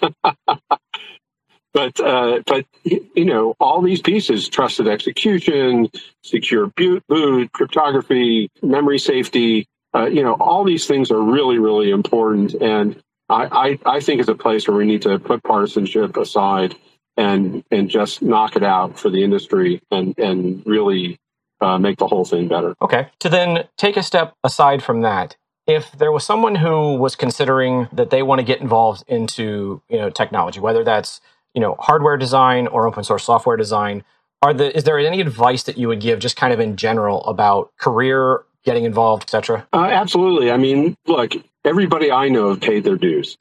but 1.76 2.00
uh, 2.00 2.40
but 2.46 2.64
you 2.84 3.24
know 3.24 3.54
all 3.60 3.82
these 3.82 4.00
pieces 4.00 4.48
trusted 4.48 4.88
execution 4.88 5.88
secure 6.24 6.66
boot, 6.68 7.04
cryptography 7.52 8.50
memory 8.62 8.98
safety 8.98 9.68
uh, 9.96 10.06
you 10.06 10.22
know, 10.22 10.34
all 10.34 10.64
these 10.64 10.86
things 10.86 11.10
are 11.10 11.20
really, 11.20 11.58
really 11.58 11.90
important. 11.90 12.54
And 12.54 13.02
I, 13.28 13.78
I, 13.86 13.96
I 13.96 14.00
think 14.00 14.20
it's 14.20 14.28
a 14.28 14.34
place 14.34 14.68
where 14.68 14.76
we 14.76 14.84
need 14.84 15.02
to 15.02 15.18
put 15.18 15.42
partisanship 15.42 16.16
aside 16.16 16.76
and 17.16 17.64
and 17.70 17.88
just 17.88 18.20
knock 18.20 18.56
it 18.56 18.62
out 18.62 18.98
for 18.98 19.08
the 19.08 19.24
industry 19.24 19.80
and 19.90 20.16
and 20.18 20.62
really 20.66 21.18
uh, 21.62 21.78
make 21.78 21.96
the 21.96 22.06
whole 22.06 22.26
thing 22.26 22.46
better. 22.46 22.74
Okay. 22.82 23.08
To 23.20 23.30
then 23.30 23.64
take 23.78 23.96
a 23.96 24.02
step 24.02 24.34
aside 24.44 24.82
from 24.82 25.00
that, 25.00 25.36
if 25.66 25.92
there 25.92 26.12
was 26.12 26.24
someone 26.24 26.56
who 26.56 26.96
was 26.96 27.16
considering 27.16 27.88
that 27.90 28.10
they 28.10 28.22
want 28.22 28.40
to 28.40 28.44
get 28.44 28.60
involved 28.60 29.02
into 29.08 29.80
you 29.88 29.96
know 29.96 30.10
technology, 30.10 30.60
whether 30.60 30.84
that's 30.84 31.22
you 31.56 31.62
know 31.62 31.74
hardware 31.80 32.16
design 32.16 32.68
or 32.68 32.86
open 32.86 33.02
source 33.02 33.24
software 33.24 33.56
design, 33.56 34.04
are 34.42 34.54
the 34.54 34.76
is 34.76 34.84
there 34.84 34.98
any 34.98 35.20
advice 35.20 35.64
that 35.64 35.78
you 35.78 35.88
would 35.88 36.00
give 36.00 36.20
just 36.20 36.36
kind 36.36 36.52
of 36.52 36.60
in 36.60 36.76
general 36.76 37.24
about 37.24 37.72
career 37.78 38.44
getting 38.64 38.84
involved, 38.84 39.22
etc.? 39.22 39.66
Uh, 39.72 39.88
absolutely. 39.90 40.50
I 40.50 40.58
mean, 40.58 40.94
look, 41.06 41.32
everybody 41.64 42.12
I 42.12 42.28
know 42.28 42.50
have 42.50 42.60
paid 42.60 42.84
their 42.84 42.96
dues, 42.96 43.38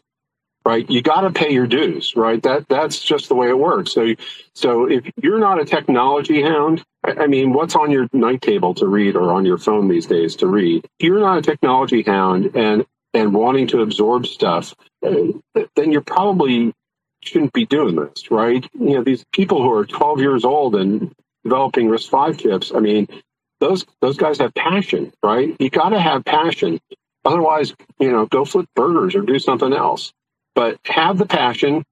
right? 0.63 0.89
You 0.89 1.01
got 1.01 1.21
to 1.21 1.31
pay 1.31 1.51
your 1.51 1.67
dues, 1.67 2.15
right? 2.15 2.41
That 2.41 2.69
that's 2.69 2.99
just 2.99 3.27
the 3.27 3.35
way 3.35 3.49
it 3.49 3.59
works. 3.59 3.91
So, 3.91 4.13
so 4.53 4.85
if 4.89 5.03
you're 5.21 5.39
not 5.39 5.59
a 5.59 5.65
technology 5.65 6.41
hound, 6.41 6.83
I 7.03 7.27
mean, 7.27 7.51
what's 7.51 7.75
on 7.75 7.91
your 7.91 8.07
night 8.13 8.41
table 8.41 8.73
to 8.75 8.87
read 8.87 9.17
or 9.17 9.33
on 9.33 9.45
your 9.45 9.57
phone 9.57 9.89
these 9.89 10.05
days 10.05 10.37
to 10.37 10.47
read? 10.47 10.85
If 10.99 11.05
you're 11.05 11.19
not 11.19 11.39
a 11.39 11.41
technology 11.41 12.01
hound 12.01 12.55
and 12.55 12.85
and 13.13 13.33
wanting 13.33 13.67
to 13.67 13.81
absorb 13.81 14.25
stuff, 14.25 14.73
uh, 15.05 15.63
then 15.75 15.91
you're 15.91 16.01
probably 16.01 16.73
shouldn't 17.25 17.53
be 17.53 17.65
doing 17.65 17.95
this, 17.95 18.31
right? 18.31 18.67
You 18.73 18.95
know, 18.95 19.03
these 19.03 19.25
people 19.33 19.61
who 19.61 19.71
are 19.71 19.85
12 19.85 20.19
years 20.19 20.45
old 20.45 20.75
and 20.75 21.13
developing 21.43 21.87
RISC-V 21.87 22.41
chips. 22.41 22.71
I 22.73 22.79
mean, 22.79 23.07
those 23.59 23.85
those 24.01 24.17
guys 24.17 24.39
have 24.39 24.53
passion, 24.53 25.13
right? 25.23 25.55
You 25.59 25.69
got 25.69 25.89
to 25.89 25.99
have 25.99 26.25
passion. 26.25 26.79
Otherwise, 27.23 27.73
you 27.99 28.11
know, 28.11 28.25
go 28.25 28.45
flip 28.45 28.67
burgers 28.75 29.15
or 29.15 29.21
do 29.21 29.39
something 29.39 29.73
else. 29.73 30.11
But 30.53 30.79
have 30.85 31.17
the 31.17 31.25
passion. 31.25 31.83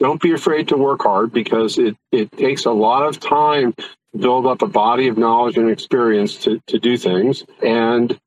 Don't 0.00 0.20
be 0.20 0.32
afraid 0.32 0.68
to 0.68 0.76
work 0.76 1.02
hard 1.02 1.32
because 1.32 1.78
it, 1.78 1.96
it 2.10 2.32
takes 2.32 2.64
a 2.64 2.72
lot 2.72 3.06
of 3.06 3.20
time 3.20 3.72
to 3.74 4.18
build 4.18 4.46
up 4.46 4.62
a 4.62 4.66
body 4.66 5.08
of 5.08 5.16
knowledge 5.16 5.56
and 5.56 5.70
experience 5.70 6.36
to, 6.38 6.60
to 6.66 6.78
do 6.78 6.96
things. 6.96 7.44
And 7.62 8.18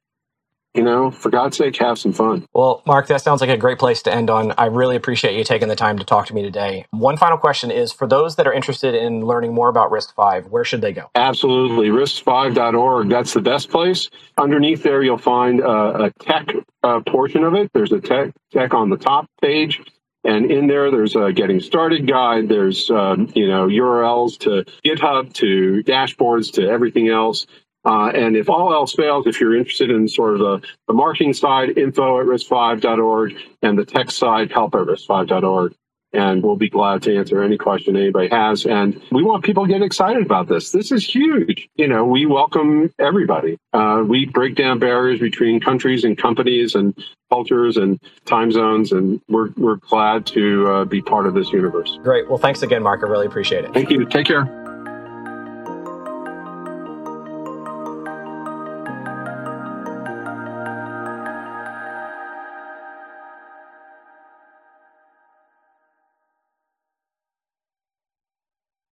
you 0.77 0.83
know, 0.83 1.09
for 1.09 1.29
God's 1.29 1.57
sake, 1.57 1.75
have 1.77 1.97
some 1.97 2.13
fun. 2.13 2.45
Well, 2.53 2.83
Mark, 2.85 3.07
that 3.07 3.21
sounds 3.21 3.41
like 3.41 3.49
a 3.49 3.57
great 3.57 3.79
place 3.79 4.03
to 4.03 4.13
end 4.13 4.29
on. 4.29 4.53
I 4.57 4.65
really 4.65 4.95
appreciate 4.95 5.35
you 5.35 5.43
taking 5.43 5.67
the 5.67 5.75
time 5.75 5.97
to 5.97 6.05
talk 6.05 6.27
to 6.27 6.35
me 6.35 6.43
today. 6.43 6.85
One 6.91 7.17
final 7.17 7.37
question 7.37 7.71
is 7.71 7.91
for 7.91 8.07
those 8.07 8.35
that 8.35 8.47
are 8.47 8.53
interested 8.53 8.93
in 8.93 9.21
learning 9.21 9.53
more 9.53 9.69
about 9.69 9.91
RISC-V, 9.91 10.47
where 10.49 10.63
should 10.63 10.81
they 10.81 10.93
go? 10.93 11.09
Absolutely. 11.15 11.87
RISC-V.org. 11.87 13.09
That's 13.09 13.33
the 13.33 13.41
best 13.41 13.69
place. 13.69 14.07
Underneath 14.37 14.83
there, 14.83 15.01
you'll 15.01 15.17
find 15.17 15.61
uh, 15.61 16.05
a 16.05 16.23
tech 16.23 16.47
uh, 16.83 17.01
portion 17.07 17.43
of 17.43 17.55
it. 17.55 17.71
There's 17.73 17.91
a 17.91 17.99
tech, 17.99 18.31
tech 18.51 18.75
on 18.75 18.89
the 18.89 18.97
top 18.97 19.25
page. 19.41 19.81
And 20.23 20.51
in 20.51 20.67
there, 20.67 20.91
there's 20.91 21.15
a 21.15 21.31
getting 21.31 21.59
started 21.59 22.05
guide. 22.05 22.49
There's, 22.49 22.91
um, 22.91 23.32
you 23.34 23.47
know, 23.47 23.67
URLs 23.67 24.38
to 24.39 24.65
GitHub, 24.86 25.34
to 25.34 25.84
dashboards, 25.84 26.51
to 26.53 26.67
everything 26.67 27.07
else. 27.07 27.47
Uh, 27.88 28.09
and 28.09 28.35
if 28.35 28.49
all 28.49 28.73
else 28.73 28.93
fails, 28.93 29.25
if 29.25 29.39
you're 29.39 29.55
interested 29.55 29.89
in 29.89 30.09
sort 30.09 30.33
of 30.33 30.39
the, 30.39 30.67
the 30.88 30.93
marketing 30.93 31.33
side, 31.33 31.77
info 31.77 32.19
at 32.19 32.27
riscv.org, 32.27 33.35
and 33.61 33.79
the 33.79 33.85
tech 33.85 34.11
side, 34.11 34.51
help 34.51 34.75
at 34.75 34.81
riscv.org. 34.81 35.73
and 36.11 36.43
we'll 36.43 36.57
be 36.57 36.69
glad 36.69 37.01
to 37.03 37.15
answer 37.15 37.41
any 37.41 37.57
question 37.57 37.95
anybody 37.95 38.27
has. 38.27 38.65
And 38.65 39.01
we 39.09 39.23
want 39.23 39.45
people 39.45 39.65
to 39.65 39.71
get 39.71 39.81
excited 39.81 40.25
about 40.25 40.49
this. 40.49 40.71
This 40.71 40.91
is 40.91 41.05
huge. 41.05 41.69
You 41.75 41.88
know, 41.88 42.03
we 42.03 42.25
welcome 42.25 42.91
everybody. 42.99 43.57
Uh, 43.71 44.03
we 44.05 44.25
break 44.25 44.55
down 44.55 44.79
barriers 44.79 45.21
between 45.21 45.61
countries 45.61 46.03
and 46.03 46.17
companies 46.17 46.75
and 46.75 46.93
cultures 47.29 47.77
and 47.77 48.01
time 48.25 48.51
zones, 48.51 48.91
and 48.91 49.21
we're, 49.29 49.51
we're 49.55 49.75
glad 49.75 50.25
to 50.27 50.69
uh, 50.69 50.85
be 50.85 51.01
part 51.01 51.25
of 51.25 51.33
this 51.33 51.53
universe. 51.53 51.97
Great. 52.03 52.27
Well, 52.27 52.38
thanks 52.38 52.63
again, 52.63 52.83
Mark. 52.83 53.01
I 53.01 53.07
really 53.07 53.27
appreciate 53.27 53.63
it. 53.63 53.73
Thank 53.73 53.89
you. 53.91 54.03
Take 54.05 54.27
care. 54.27 54.66